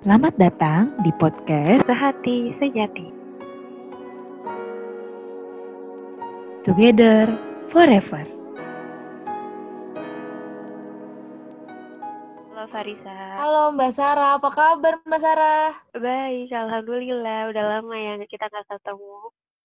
Selamat 0.00 0.32
datang 0.40 0.96
di 1.04 1.12
podcast 1.20 1.84
Sehati 1.84 2.56
Sejati. 2.56 3.08
Together 6.64 7.28
Forever. 7.68 8.24
Halo 12.48 12.64
Farisa. 12.72 13.16
Halo 13.36 13.62
Mbak 13.76 13.92
Sarah, 13.92 14.40
apa 14.40 14.48
kabar 14.48 15.04
Mbak 15.04 15.20
Sarah? 15.20 15.72
Baik, 15.92 16.48
alhamdulillah. 16.48 17.52
Udah 17.52 17.64
lama 17.76 17.96
ya 17.96 18.16
kita 18.24 18.48
nggak 18.48 18.72
ketemu. 18.72 19.16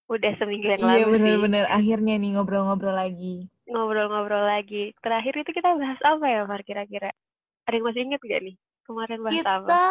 Udah 0.06 0.32
seminggu 0.36 0.66
yang 0.68 0.80
Iya 0.80 0.86
lalu 0.86 1.00
sih. 1.00 1.12
bener-bener, 1.16 1.64
akhirnya 1.66 2.14
nih 2.20 2.30
ngobrol-ngobrol 2.36 2.92
lagi. 2.92 3.48
Ngobrol-ngobrol 3.72 4.44
lagi. 4.44 4.92
Terakhir 5.00 5.32
itu 5.42 5.50
kita 5.50 5.74
bahas 5.80 5.98
apa 6.04 6.24
ya, 6.28 6.44
Far, 6.44 6.60
kira-kira? 6.60 7.10
Ada 7.66 7.74
yang 7.80 7.84
masih 7.88 8.02
inget 8.04 8.20
gak 8.20 8.42
nih? 8.44 8.56
Kemarin 8.86 9.18
bahas 9.24 9.42
apa? 9.42 9.64
Kita 9.66 9.82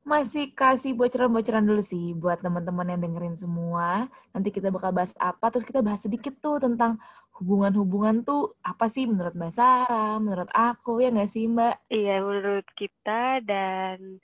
masih 0.00 0.50
kasih 0.56 0.96
bocoran-bocoran 0.96 1.62
dulu 1.62 1.84
sih 1.84 2.16
buat 2.16 2.40
teman-teman 2.40 2.96
yang 2.96 3.00
dengerin 3.04 3.36
semua. 3.36 4.08
Nanti 4.32 4.48
kita 4.48 4.72
bakal 4.72 4.96
bahas 4.96 5.12
apa, 5.20 5.52
terus 5.52 5.68
kita 5.68 5.84
bahas 5.84 6.00
sedikit 6.00 6.34
tuh 6.40 6.56
tentang 6.56 6.96
hubungan-hubungan 7.36 8.24
tuh 8.24 8.56
apa 8.64 8.88
sih 8.88 9.04
menurut 9.04 9.36
Mbak 9.36 9.52
Sarah, 9.52 10.16
menurut 10.16 10.48
aku, 10.56 11.04
ya 11.04 11.12
nggak 11.12 11.30
sih 11.30 11.46
Mbak? 11.46 11.92
Iya, 11.92 12.16
menurut 12.24 12.66
kita 12.74 13.44
dan 13.44 14.18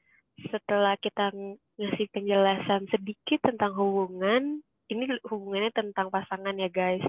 setelah 0.49 0.97
kita 1.01 1.33
ng- 1.33 1.61
ngasih 1.77 2.09
penjelasan 2.13 2.89
sedikit 2.89 3.45
tentang 3.45 3.77
hubungan, 3.77 4.65
ini 4.89 5.05
hubungannya 5.29 5.73
tentang 5.77 6.09
pasangan 6.09 6.57
ya 6.57 6.73
guys. 6.73 7.05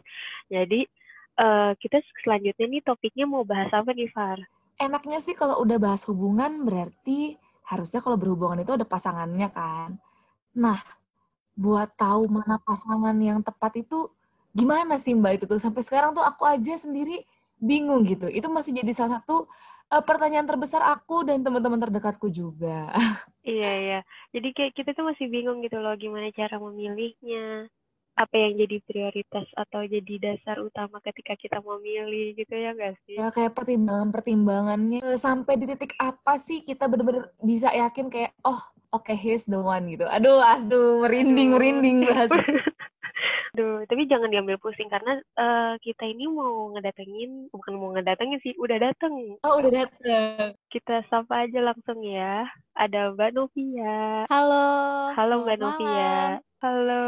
Jadi 0.51 0.87
eh, 1.37 1.71
kita 1.79 2.03
selanjutnya 2.23 2.65
nih 2.67 2.83
topiknya 2.83 3.25
mau 3.29 3.47
bahas 3.47 3.71
apa 3.71 3.95
nih 3.95 4.11
Far? 4.11 4.41
Enaknya 4.77 5.17
sih 5.23 5.33
kalau 5.33 5.57
udah 5.63 5.77
bahas 5.81 6.05
hubungan 6.05 6.61
berarti 6.61 7.37
harusnya 7.67 7.99
kalau 7.99 8.15
berhubungan 8.15 8.63
itu 8.63 8.71
ada 8.71 8.87
pasangannya 8.87 9.51
kan. 9.51 9.99
Nah, 10.55 10.79
buat 11.57 11.91
tahu 11.99 12.31
mana 12.31 12.61
pasangan 12.63 13.15
yang 13.19 13.43
tepat 13.43 13.83
itu 13.83 14.07
gimana 14.55 14.95
sih 14.95 15.13
Mbak 15.13 15.43
itu 15.43 15.45
tuh 15.45 15.59
sampai 15.59 15.83
sekarang 15.83 16.15
tuh 16.15 16.23
aku 16.23 16.47
aja 16.47 16.79
sendiri 16.79 17.27
bingung 17.59 18.07
gitu. 18.07 18.31
Itu 18.31 18.47
masih 18.47 18.71
jadi 18.79 18.91
salah 18.95 19.19
satu 19.19 19.51
eh, 19.91 20.03
pertanyaan 20.05 20.47
terbesar 20.47 20.79
aku 20.79 21.27
dan 21.27 21.43
teman-teman 21.43 21.79
terdekatku 21.81 22.31
juga. 22.31 22.91
Iya 23.47 23.71
ya. 23.79 23.99
Jadi 24.35 24.51
kayak 24.51 24.75
kita 24.75 24.91
tuh 24.91 25.07
masih 25.07 25.31
bingung 25.31 25.63
gitu 25.63 25.79
loh 25.79 25.95
gimana 25.95 26.27
cara 26.35 26.59
memilihnya. 26.59 27.71
Apa 28.17 28.33
yang 28.33 28.57
jadi 28.57 28.81
prioritas 28.81 29.45
atau 29.53 29.85
jadi 29.85 30.17
dasar 30.17 30.57
utama 30.57 30.97
ketika 31.05 31.37
kita 31.37 31.61
memilih 31.61 32.33
gitu 32.33 32.49
ya 32.49 32.73
enggak 32.73 32.97
sih? 33.05 33.13
Ya 33.13 33.29
kayak 33.29 33.53
pertimbangan-pertimbangannya 33.53 35.05
eh, 35.05 35.19
sampai 35.21 35.53
di 35.61 35.69
titik 35.69 35.93
apa 36.01 36.41
sih 36.41 36.65
kita 36.65 36.89
bener-bener 36.89 37.29
bisa 37.45 37.69
yakin 37.69 38.09
kayak 38.09 38.33
oh 38.41 38.57
oke 38.89 39.13
he's 39.13 39.45
the 39.45 39.61
one 39.61 39.85
gitu. 39.93 40.09
Aduh, 40.09 40.41
aduh 40.41 41.05
merinding 41.05 41.53
Aduh. 41.53 41.57
merinding 41.61 41.97
bahas. 42.09 42.33
Aduh, 43.57 43.81
tapi 43.89 44.05
jangan 44.05 44.29
diambil 44.29 44.61
pusing 44.61 44.85
karena 44.85 45.17
eh, 45.17 45.73
kita 45.81 46.05
ini 46.05 46.29
mau 46.29 46.73
ngedatengin, 46.77 47.49
bukan 47.49 47.73
mau 47.73 47.89
ngedatengin 47.93 48.37
sih, 48.45 48.53
udah 48.57 48.77
dateng. 48.77 49.13
Oh, 49.41 49.57
udah 49.57 49.85
dateng. 49.85 50.53
Kita 50.69 51.01
sapa 51.09 51.45
aja 51.45 51.65
langsung 51.65 52.05
ya. 52.05 52.45
Ada 52.77 53.17
Mbak 53.17 53.33
Novia. 53.33 54.29
Halo. 54.29 54.65
Halo 55.17 55.33
Mbak 55.41 55.57
Novia. 55.57 56.37
Halo. 56.61 57.05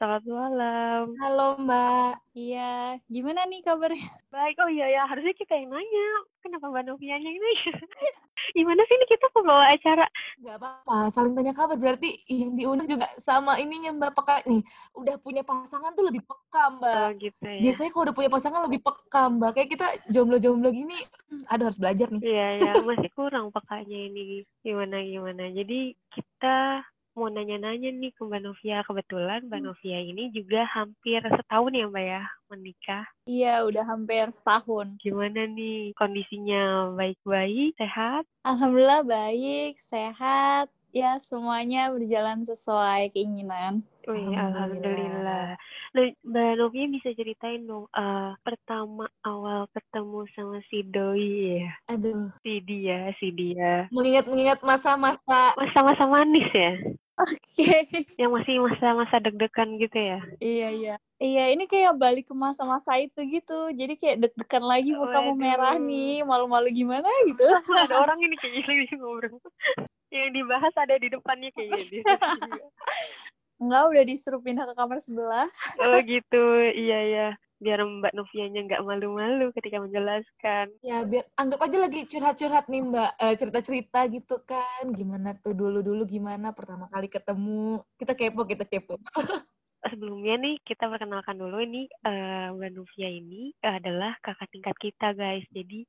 Selamat 0.00 0.24
malam. 0.32 1.12
Halo 1.20 1.60
Mbak. 1.60 2.32
Iya, 2.32 2.96
gimana 3.12 3.44
nih 3.44 3.60
kabarnya? 3.60 4.08
Baik, 4.32 4.56
oh 4.64 4.72
iya 4.72 4.88
ya, 4.88 5.04
harusnya 5.04 5.36
kita 5.36 5.52
yang 5.52 5.68
nanya. 5.68 6.08
Kenapa 6.40 6.72
Mbak 6.72 6.88
Novianya 6.88 7.28
yang 7.28 7.36
nanya? 7.36 7.72
Gimana 8.56 8.80
sih 8.88 8.96
ini 8.96 9.06
kita 9.12 9.28
pembawa 9.28 9.68
acara? 9.68 10.08
Gak 10.40 10.56
apa-apa, 10.56 11.12
saling 11.12 11.36
tanya 11.36 11.52
kabar. 11.52 11.76
Berarti 11.76 12.16
yang 12.32 12.56
diundang 12.56 12.88
juga 12.88 13.12
sama 13.20 13.60
ininya 13.60 13.92
Mbak 13.92 14.12
peka 14.16 14.36
nih. 14.48 14.64
Udah 14.96 15.20
punya 15.20 15.44
pasangan 15.44 15.92
tuh 15.92 16.08
lebih 16.08 16.24
peka 16.24 16.80
Mbak. 16.80 16.96
Oh 16.96 17.10
gitu 17.20 17.44
ya. 17.44 17.60
Biasanya 17.60 17.90
kalau 17.92 18.04
udah 18.08 18.16
punya 18.16 18.30
pasangan 18.32 18.60
lebih 18.72 18.80
peka 18.80 19.22
Mbak. 19.36 19.50
Kayak 19.52 19.68
kita 19.68 19.86
jomblo-jomblo 20.08 20.72
gini, 20.72 20.96
hmm, 21.28 21.44
aduh 21.44 21.68
harus 21.68 21.76
belajar 21.76 22.08
nih. 22.08 22.24
Iya 22.24 22.46
ya, 22.56 22.72
masih 22.88 23.12
kurang 23.12 23.52
pekanya 23.52 23.98
ini. 24.08 24.48
Gimana 24.64 25.04
gimana. 25.04 25.44
Jadi 25.52 25.92
kita 26.08 26.88
mau 27.14 27.28
nanya-nanya 27.28 27.90
nih 27.90 28.10
ke 28.14 28.22
Mbak 28.22 28.42
Novia. 28.42 28.80
Kebetulan 28.86 29.46
Mbak 29.50 29.62
Novia 29.62 29.98
ini 30.00 30.30
juga 30.32 30.64
hampir 30.70 31.20
setahun 31.20 31.74
ya 31.74 31.86
Mbak 31.90 32.04
ya 32.06 32.22
menikah. 32.50 33.04
Iya, 33.28 33.54
udah 33.68 33.84
hampir 33.86 34.26
setahun. 34.32 34.98
Gimana 34.98 35.46
nih 35.46 35.94
kondisinya? 35.94 36.94
Baik-baik, 36.94 37.76
sehat? 37.78 38.24
Alhamdulillah 38.42 39.02
baik, 39.04 39.78
sehat. 39.78 40.70
Ya, 40.90 41.22
semuanya 41.22 41.86
berjalan 41.94 42.42
sesuai 42.42 43.14
keinginan. 43.14 43.86
Wih, 44.10 44.26
Alhamdulillah. 44.34 44.50
alhamdulillah. 44.50 45.46
Nah, 45.94 46.06
Mbak 46.26 46.52
Novia 46.58 46.86
bisa 46.90 47.08
ceritain 47.14 47.62
dong, 47.62 47.86
eh, 47.94 48.30
pertama 48.42 49.06
awal 49.22 49.70
ketemu 49.70 50.26
sama 50.34 50.58
si 50.66 50.82
Doi 50.82 51.62
ya, 51.62 51.70
Aduh, 51.94 52.34
si 52.42 52.58
dia, 52.58 53.14
si 53.22 53.30
dia. 53.30 53.86
mengingat-mengingat 53.94 54.66
masa-masa 54.66 55.54
Masa-masa 55.54 56.10
manis 56.10 56.48
ya, 56.50 56.74
Oke. 57.22 57.86
yang 58.18 58.34
masih 58.34 58.58
masa-masa 58.58 59.22
deg-degan 59.22 59.78
gitu 59.78 59.98
ya. 59.98 60.18
Iya, 60.42 60.68
iya. 60.74 60.94
Iya, 61.20 61.44
ini 61.52 61.68
kayak 61.68 62.00
balik 62.00 62.32
ke 62.32 62.34
masa-masa 62.34 62.96
itu 62.98 63.20
gitu. 63.28 63.70
Jadi 63.76 63.94
kayak 63.94 64.16
deg-degan 64.26 64.64
lagi 64.66 64.90
mukamu 64.90 65.38
merah 65.38 65.76
nih, 65.78 66.26
malu-malu 66.26 66.72
gimana 66.72 67.06
gitu. 67.30 67.44
Ada 67.86 67.94
orang 67.94 68.18
ini 68.26 68.34
kayak 68.34 68.64
gini 68.66 68.90
ngobrol. 68.98 69.38
Yang 70.10 70.30
dibahas 70.42 70.74
ada 70.74 70.94
di 70.98 71.08
depannya 71.08 71.50
kayak 71.54 71.70
gini. 71.86 72.02
Enggak, 73.60 73.84
udah 73.92 74.04
disuruh 74.08 74.40
pindah 74.40 74.64
ke 74.64 74.74
kamar 74.74 74.98
sebelah. 75.04 75.48
Oh 75.84 75.98
gitu, 76.00 76.44
iya 76.72 77.00
ya. 77.06 77.28
Biar 77.60 77.84
Mbak 77.84 78.16
Novianya 78.16 78.60
nggak 78.64 78.82
malu-malu 78.88 79.52
ketika 79.52 79.84
menjelaskan. 79.84 80.72
Ya, 80.80 81.04
biar 81.04 81.28
anggap 81.36 81.68
aja 81.68 81.76
lagi 81.76 82.08
curhat-curhat 82.08 82.72
nih 82.72 82.82
Mbak, 82.88 83.10
Eh, 83.20 83.34
cerita-cerita 83.36 84.00
gitu 84.08 84.40
kan. 84.48 84.88
Gimana 84.96 85.36
tuh 85.36 85.52
dulu-dulu 85.52 86.08
gimana 86.08 86.56
pertama 86.56 86.88
kali 86.88 87.12
ketemu. 87.12 87.84
Kita 88.00 88.16
kepo, 88.16 88.48
kita 88.48 88.64
kepo. 88.64 88.96
sebelumnya 89.80 90.36
nih 90.36 90.60
kita 90.60 90.92
perkenalkan 90.92 91.40
dulu 91.40 91.56
ini 91.64 91.88
eh, 91.88 92.48
Mbak 92.52 92.70
Novia 92.76 93.08
ini 93.08 93.52
adalah 93.60 94.16
kakak 94.24 94.48
tingkat 94.52 94.76
kita 94.76 95.12
guys. 95.12 95.44
Jadi 95.52 95.84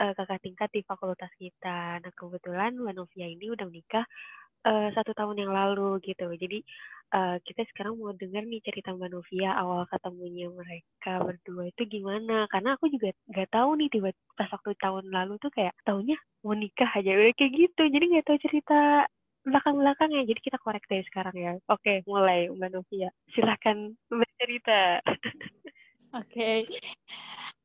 eh, 0.00 0.12
kakak 0.16 0.40
tingkat 0.44 0.68
di 0.72 0.80
fakultas 0.84 1.32
kita. 1.40 2.00
Nah 2.02 2.12
kebetulan 2.12 2.76
Novia 2.76 3.26
ini 3.26 3.52
udah 3.52 3.66
menikah 3.68 4.04
eh, 4.66 4.88
satu 4.92 5.12
tahun 5.16 5.46
yang 5.46 5.52
lalu 5.52 6.00
gitu. 6.04 6.28
Jadi 6.36 6.58
eh, 7.16 7.36
kita 7.46 7.62
sekarang 7.72 7.98
mau 7.98 8.12
dengar 8.12 8.44
nih 8.44 8.60
cerita 8.64 8.92
Mbak 8.92 9.10
Novia 9.12 9.50
awal 9.56 9.86
ketemunya 9.88 10.46
mereka 10.52 11.22
berdua 11.22 11.70
itu 11.70 11.82
gimana. 11.88 12.46
Karena 12.52 12.76
aku 12.76 12.90
juga 12.92 13.12
nggak 13.30 13.50
tahu 13.52 13.70
nih 13.80 13.88
tiba 13.92 14.10
pas 14.36 14.48
waktu 14.52 14.72
tahun 14.80 15.04
lalu 15.10 15.34
tuh 15.40 15.50
kayak 15.54 15.74
tahunnya 15.86 16.16
mau 16.44 16.54
nikah 16.54 16.90
aja 16.92 17.10
udah 17.14 17.34
kayak 17.38 17.52
gitu. 17.54 17.82
Jadi 17.88 18.04
nggak 18.12 18.26
tahu 18.26 18.38
cerita 18.44 18.80
belakang-belakangnya. 19.46 20.26
Jadi 20.26 20.40
kita 20.42 20.58
korek 20.58 20.84
dari 20.90 21.04
sekarang 21.06 21.36
ya. 21.38 21.52
Oke, 21.70 22.02
mulai 22.10 22.50
Mbak 22.50 22.70
Novia. 22.74 23.10
Silahkan 23.32 23.94
bercerita. 24.10 25.00
Oke. 26.18 26.66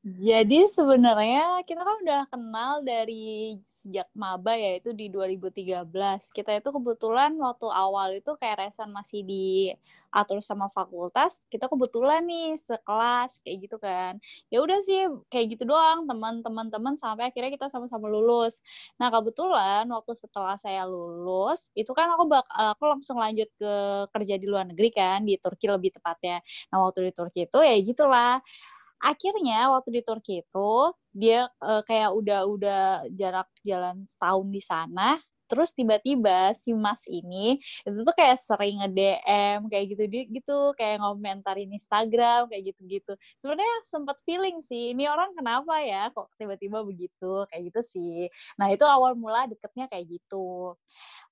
Jadi 0.01 0.65
sebenarnya 0.65 1.61
kita 1.61 1.85
kan 1.85 2.01
udah 2.01 2.21
kenal 2.33 2.81
dari 2.81 3.53
sejak 3.69 4.09
maba 4.17 4.57
yaitu 4.57 4.97
di 4.97 5.13
2013. 5.13 6.33
Kita 6.33 6.57
itu 6.57 6.73
kebetulan 6.73 7.37
waktu 7.37 7.69
awal 7.69 8.09
itu 8.17 8.33
kayak 8.41 8.65
Resan 8.65 8.89
masih 8.89 9.21
diatur 9.21 10.41
sama 10.41 10.73
fakultas, 10.73 11.45
kita 11.53 11.69
kebetulan 11.69 12.25
nih 12.25 12.57
sekelas 12.57 13.37
kayak 13.45 13.57
gitu 13.69 13.77
kan. 13.77 14.17
Ya 14.49 14.65
udah 14.65 14.81
sih 14.81 15.05
kayak 15.29 15.53
gitu 15.53 15.69
doang 15.69 16.09
teman-teman 16.09 16.73
teman 16.73 16.97
sampai 16.97 17.29
akhirnya 17.29 17.53
kita 17.53 17.69
sama-sama 17.69 18.09
lulus. 18.09 18.57
Nah, 18.97 19.13
kebetulan 19.13 19.85
waktu 19.85 20.17
setelah 20.17 20.57
saya 20.57 20.81
lulus, 20.89 21.69
itu 21.77 21.93
kan 21.93 22.09
aku 22.17 22.25
bak 22.25 22.49
aku 22.49 22.89
langsung 22.89 23.21
lanjut 23.21 23.53
ke 23.53 23.73
kerja 24.17 24.33
di 24.41 24.49
luar 24.49 24.65
negeri 24.65 24.89
kan, 24.89 25.21
di 25.29 25.37
Turki 25.37 25.69
lebih 25.69 25.93
tepatnya. 25.93 26.41
Nah, 26.73 26.81
waktu 26.89 27.05
di 27.05 27.13
Turki 27.13 27.45
itu 27.45 27.61
ya 27.61 27.77
gitulah 27.85 28.41
akhirnya 29.03 29.69
waktu 29.73 29.89
di 29.99 30.01
Turki 30.05 30.33
itu 30.45 30.71
dia 31.11 31.49
eh, 31.63 31.81
kayak 31.83 32.11
udah 32.15 32.39
udah 32.47 32.81
jarak 33.17 33.49
jalan 33.65 34.05
setahun 34.07 34.47
di 34.53 34.61
sana 34.63 35.19
terus 35.51 35.75
tiba-tiba 35.75 36.55
si 36.55 36.71
Mas 36.71 37.03
ini 37.11 37.59
itu 37.83 37.99
tuh 38.07 38.15
kayak 38.15 38.39
sering 38.39 38.79
nge-DM 38.79 39.67
kayak 39.67 39.85
gitu 39.91 40.03
gitu 40.31 40.59
kayak 40.79 41.03
ngomentarin 41.03 41.67
Instagram 41.75 42.47
kayak 42.47 42.71
gitu-gitu. 42.71 43.11
Sebenarnya 43.35 43.75
sempat 43.83 44.23
feeling 44.23 44.63
sih 44.63 44.95
ini 44.95 45.11
orang 45.11 45.35
kenapa 45.35 45.83
ya 45.83 46.07
kok 46.15 46.31
tiba-tiba 46.39 46.87
begitu 46.87 47.43
kayak 47.51 47.67
gitu 47.67 47.81
sih. 47.83 48.31
Nah 48.55 48.71
itu 48.71 48.87
awal 48.87 49.11
mula 49.19 49.43
deketnya 49.51 49.91
kayak 49.91 50.07
gitu 50.23 50.79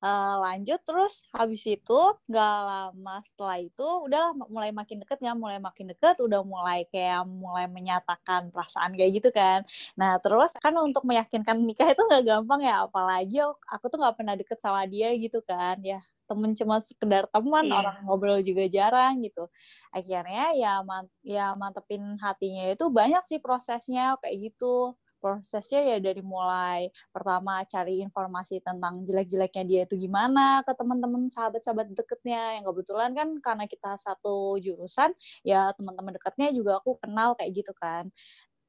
uh, 0.04 0.36
lanjut 0.44 0.80
terus 0.84 1.24
habis 1.36 1.64
itu 1.68 2.00
nggak 2.28 2.58
lama 2.66 3.16
setelah 3.24 3.58
itu 3.60 3.88
udah 4.08 4.36
mulai 4.48 4.72
makin 4.72 5.04
deket 5.04 5.20
ya 5.24 5.34
mulai 5.36 5.60
makin 5.60 5.92
deket 5.92 6.20
udah 6.20 6.42
mulai 6.44 6.88
kayak 6.90 7.24
mulai 7.28 7.68
menyatakan 7.68 8.52
perasaan 8.52 8.96
kayak 8.96 9.12
gitu 9.22 9.30
kan. 9.36 9.64
Nah 10.00 10.18
terus 10.24 10.56
kan 10.60 10.74
untuk 10.80 11.04
meyakinkan 11.08 11.60
nikah 11.64 11.92
itu 11.92 12.02
nggak 12.02 12.24
gampang 12.28 12.62
ya 12.66 12.88
apalagi 12.88 13.44
aku 13.68 13.86
tuh 13.92 13.98
nggak 14.02 14.16
pernah 14.18 14.36
deket 14.40 14.58
sama 14.60 14.84
dia 14.88 15.12
gitu 15.16 15.44
kan. 15.44 15.80
Ya 15.84 16.00
temen 16.30 16.54
cuma 16.54 16.78
sekedar 16.78 17.26
teman 17.34 17.66
yeah. 17.66 17.80
orang 17.82 17.98
ngobrol 18.06 18.40
juga 18.46 18.70
jarang 18.70 19.18
gitu. 19.26 19.50
Akhirnya 19.90 20.54
ya 20.54 20.74
mant 20.86 21.10
ya 21.26 21.58
mantepin 21.58 22.16
hatinya 22.22 22.70
itu 22.70 22.86
banyak 22.94 23.24
sih 23.26 23.40
prosesnya 23.42 24.14
kayak 24.22 24.54
gitu 24.54 24.94
prosesnya 25.20 25.84
ya 25.84 25.98
dari 26.00 26.24
mulai 26.24 26.90
pertama 27.12 27.62
cari 27.68 28.02
informasi 28.02 28.64
tentang 28.64 29.04
jelek-jeleknya 29.04 29.64
dia 29.68 29.82
itu 29.86 29.96
gimana 30.00 30.64
ke 30.64 30.72
teman-teman 30.74 31.28
sahabat-sahabat 31.28 31.92
deketnya. 31.94 32.60
Yang 32.60 32.66
kebetulan 32.74 33.12
kan 33.14 33.30
karena 33.44 33.66
kita 33.68 34.00
satu 34.00 34.58
jurusan 34.64 35.12
ya 35.44 35.76
teman-teman 35.76 36.16
deketnya 36.16 36.50
juga 36.56 36.80
aku 36.80 36.98
kenal 37.04 37.36
kayak 37.36 37.52
gitu 37.52 37.76
kan. 37.78 38.10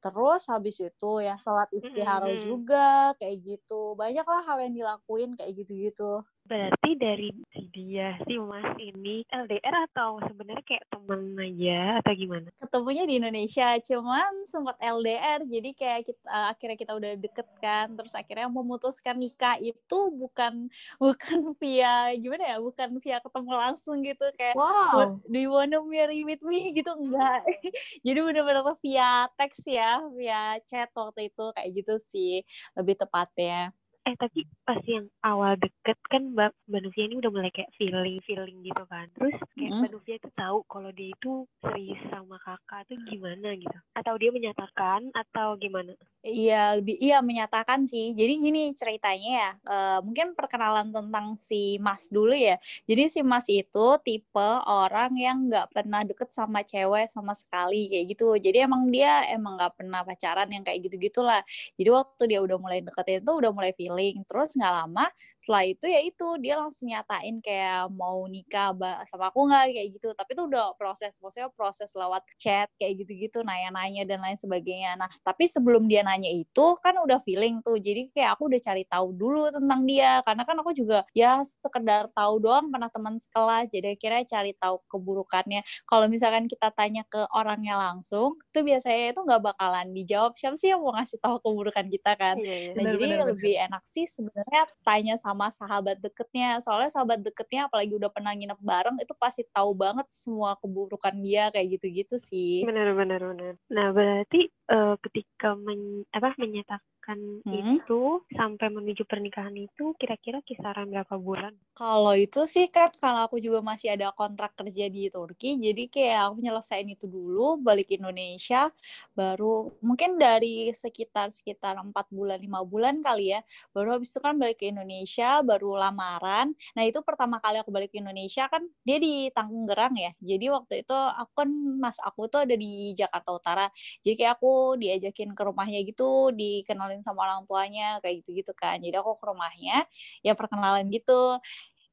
Terus 0.00 0.49
habis 0.49 0.81
itu 0.81 1.11
ya 1.20 1.37
sholat 1.44 1.69
istihara 1.76 2.25
mm 2.25 2.37
-hmm. 2.37 2.44
juga 2.44 3.12
kayak 3.20 3.37
gitu. 3.44 3.94
Banyak 3.94 4.25
lah 4.25 4.43
hal 4.49 4.58
yang 4.64 4.75
dilakuin 4.75 5.37
kayak 5.37 5.53
gitu-gitu 5.55 6.25
Berarti 6.45 6.99
dari 6.99 7.31
si 7.55 7.63
dia, 7.71 8.19
si 8.27 8.35
Mas 8.41 8.75
ini 8.83 9.23
LDR 9.31 9.87
atau 9.87 10.19
sebenarnya 10.27 10.65
kayak 10.67 10.85
teman 10.91 11.39
aja 11.39 12.03
atau 12.03 12.13
gimana? 12.17 12.49
Ketemunya 12.59 13.05
di 13.07 13.15
Indonesia, 13.23 13.69
cuman 13.79 14.33
sempat 14.51 14.77
LDR. 14.83 15.47
Jadi 15.47 15.71
kayak 15.79 16.11
kita 16.11 16.27
akhirnya 16.51 16.79
kita 16.81 16.93
udah 16.99 17.13
deket 17.23 17.49
kan, 17.63 17.95
terus 17.95 18.15
akhirnya 18.19 18.51
memutuskan 18.51 19.15
nikah 19.21 19.63
itu 19.63 19.99
bukan 20.11 20.67
bukan 21.03 21.55
via 21.63 22.13
gimana 22.19 22.57
ya, 22.57 22.57
bukan 22.59 22.99
via 22.99 23.19
ketemu 23.23 23.53
langsung 23.55 23.97
gitu 24.03 24.27
kayak 24.35 24.57
wow. 24.59 25.15
do 25.31 25.39
you 25.39 25.53
wanna 25.55 25.79
marry 25.87 26.27
with 26.27 26.43
me 26.43 26.71
gitu 26.79 26.91
enggak. 26.99 27.47
Jadi 28.07 28.19
benar-benar 28.19 28.75
via 28.83 29.31
teks 29.39 29.63
ya, 29.71 30.03
via 30.17 30.59
chat 30.67 30.91
waktu 30.97 31.31
itu 31.31 31.45
kayak 31.55 31.71
gitu 31.79 31.95
sih 32.03 32.43
lebih 32.75 32.99
tepatnya 32.99 33.71
eh 34.11 34.19
tapi 34.19 34.43
pas 34.67 34.83
yang 34.83 35.07
awal 35.23 35.55
deket 35.55 35.95
kan 36.11 36.35
mbak 36.35 36.51
Nuvia 36.67 37.07
ini 37.07 37.23
udah 37.23 37.31
mulai 37.31 37.55
kayak 37.55 37.71
feeling 37.79 38.19
feeling 38.27 38.59
gitu 38.67 38.83
kan. 38.91 39.07
Terus 39.15 39.39
kayak 39.55 39.71
hmm. 39.71 39.79
mbak 39.87 39.91
Nuvia 39.95 40.17
itu 40.19 40.31
tahu 40.35 40.59
kalau 40.67 40.91
dia 40.91 41.15
itu 41.15 41.47
serius 41.62 42.03
sama 42.11 42.37
kakak 42.43 42.91
tuh 42.91 42.99
gimana 43.07 43.55
gitu. 43.55 43.79
Atau 43.95 44.19
dia 44.19 44.35
menyatakan 44.35 45.15
atau 45.15 45.55
gimana? 45.62 45.95
Iya 46.27 46.83
lebih 46.83 46.99
iya 46.99 47.23
menyatakan 47.23 47.87
sih. 47.87 48.19
Jadi 48.19 48.33
gini 48.43 48.62
ceritanya 48.75 49.31
ya 49.31 49.51
uh, 49.71 49.99
mungkin 50.03 50.35
perkenalan 50.35 50.91
tentang 50.91 51.39
si 51.39 51.79
Mas 51.79 52.11
dulu 52.11 52.35
ya. 52.35 52.59
Jadi 52.91 53.06
si 53.06 53.21
Mas 53.23 53.47
itu 53.47 53.87
tipe 54.03 54.51
orang 54.67 55.15
yang 55.15 55.47
nggak 55.47 55.71
pernah 55.71 56.03
deket 56.03 56.35
sama 56.35 56.67
cewek 56.67 57.06
sama 57.15 57.31
sekali 57.39 57.87
kayak 57.87 58.06
gitu. 58.11 58.35
Jadi 58.35 58.67
emang 58.67 58.91
dia 58.91 59.23
emang 59.31 59.55
nggak 59.55 59.79
pernah 59.79 60.03
pacaran 60.03 60.51
yang 60.51 60.67
kayak 60.67 60.91
gitu 60.91 60.97
gitulah 60.99 61.41
jadi 61.77 61.91
waktu 61.93 62.23
dia 62.35 62.41
udah 62.41 62.56
mulai 62.56 62.81
deket 62.81 63.21
itu 63.21 63.31
udah 63.31 63.51
mulai 63.53 63.73
feeling 63.77 64.00
paling. 64.00 64.25
Terus 64.25 64.56
nggak 64.56 64.73
lama 64.73 65.05
setelah 65.37 65.62
itu 65.69 65.85
ya 65.85 66.00
itu 66.00 66.26
dia 66.41 66.55
langsung 66.56 66.88
nyatain 66.88 67.37
kayak 67.44 67.93
mau 67.93 68.25
nikah 68.25 68.73
sama 69.05 69.29
aku 69.29 69.44
nggak 69.44 69.76
kayak 69.76 69.88
gitu. 70.00 70.08
Tapi 70.17 70.31
itu 70.32 70.43
udah 70.49 70.73
proses 70.81 71.12
maksudnya 71.20 71.52
proses 71.52 71.93
lewat 71.93 72.25
chat 72.41 72.73
kayak 72.81 73.05
gitu-gitu 73.05 73.44
nanya-nanya 73.44 74.08
dan 74.08 74.25
lain 74.25 74.41
sebagainya. 74.41 74.97
Nah 74.97 75.08
tapi 75.20 75.44
sebelum 75.44 75.85
dia 75.85 76.00
nanya 76.00 76.32
itu 76.32 76.67
kan 76.81 76.97
udah 76.97 77.20
feeling 77.20 77.61
tuh. 77.61 77.76
Jadi 77.76 78.08
kayak 78.17 78.41
aku 78.41 78.49
udah 78.49 78.61
cari 78.64 78.85
tahu 78.88 79.12
dulu 79.12 79.52
tentang 79.52 79.85
dia. 79.85 80.25
Karena 80.25 80.43
kan 80.49 80.56
aku 80.64 80.73
juga 80.73 81.05
ya 81.12 81.44
sekedar 81.44 82.08
tahu 82.17 82.41
doang 82.41 82.73
pernah 82.73 82.88
teman 82.88 83.20
sekelas. 83.20 83.69
Jadi 83.69 84.00
akhirnya 84.00 84.25
cari 84.25 84.53
tahu 84.56 84.81
keburukannya. 84.88 85.61
Kalau 85.85 86.06
misalkan 86.08 86.49
kita 86.49 86.73
tanya 86.73 87.05
ke 87.05 87.20
orangnya 87.37 87.76
langsung 87.76 88.41
itu 88.49 88.61
biasanya 88.64 89.12
itu 89.12 89.20
nggak 89.20 89.43
bakalan 89.53 89.93
dijawab. 89.93 90.32
Siapa 90.41 90.56
sih 90.56 90.73
yang 90.73 90.81
mau 90.81 90.96
ngasih 90.96 91.19
tahu 91.20 91.37
keburukan 91.44 91.87
kita 91.91 92.12
kan? 92.17 92.37
Iya, 92.38 92.55
iya. 92.62 92.70
Nah, 92.76 92.85
bener, 92.85 92.94
jadi 92.94 93.03
bener, 93.03 93.19
lebih 93.26 93.55
bener. 93.55 93.67
enak 93.67 93.82
sih 93.91 94.07
sebenarnya 94.07 94.71
tanya 94.87 95.19
sama 95.19 95.51
sahabat 95.51 95.99
deketnya. 95.99 96.63
Soalnya 96.63 96.95
sahabat 96.95 97.19
deketnya 97.27 97.67
apalagi 97.67 97.99
udah 97.99 98.11
pernah 98.15 98.31
nginep 98.31 98.61
bareng 98.63 98.97
itu 99.03 99.11
pasti 99.19 99.43
tahu 99.51 99.75
banget 99.75 100.07
semua 100.15 100.55
keburukan 100.63 101.15
dia 101.19 101.51
kayak 101.51 101.83
gitu-gitu 101.83 102.17
sih. 102.23 102.63
Benar 102.63 102.95
benar 102.95 103.21
benar 103.27 103.55
nah 103.67 103.91
berarti 103.91 104.47
uh, 104.71 104.95
ketika 105.03 105.59
men, 105.59 106.07
apa 106.15 106.39
menyatakan 106.39 106.81
hmm. 107.19 107.83
itu 107.83 108.23
sampai 108.37 108.69
menuju 108.71 109.03
pernikahan 109.09 109.57
itu 109.57 109.97
kira-kira 109.97 110.45
kisaran 110.45 110.93
berapa 110.93 111.17
bulan? 111.17 111.57
Kalau 111.75 112.12
itu 112.12 112.45
sih 112.45 112.69
kan 112.69 112.93
kalau 113.01 113.25
aku 113.25 113.41
juga 113.41 113.65
masih 113.65 113.97
ada 113.97 114.12
kontrak 114.12 114.53
kerja 114.53 114.93
di 114.93 115.09
Turki, 115.09 115.57
jadi 115.57 115.89
kayak 115.89 116.21
aku 116.29 116.37
nyelesain 116.45 116.85
itu 116.85 117.09
dulu, 117.09 117.57
balik 117.57 117.89
Indonesia, 117.89 118.69
baru 119.17 119.73
mungkin 119.81 120.21
dari 120.21 120.69
sekitar 120.77 121.33
sekitar 121.33 121.81
empat 121.81 122.12
bulan 122.12 122.37
lima 122.37 122.61
bulan 122.61 123.01
kali 123.01 123.33
ya, 123.33 123.41
baru 123.73 123.97
habis 123.97 124.13
itu 124.13 124.21
kan 124.21 124.37
balik 124.37 124.61
ke 124.61 124.69
Indonesia, 124.69 125.41
baru 125.41 125.81
lamaran. 125.81 126.53
Nah 126.77 126.85
itu 126.85 127.01
pertama 127.01 127.41
kali 127.41 127.56
aku 127.65 127.73
balik 127.73 127.97
ke 127.97 127.99
Indonesia 128.05 128.45
kan 128.53 128.61
dia 128.85 129.01
di 129.01 129.33
Tangerang 129.33 129.97
ya, 129.97 130.13
jadi 130.21 130.53
waktu 130.53 130.85
itu 130.85 130.93
aku 130.93 131.33
kan 131.33 131.49
mas 131.81 131.97
aku 132.05 132.29
tuh 132.29 132.45
ada 132.45 132.53
di 132.61 132.93
Jakarta 132.93 133.33
Utara, 133.33 133.67
jadi 134.05 134.15
kayak 134.21 134.33
aku 134.37 134.77
diajakin 134.77 135.33
ke 135.33 135.43
rumahnya 135.49 135.81
gitu 135.89 136.29
dikenalin 136.37 137.00
sama 137.05 137.26
orang 137.26 137.44
tuanya 137.49 137.99
kayak 138.05 138.25
gitu 138.25 138.43
gitu 138.44 138.52
kan. 138.56 138.81
Jadi 138.81 138.97
aku 138.97 139.17
ke 139.19 139.25
rumahnya 139.29 139.85
ya 140.25 140.32
perkenalan 140.37 140.87
gitu. 140.88 141.38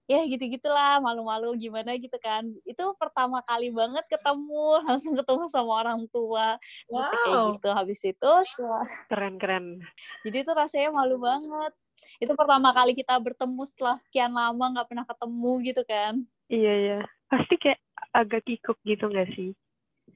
Ya 0.07 0.23
gitu 0.23 0.39
gitulah 0.47 1.03
malu-malu 1.03 1.51
gimana 1.59 1.91
gitu 1.99 2.15
kan. 2.23 2.47
Itu 2.63 2.95
pertama 2.95 3.43
kali 3.43 3.67
banget 3.73 4.07
ketemu 4.07 4.67
langsung 4.87 5.13
ketemu 5.19 5.43
sama 5.51 5.71
orang 5.83 6.01
tua. 6.07 6.55
Terus 6.87 7.07
wow. 7.07 7.11
kayak 7.11 7.43
gitu. 7.59 7.69
Habis 7.75 8.01
itu 8.07 8.31
keren 9.11 9.35
keren. 9.35 9.65
Jadi 10.23 10.37
itu 10.47 10.51
rasanya 10.55 10.95
malu 10.95 11.19
banget. 11.19 11.73
Itu 12.23 12.31
pertama 12.37 12.71
kali 12.71 12.95
kita 12.95 13.19
bertemu 13.19 13.61
setelah 13.67 13.97
sekian 13.99 14.31
lama 14.31 14.63
nggak 14.79 14.87
pernah 14.87 15.05
ketemu 15.05 15.51
gitu 15.67 15.81
kan. 15.83 16.13
Iya 16.47 16.73
iya. 16.79 16.99
Pasti 17.27 17.59
kayak 17.59 17.83
agak 18.15 18.47
kikuk 18.47 18.79
gitu 18.87 19.11
nggak 19.11 19.29
sih 19.35 19.51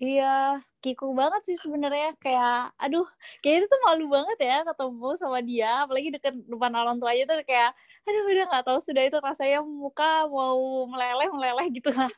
Iya, 0.01 0.57
kiku 0.81 1.13
banget 1.13 1.45
sih 1.45 1.57
sebenarnya 1.61 2.17
kayak 2.17 2.73
aduh, 2.73 3.05
kayak 3.45 3.61
itu 3.61 3.67
tuh 3.69 3.81
malu 3.85 4.09
banget 4.09 4.37
ya 4.49 4.57
ketemu 4.65 5.09
sama 5.13 5.39
dia, 5.45 5.85
apalagi 5.85 6.09
deket 6.09 6.33
depan 6.41 6.73
orang 6.73 6.97
tuanya 6.97 7.29
tuh 7.29 7.37
kayak 7.45 7.69
aduh 8.09 8.23
udah 8.33 8.45
nggak 8.49 8.65
tahu 8.65 8.79
sudah 8.81 9.03
itu 9.05 9.17
rasanya 9.21 9.61
muka 9.61 10.25
mau 10.25 10.89
meleleh 10.89 11.29
meleleh 11.29 11.67
gitu 11.69 11.93
lah. 11.93 12.09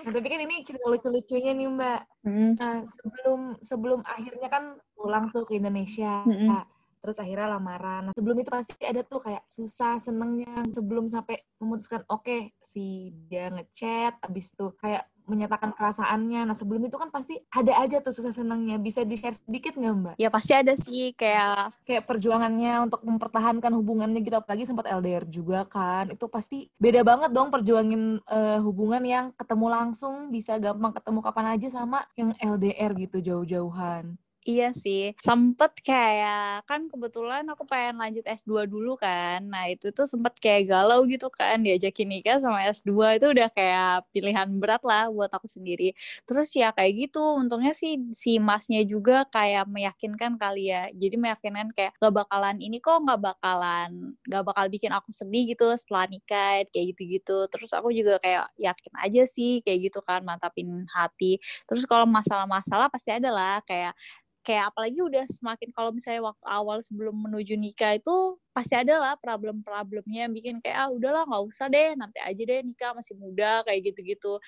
Nah, 0.00 0.12
tapi 0.16 0.26
kan 0.32 0.40
ini 0.48 0.64
cerita 0.64 0.88
lucu-lucunya 0.88 1.52
nih 1.52 1.68
Mbak. 1.68 2.00
Hmm. 2.24 2.52
Nah, 2.56 2.76
sebelum 2.88 3.40
sebelum 3.60 4.00
akhirnya 4.08 4.48
kan 4.48 4.64
pulang 4.96 5.28
tuh 5.28 5.44
ke 5.44 5.60
Indonesia. 5.60 6.24
Hmm. 6.24 6.48
Nah, 6.56 6.64
terus 7.04 7.20
akhirnya 7.20 7.52
lamaran. 7.52 8.08
Nah, 8.08 8.14
sebelum 8.16 8.40
itu 8.40 8.48
pasti 8.48 8.80
ada 8.80 9.04
tuh 9.04 9.20
kayak 9.20 9.44
susah 9.44 10.00
senengnya 10.00 10.64
sebelum 10.72 11.04
sampai 11.12 11.36
memutuskan 11.60 12.00
oke 12.08 12.24
okay, 12.24 12.56
si 12.64 13.12
dia 13.28 13.52
ngechat 13.52 14.24
abis 14.24 14.56
tuh 14.56 14.72
kayak 14.80 15.04
menyatakan 15.24 15.72
perasaannya. 15.76 16.48
Nah 16.48 16.56
sebelum 16.56 16.84
itu 16.88 16.96
kan 16.96 17.08
pasti 17.08 17.40
ada 17.52 17.72
aja 17.80 18.00
tuh 18.00 18.12
susah 18.12 18.32
senangnya. 18.32 18.76
Bisa 18.80 19.02
di 19.02 19.16
share 19.16 19.36
sedikit 19.36 19.76
nggak 19.76 19.94
mbak? 19.94 20.14
Ya 20.20 20.28
pasti 20.28 20.52
ada 20.52 20.72
sih 20.76 21.12
kayak 21.16 21.84
kayak 21.84 22.04
perjuangannya 22.04 22.84
untuk 22.88 23.00
mempertahankan 23.04 23.72
hubungannya 23.76 24.20
gitu. 24.24 24.36
Apalagi 24.36 24.68
sempat 24.68 24.88
LDR 24.88 25.24
juga 25.28 25.64
kan. 25.68 26.12
Itu 26.12 26.28
pasti 26.28 26.68
beda 26.76 27.04
banget 27.04 27.30
dong 27.32 27.48
perjuangin 27.52 28.20
uh, 28.28 28.58
hubungan 28.64 29.02
yang 29.04 29.24
ketemu 29.36 29.66
langsung 29.68 30.32
bisa 30.32 30.56
gampang 30.60 30.92
ketemu 30.96 31.20
kapan 31.20 31.46
aja 31.56 31.68
sama 31.72 32.04
yang 32.16 32.32
LDR 32.40 32.92
gitu 32.96 33.20
jauh-jauhan. 33.20 34.16
Iya 34.44 34.76
sih, 34.76 35.16
sempet 35.24 35.72
kayak 35.80 36.68
kan 36.68 36.84
kebetulan 36.92 37.48
aku 37.48 37.64
pengen 37.64 37.96
lanjut 37.96 38.28
S2 38.28 38.68
dulu 38.68 38.92
kan. 39.00 39.40
Nah, 39.48 39.72
itu 39.72 39.88
tuh 39.96 40.04
sempet 40.04 40.36
kayak 40.36 40.68
galau 40.68 41.00
gitu 41.08 41.32
kan 41.32 41.64
diajakin 41.64 42.04
nikah 42.12 42.36
sama 42.44 42.60
S2 42.68 43.16
itu 43.16 43.32
udah 43.32 43.48
kayak 43.48 44.04
pilihan 44.12 44.44
berat 44.60 44.84
lah 44.84 45.08
buat 45.08 45.32
aku 45.32 45.48
sendiri. 45.48 45.96
Terus 46.28 46.52
ya 46.52 46.76
kayak 46.76 46.92
gitu, 47.08 47.24
untungnya 47.40 47.72
sih 47.72 47.96
si 48.12 48.36
masnya 48.36 48.84
juga 48.84 49.24
kayak 49.32 49.64
meyakinkan 49.64 50.36
kali 50.36 50.68
ya. 50.68 50.92
Jadi 50.92 51.16
meyakinkan 51.16 51.72
kayak 51.72 51.96
gak 51.96 52.12
bakalan 52.12 52.60
ini 52.60 52.84
kok 52.84 53.00
gak 53.00 53.20
bakalan 53.24 54.12
gak 54.28 54.44
bakal 54.44 54.68
bikin 54.68 54.92
aku 54.92 55.08
sedih 55.08 55.56
gitu 55.56 55.72
setelah 55.72 56.04
nikah 56.12 56.60
kayak 56.68 56.92
gitu-gitu. 56.92 57.48
Terus 57.48 57.72
aku 57.72 57.88
juga 57.96 58.20
kayak 58.20 58.52
yakin 58.60 58.92
aja 59.08 59.24
sih 59.24 59.64
kayak 59.64 59.88
gitu 59.88 60.04
kan 60.04 60.20
mantapin 60.20 60.84
hati. 60.92 61.40
Terus 61.64 61.88
kalau 61.88 62.04
masalah-masalah 62.04 62.92
pasti 62.92 63.08
ada 63.08 63.32
lah 63.32 63.64
kayak 63.64 63.96
kayak 64.44 64.70
apalagi 64.72 65.00
udah 65.00 65.24
semakin 65.32 65.72
kalau 65.72 65.90
misalnya 65.90 66.22
waktu 66.28 66.46
awal 66.46 66.78
sebelum 66.84 67.16
menuju 67.16 67.56
nikah 67.56 67.96
itu 67.96 68.36
pasti 68.52 68.76
ada 68.78 69.00
lah 69.00 69.14
problem-problemnya 69.18 70.28
bikin 70.30 70.60
kayak 70.62 70.76
ah 70.86 70.88
udahlah 70.92 71.24
nggak 71.26 71.44
usah 71.48 71.66
deh 71.72 71.96
nanti 71.96 72.20
aja 72.20 72.42
deh 72.44 72.60
nikah 72.62 72.92
masih 72.94 73.16
muda 73.18 73.64
kayak 73.66 73.80
gitu-gitu 73.92 74.38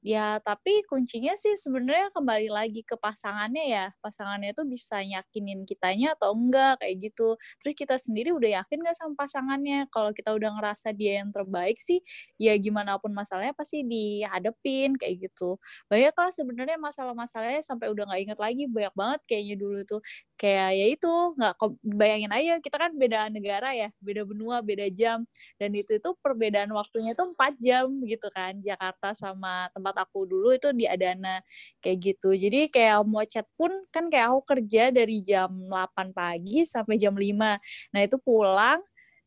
Ya, 0.00 0.40
tapi 0.40 0.80
kuncinya 0.88 1.36
sih 1.36 1.60
sebenarnya 1.60 2.08
kembali 2.16 2.48
lagi 2.48 2.80
ke 2.88 2.96
pasangannya 2.96 3.68
ya. 3.68 3.86
Pasangannya 4.00 4.56
tuh 4.56 4.64
bisa 4.64 5.04
yakinin 5.04 5.68
kitanya 5.68 6.16
atau 6.16 6.32
enggak 6.32 6.80
kayak 6.80 7.12
gitu. 7.12 7.36
Terus 7.60 7.74
kita 7.76 8.00
sendiri 8.00 8.32
udah 8.32 8.64
yakin 8.64 8.80
gak 8.80 8.96
sama 8.96 9.12
pasangannya? 9.20 9.84
Kalau 9.92 10.16
kita 10.16 10.32
udah 10.32 10.56
ngerasa 10.56 10.96
dia 10.96 11.20
yang 11.20 11.28
terbaik 11.36 11.76
sih, 11.76 12.00
ya 12.40 12.56
gimana 12.56 12.96
pun 12.96 13.12
masalahnya 13.12 13.52
pasti 13.52 13.84
dihadepin 13.84 14.96
kayak 14.96 15.28
gitu. 15.28 15.60
Banyak 15.92 16.16
lah 16.16 16.32
sebenarnya 16.32 16.80
masalah-masalahnya 16.80 17.60
sampai 17.60 17.92
udah 17.92 18.08
nggak 18.08 18.20
inget 18.24 18.38
lagi 18.40 18.64
banyak 18.72 18.94
banget 18.96 19.20
kayaknya 19.28 19.56
dulu 19.60 19.84
tuh. 19.84 20.00
Kayak 20.40 20.68
ya 20.72 20.86
itu 20.96 21.12
nggak 21.36 21.52
bayangin 21.84 22.32
aja 22.32 22.52
kita 22.64 22.76
kan 22.80 22.96
beda 22.96 23.28
negara 23.28 23.76
ya, 23.76 23.92
beda 24.00 24.24
benua, 24.24 24.64
beda 24.64 24.88
jam 24.88 25.28
dan 25.60 25.68
itu 25.76 26.00
itu 26.00 26.16
perbedaan 26.24 26.72
waktunya 26.72 27.12
tuh 27.12 27.28
empat 27.36 27.60
jam 27.60 27.92
gitu 28.08 28.32
kan 28.32 28.56
Jakarta 28.64 29.12
sama 29.12 29.68
tempat 29.76 30.00
aku 30.08 30.24
dulu 30.24 30.56
itu 30.56 30.72
di 30.72 30.88
Adana 30.88 31.44
kayak 31.84 31.98
gitu. 32.00 32.32
Jadi 32.32 32.72
kayak 32.72 33.04
mau 33.04 33.20
chat 33.28 33.44
pun 33.60 33.68
kan 33.92 34.08
kayak 34.08 34.32
aku 34.32 34.40
kerja 34.56 34.88
dari 34.88 35.20
jam 35.20 35.52
8 35.68 36.08
pagi 36.16 36.64
sampai 36.64 36.96
jam 36.96 37.12
5. 37.12 37.60
Nah, 37.92 38.00
itu 38.00 38.16
pulang 38.16 38.80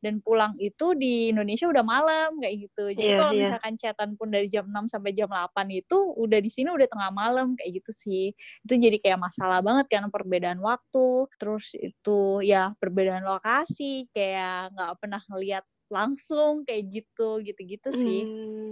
dan 0.03 0.19
pulang 0.19 0.51
itu 0.59 0.91
di 0.99 1.31
Indonesia 1.31 1.71
udah 1.71 1.79
malam 1.79 2.35
kayak 2.43 2.67
gitu. 2.67 2.91
Jadi 2.91 3.07
yeah, 3.15 3.19
kalau 3.23 3.31
yeah. 3.31 3.41
misalkan 3.47 3.73
chatan 3.79 4.09
pun 4.19 4.27
dari 4.27 4.51
jam 4.51 4.67
6 4.67 4.91
sampai 4.91 5.15
jam 5.15 5.31
8 5.31 5.55
itu 5.71 5.97
udah 6.19 6.39
di 6.43 6.51
sini 6.51 6.67
udah 6.75 6.87
tengah 6.91 7.11
malam 7.15 7.55
kayak 7.55 7.79
gitu 7.79 7.91
sih. 7.95 8.35
Itu 8.67 8.75
jadi 8.75 8.99
kayak 8.99 9.23
masalah 9.23 9.63
banget 9.63 9.87
kan 9.87 10.11
perbedaan 10.11 10.59
waktu, 10.59 11.31
terus 11.39 11.71
itu 11.79 12.43
ya 12.43 12.75
perbedaan 12.75 13.23
lokasi 13.23 14.11
kayak 14.11 14.75
nggak 14.75 14.91
pernah 14.99 15.23
ngeliat 15.31 15.63
langsung 15.87 16.67
kayak 16.67 16.83
gitu 16.91 17.39
gitu-gitu 17.45 17.89
sih. 17.95 18.21
Hmm. 18.27 18.71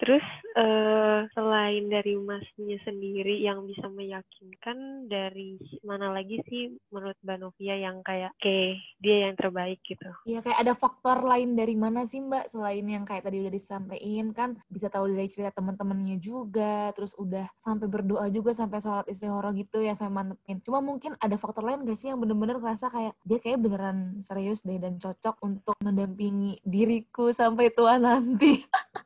Terus 0.00 0.26
uh, 0.56 1.24
selain 1.32 1.88
dari 1.88 2.16
masnya 2.20 2.76
sendiri 2.84 3.40
yang 3.40 3.64
bisa 3.68 3.88
meyakinkan 3.88 5.08
dari 5.08 5.60
mana 5.84 6.12
lagi 6.12 6.40
sih 6.48 6.72
menurut 6.92 7.16
Mbak 7.24 7.38
Novia 7.40 7.76
yang 7.76 8.00
kayak 8.04 8.32
oke 8.36 8.58
dia 9.00 9.16
yang 9.28 9.34
terbaik 9.36 9.80
gitu? 9.84 10.08
Iya 10.28 10.40
kayak 10.44 10.58
ada 10.60 10.72
faktor 10.76 11.24
lain 11.24 11.56
dari 11.56 11.76
mana 11.76 12.04
sih 12.04 12.20
Mbak 12.20 12.52
selain 12.52 12.84
yang 12.84 13.04
kayak 13.08 13.28
tadi 13.28 13.40
udah 13.44 13.52
disampaikan 13.52 14.26
kan 14.36 14.50
bisa 14.68 14.88
tahu 14.92 15.12
dari 15.12 15.28
cerita 15.28 15.52
teman-temannya 15.56 16.16
juga 16.20 16.92
terus 16.96 17.16
udah 17.16 17.48
sampai 17.60 17.88
berdoa 17.88 18.28
juga 18.28 18.52
sampai 18.52 18.80
sholat 18.80 19.06
istihoroh 19.08 19.52
gitu 19.56 19.80
ya 19.80 19.96
saya 19.96 20.12
mantepin. 20.12 20.60
Cuma 20.60 20.84
mungkin 20.84 21.16
ada 21.20 21.36
faktor 21.40 21.64
lain 21.64 21.88
gak 21.88 21.96
sih 21.96 22.12
yang 22.12 22.20
bener-bener 22.20 22.60
ngerasa 22.60 22.92
kayak 22.92 23.14
dia 23.24 23.38
kayak 23.40 23.60
beneran 23.60 24.20
serius 24.24 24.64
deh 24.64 24.76
dan 24.76 24.96
cocok 25.00 25.40
untuk 25.44 25.76
mendampingi 25.80 26.60
diriku 26.64 27.32
sampai 27.32 27.72
tua 27.72 27.96
nanti. 27.96 28.60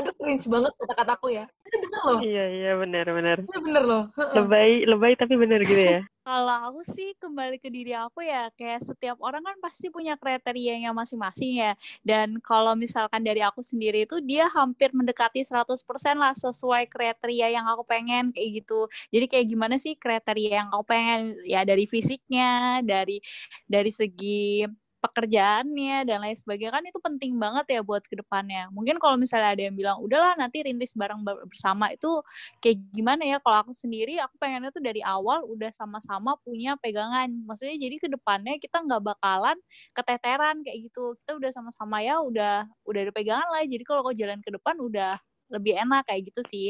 Aduh 0.00 0.14
cringe 0.16 0.46
banget 0.48 0.72
kata-kataku 0.80 1.26
ya. 1.32 1.44
Itu 1.66 1.76
bener 1.80 2.00
loh. 2.06 2.18
Iya, 2.22 2.44
iya 2.50 2.72
bener, 2.78 3.06
bener. 3.06 3.38
Itu 3.44 3.60
bener 3.60 3.82
loh. 3.84 4.02
Lebay, 4.14 4.88
lebay 4.88 5.12
tapi 5.18 5.34
bener 5.36 5.60
gitu 5.64 5.82
ya. 5.82 6.00
Kalau 6.24 6.56
aku 6.72 6.80
sih 6.88 7.12
kembali 7.20 7.60
ke 7.60 7.68
diri 7.68 7.92
aku 7.92 8.24
ya, 8.24 8.48
kayak 8.56 8.80
setiap 8.80 9.20
orang 9.20 9.44
kan 9.44 9.60
pasti 9.60 9.92
punya 9.92 10.16
kriterianya 10.16 10.88
masing-masing 10.96 11.60
ya. 11.60 11.76
Dan 12.00 12.40
kalau 12.40 12.72
misalkan 12.72 13.20
dari 13.20 13.44
aku 13.44 13.60
sendiri 13.60 14.08
itu 14.08 14.24
dia 14.24 14.48
hampir 14.48 14.88
mendekati 14.96 15.44
100% 15.44 15.84
lah 16.16 16.32
sesuai 16.32 16.88
kriteria 16.88 17.52
yang 17.60 17.68
aku 17.68 17.84
pengen 17.84 18.32
kayak 18.32 18.64
gitu. 18.64 18.88
Jadi 19.12 19.24
kayak 19.28 19.46
gimana 19.52 19.76
sih 19.76 20.00
kriteria 20.00 20.64
yang 20.64 20.68
aku 20.72 20.84
pengen 20.88 21.36
ya 21.44 21.60
dari 21.60 21.84
fisiknya, 21.84 22.80
dari 22.80 23.20
dari 23.68 23.92
segi 23.92 24.64
pekerjaannya 25.04 26.08
dan 26.08 26.18
lain 26.24 26.32
sebagainya 26.36 26.72
kan 26.80 26.84
itu 26.88 26.98
penting 27.04 27.36
banget 27.36 27.66
ya 27.76 27.80
buat 27.84 28.00
ke 28.08 28.16
depannya. 28.16 28.72
Mungkin 28.72 28.96
kalau 28.96 29.20
misalnya 29.20 29.52
ada 29.52 29.62
yang 29.68 29.76
bilang 29.76 30.00
udahlah 30.00 30.32
nanti 30.40 30.64
rintis 30.64 30.96
bareng 30.96 31.20
bersama 31.50 31.92
itu 31.92 32.08
kayak 32.64 32.80
gimana 32.96 33.22
ya? 33.28 33.36
Kalau 33.44 33.68
aku 33.68 33.72
sendiri 33.76 34.16
aku 34.22 34.34
pengennya 34.40 34.72
tuh 34.72 34.80
dari 34.80 35.04
awal 35.04 35.44
udah 35.44 35.68
sama-sama 35.76 36.40
punya 36.40 36.74
pegangan. 36.80 37.28
Maksudnya 37.44 37.76
jadi 37.76 37.96
ke 38.00 38.08
depannya 38.08 38.56
kita 38.56 38.80
nggak 38.80 39.02
bakalan 39.14 39.56
keteteran 39.92 40.64
kayak 40.64 40.88
gitu. 40.90 41.14
Kita 41.20 41.36
udah 41.36 41.50
sama-sama 41.52 42.00
ya 42.00 42.18
udah 42.24 42.64
udah 42.88 43.00
ada 43.04 43.12
pegangan 43.12 43.48
lah. 43.52 43.62
Jadi 43.68 43.82
kalau 43.84 44.00
kau 44.06 44.14
jalan 44.16 44.40
ke 44.40 44.50
depan 44.54 44.76
udah 44.80 45.20
lebih 45.54 45.78
enak 45.78 46.06
kayak 46.10 46.30
gitu 46.32 46.42
sih. 46.46 46.66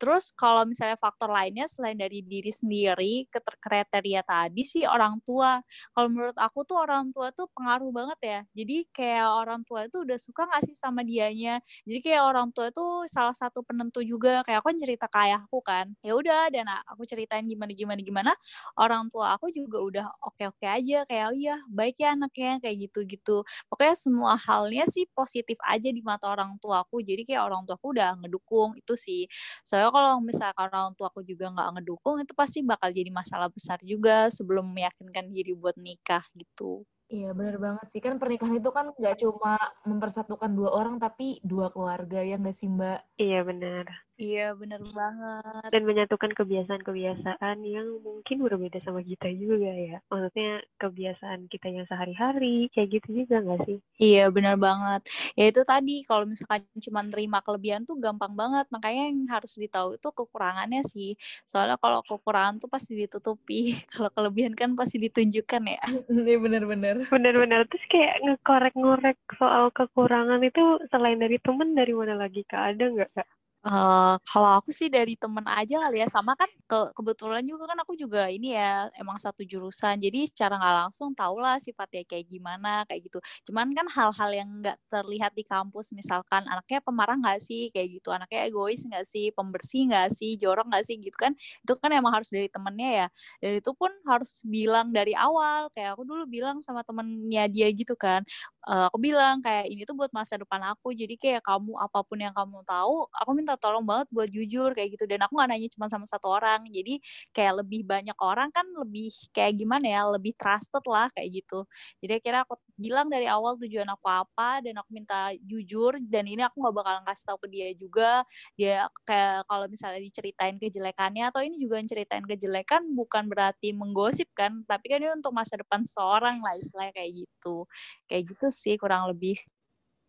Terus 0.00 0.32
kalau 0.32 0.64
misalnya 0.64 0.96
faktor 0.96 1.28
lainnya 1.32 1.68
selain 1.68 1.96
dari 1.98 2.24
diri 2.24 2.48
sendiri, 2.52 3.28
kriteria 3.60 4.22
tadi 4.24 4.62
sih 4.64 4.84
orang 4.88 5.20
tua. 5.24 5.60
Kalau 5.92 6.08
menurut 6.08 6.36
aku 6.40 6.64
tuh 6.64 6.80
orang 6.80 7.12
tua 7.12 7.28
tuh 7.36 7.46
pengaruh 7.52 7.90
banget 7.92 8.18
ya. 8.24 8.40
Jadi 8.56 8.76
kayak 8.94 9.28
orang 9.28 9.60
tua 9.68 9.84
itu 9.88 10.02
udah 10.06 10.18
suka 10.20 10.48
nggak 10.48 10.62
sih 10.72 10.76
sama 10.78 11.04
dianya. 11.04 11.60
Jadi 11.84 11.98
kayak 12.00 12.22
orang 12.24 12.48
tua 12.56 12.72
itu 12.72 12.84
salah 13.12 13.36
satu 13.36 13.60
penentu 13.66 14.00
juga. 14.04 14.40
Kayak 14.46 14.64
aku 14.64 14.68
kan 14.72 14.78
cerita 14.80 15.06
ke 15.10 15.18
ayahku 15.28 15.58
kan. 15.64 15.86
Ya 16.00 16.12
udah 16.16 16.48
dan 16.52 16.66
aku 16.88 17.04
ceritain 17.04 17.44
gimana 17.44 17.72
gimana 17.76 18.00
gimana. 18.00 18.32
Orang 18.78 19.08
tua 19.12 19.36
aku 19.36 19.50
juga 19.52 19.78
udah 19.82 20.06
oke-oke 20.24 20.64
aja 20.66 21.04
kayak 21.08 21.24
oh 21.32 21.36
iya 21.36 21.56
baik 21.70 22.00
ya 22.02 22.16
anaknya 22.16 22.58
kayak 22.62 22.76
gitu-gitu. 22.90 23.42
Pokoknya 23.70 23.94
semua 23.98 24.32
halnya 24.40 24.84
sih 24.88 25.04
positif 25.12 25.56
aja 25.66 25.88
di 25.92 26.00
mata 26.04 26.30
orang 26.32 26.56
tua 26.62 26.82
aku. 26.84 27.02
Jadi 27.04 27.24
kayak 27.28 27.42
orang 27.46 27.62
tua 27.68 27.76
aku 27.78 27.92
udah 27.96 28.16
ngedukung 28.20 28.76
itu 28.80 28.94
sih 28.96 29.22
soalnya 29.66 29.90
kalau 29.94 30.12
misalkan 30.22 30.68
orang 30.72 30.92
tua 30.96 31.08
aku 31.12 31.20
juga 31.26 31.50
nggak 31.54 31.68
ngedukung 31.80 32.16
itu 32.22 32.32
pasti 32.36 32.58
bakal 32.64 32.88
jadi 32.92 33.10
masalah 33.12 33.48
besar 33.50 33.78
juga 33.82 34.28
sebelum 34.32 34.66
meyakinkan 34.70 35.32
diri 35.32 35.52
buat 35.56 35.76
nikah 35.80 36.24
gitu 36.36 36.84
Iya 37.16 37.28
bener 37.38 37.56
banget 37.64 37.86
sih 37.92 38.00
kan 38.04 38.14
pernikahan 38.20 38.54
itu 38.60 38.70
kan 38.76 38.86
nggak 38.98 39.16
cuma 39.22 39.52
mempersatukan 39.90 40.50
dua 40.58 40.70
orang 40.78 40.96
tapi 41.04 41.26
dua 41.50 41.66
keluarga 41.74 42.18
ya 42.28 42.34
nggak 42.40 42.56
sih 42.60 42.68
mbak? 42.76 42.98
Iya 43.22 43.38
benar. 43.48 43.86
Iya, 44.20 44.52
bener 44.52 44.84
banget. 44.92 45.72
Dan 45.72 45.82
menyatukan 45.88 46.36
kebiasaan-kebiasaan 46.36 47.56
yang 47.64 47.88
mungkin 48.04 48.44
berbeda 48.44 48.76
sama 48.84 49.00
kita 49.00 49.32
juga 49.32 49.72
ya. 49.72 49.96
Maksudnya 50.12 50.60
kebiasaan 50.76 51.48
kita 51.48 51.72
yang 51.72 51.88
sehari-hari, 51.88 52.68
kayak 52.76 53.00
gitu 53.00 53.24
juga 53.24 53.40
nggak 53.40 53.60
sih? 53.64 53.78
Iya, 53.96 54.28
bener 54.28 54.60
banget. 54.60 55.08
Ya 55.40 55.48
itu 55.48 55.64
tadi, 55.64 56.04
kalau 56.04 56.28
misalkan 56.28 56.60
cuma 56.84 57.00
terima 57.08 57.40
kelebihan 57.40 57.88
tuh 57.88 57.96
gampang 57.96 58.36
banget. 58.36 58.68
Makanya 58.68 59.08
yang 59.08 59.24
harus 59.32 59.56
ditahu 59.56 59.96
itu 59.96 60.08
kekurangannya 60.12 60.84
sih. 60.84 61.16
Soalnya 61.48 61.80
kalau 61.80 62.04
kekurangan 62.04 62.60
tuh 62.60 62.68
pasti 62.68 62.92
ditutupi. 63.00 63.72
kalau 63.92 64.12
kelebihan 64.12 64.52
kan 64.52 64.76
pasti 64.76 65.00
ditunjukkan 65.00 65.62
ya. 65.64 65.82
Iya, 66.12 66.36
bener-bener. 66.36 67.08
Bener-bener. 67.08 67.64
Terus 67.72 67.84
kayak 67.88 68.20
ngekorek-ngorek 68.20 69.16
soal 69.40 69.72
kekurangan 69.72 70.44
itu 70.44 70.76
selain 70.92 71.16
dari 71.16 71.40
temen, 71.40 71.72
dari 71.72 71.96
mana 71.96 72.20
lagi 72.20 72.44
Kak? 72.44 72.76
Ada 72.76 72.84
nggak 72.84 73.12
Kak? 73.16 73.28
Uh, 73.60 74.16
kalau 74.24 74.56
aku 74.56 74.72
sih 74.72 74.88
dari 74.88 75.20
temen 75.20 75.44
aja 75.44 75.76
kali 75.84 76.00
ya 76.00 76.08
sama 76.08 76.32
kan 76.32 76.48
ke 76.64 76.96
kebetulan 76.96 77.44
juga 77.44 77.68
kan 77.68 77.76
aku 77.84 77.92
juga 77.92 78.24
ini 78.32 78.56
ya 78.56 78.88
emang 78.96 79.20
satu 79.20 79.44
jurusan. 79.44 80.00
Jadi 80.00 80.32
secara 80.32 80.56
nggak 80.56 80.76
langsung 80.88 81.12
tau 81.12 81.36
lah 81.36 81.60
sifatnya 81.60 82.00
kayak 82.08 82.24
gimana 82.24 82.88
kayak 82.88 83.04
gitu. 83.12 83.20
Cuman 83.52 83.68
kan 83.76 83.84
hal-hal 83.92 84.30
yang 84.32 84.48
nggak 84.64 84.80
terlihat 84.88 85.36
di 85.36 85.44
kampus 85.44 85.92
misalkan 85.92 86.48
anaknya 86.48 86.80
pemarah 86.80 87.20
nggak 87.20 87.36
sih 87.44 87.68
kayak 87.68 88.00
gitu. 88.00 88.08
Anaknya 88.16 88.48
egois 88.48 88.80
nggak 88.80 89.04
sih 89.04 89.28
pembersih 89.36 89.92
nggak 89.92 90.08
sih 90.16 90.40
jorok 90.40 90.64
nggak 90.72 90.84
sih 90.88 90.96
gitu 90.96 91.16
kan. 91.20 91.36
Itu 91.60 91.76
kan 91.76 91.92
emang 91.92 92.16
harus 92.16 92.32
dari 92.32 92.48
temennya 92.48 92.88
ya. 93.04 93.06
Dan 93.44 93.60
itu 93.60 93.76
pun 93.76 93.92
harus 94.08 94.40
bilang 94.48 94.88
dari 94.88 95.12
awal. 95.12 95.68
Kayak 95.76 96.00
aku 96.00 96.08
dulu 96.08 96.24
bilang 96.24 96.64
sama 96.64 96.80
temennya 96.80 97.44
dia 97.52 97.68
gitu 97.76 97.92
kan. 97.92 98.24
Uh, 98.64 98.88
aku 98.92 98.96
bilang 99.00 99.40
kayak 99.44 99.68
ini 99.72 99.84
tuh 99.88 99.96
buat 99.96 100.12
masa 100.16 100.36
depan 100.40 100.60
aku. 100.72 100.92
Jadi 100.96 101.16
kayak 101.20 101.44
kamu 101.44 101.76
apa 101.80 102.00
pun 102.04 102.16
yang 102.20 102.32
kamu 102.36 102.60
tahu 102.64 103.08
aku 103.12 103.30
minta 103.36 103.49
minta 103.50 103.58
tolong 103.58 103.82
banget 103.82 104.06
buat 104.14 104.30
jujur 104.30 104.70
kayak 104.78 104.94
gitu. 104.94 105.04
Dan 105.10 105.26
aku 105.26 105.34
gak 105.42 105.50
nanya 105.50 105.66
cuma 105.74 105.90
sama 105.90 106.06
satu 106.06 106.30
orang. 106.30 106.62
Jadi 106.70 107.02
kayak 107.34 107.66
lebih 107.66 107.82
banyak 107.82 108.14
orang 108.22 108.54
kan 108.54 108.62
lebih 108.78 109.10
kayak 109.34 109.58
gimana 109.58 109.86
ya 109.90 110.06
lebih 110.06 110.38
trusted 110.38 110.84
lah 110.86 111.10
kayak 111.10 111.42
gitu. 111.42 111.66
Jadi 111.98 112.12
akhirnya 112.22 112.46
aku 112.46 112.54
bilang 112.78 113.10
dari 113.10 113.26
awal 113.26 113.58
tujuan 113.58 113.90
aku 113.90 114.06
apa 114.06 114.62
dan 114.62 114.78
aku 114.78 114.90
minta 114.94 115.34
jujur. 115.42 115.98
Dan 115.98 116.30
ini 116.30 116.46
aku 116.46 116.62
gak 116.62 116.74
bakalan 116.78 117.02
kasih 117.02 117.24
tahu 117.26 117.38
ke 117.42 117.48
dia 117.50 117.68
juga. 117.74 118.22
Dia 118.54 118.86
kayak 119.02 119.50
kalau 119.50 119.66
misalnya 119.66 119.98
diceritain 119.98 120.54
kejelekannya 120.54 121.24
atau 121.26 121.42
ini 121.42 121.58
juga 121.58 121.82
ceritain 121.82 122.22
kejelekan 122.22 122.86
bukan 122.94 123.26
berarti 123.26 123.72
menggosip 123.74 124.28
kan 124.36 124.62
tapi 124.68 124.92
kan 124.92 125.00
ini 125.00 125.10
untuk 125.16 125.32
masa 125.34 125.56
depan 125.58 125.80
seorang 125.82 126.38
lah 126.44 126.54
istilahnya 126.54 126.94
kayak 126.94 127.26
gitu. 127.26 127.66
Kayak 128.06 128.22
gitu 128.36 128.46
sih 128.54 128.74
kurang 128.78 129.10
lebih 129.10 129.40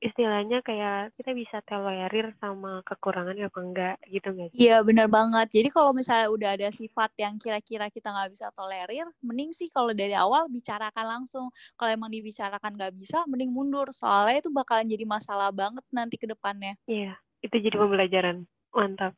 istilahnya 0.01 0.65
kayak 0.65 1.13
kita 1.13 1.31
bisa 1.37 1.61
tolerir 1.69 2.33
sama 2.41 2.81
kekurangannya 2.81 3.45
apa 3.53 3.59
enggak 3.61 3.95
gitu 4.09 4.33
nggak 4.33 4.49
Iya 4.57 4.81
benar 4.81 5.05
banget. 5.05 5.53
Jadi 5.53 5.69
kalau 5.69 5.93
misalnya 5.93 6.27
udah 6.33 6.49
ada 6.57 6.69
sifat 6.73 7.13
yang 7.21 7.37
kira-kira 7.37 7.85
kita 7.93 8.09
nggak 8.09 8.33
bisa 8.33 8.49
tolerir, 8.57 9.05
mending 9.21 9.53
sih 9.53 9.69
kalau 9.69 9.93
dari 9.93 10.17
awal 10.17 10.49
bicarakan 10.49 11.21
langsung. 11.21 11.53
Kalau 11.77 11.93
emang 11.93 12.09
dibicarakan 12.09 12.73
nggak 12.73 12.97
bisa, 12.97 13.21
mending 13.29 13.53
mundur. 13.53 13.93
Soalnya 13.93 14.41
itu 14.41 14.49
bakalan 14.49 14.89
jadi 14.89 15.05
masalah 15.05 15.53
banget 15.53 15.85
nanti 15.93 16.17
ke 16.17 16.25
depannya. 16.25 16.73
Iya, 16.89 17.13
itu 17.45 17.55
jadi 17.61 17.77
pembelajaran. 17.77 18.49
Mantap. 18.73 19.13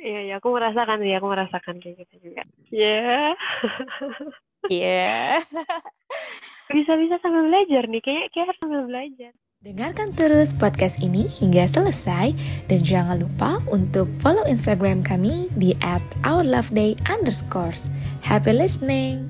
Iya, 0.00 0.20
ya, 0.32 0.34
aku 0.40 0.48
merasakan 0.52 1.00
sih, 1.04 1.12
aku 1.12 1.26
merasakan 1.28 1.76
kayak 1.80 1.96
gitu 2.04 2.14
juga. 2.32 2.42
Iya. 2.68 2.96
Yeah. 3.00 3.30
Iya. 4.68 5.40
Bisa-bisa 6.76 7.16
sambil 7.24 7.48
belajar 7.48 7.88
nih, 7.88 8.02
kayak 8.04 8.24
kayak 8.32 8.46
harus 8.52 8.60
sambil 8.60 8.84
belajar. 8.84 9.32
Dengarkan 9.60 10.16
terus 10.16 10.56
podcast 10.56 10.96
ini 11.04 11.28
hingga 11.28 11.68
selesai 11.68 12.32
dan 12.72 12.80
jangan 12.80 13.20
lupa 13.20 13.60
untuk 13.68 14.08
follow 14.16 14.40
Instagram 14.48 15.04
kami 15.04 15.52
di 15.52 15.76
@ourloveday 16.24 16.96
underscores. 17.12 17.84
Happy 18.24 18.56
listening! 18.56 19.28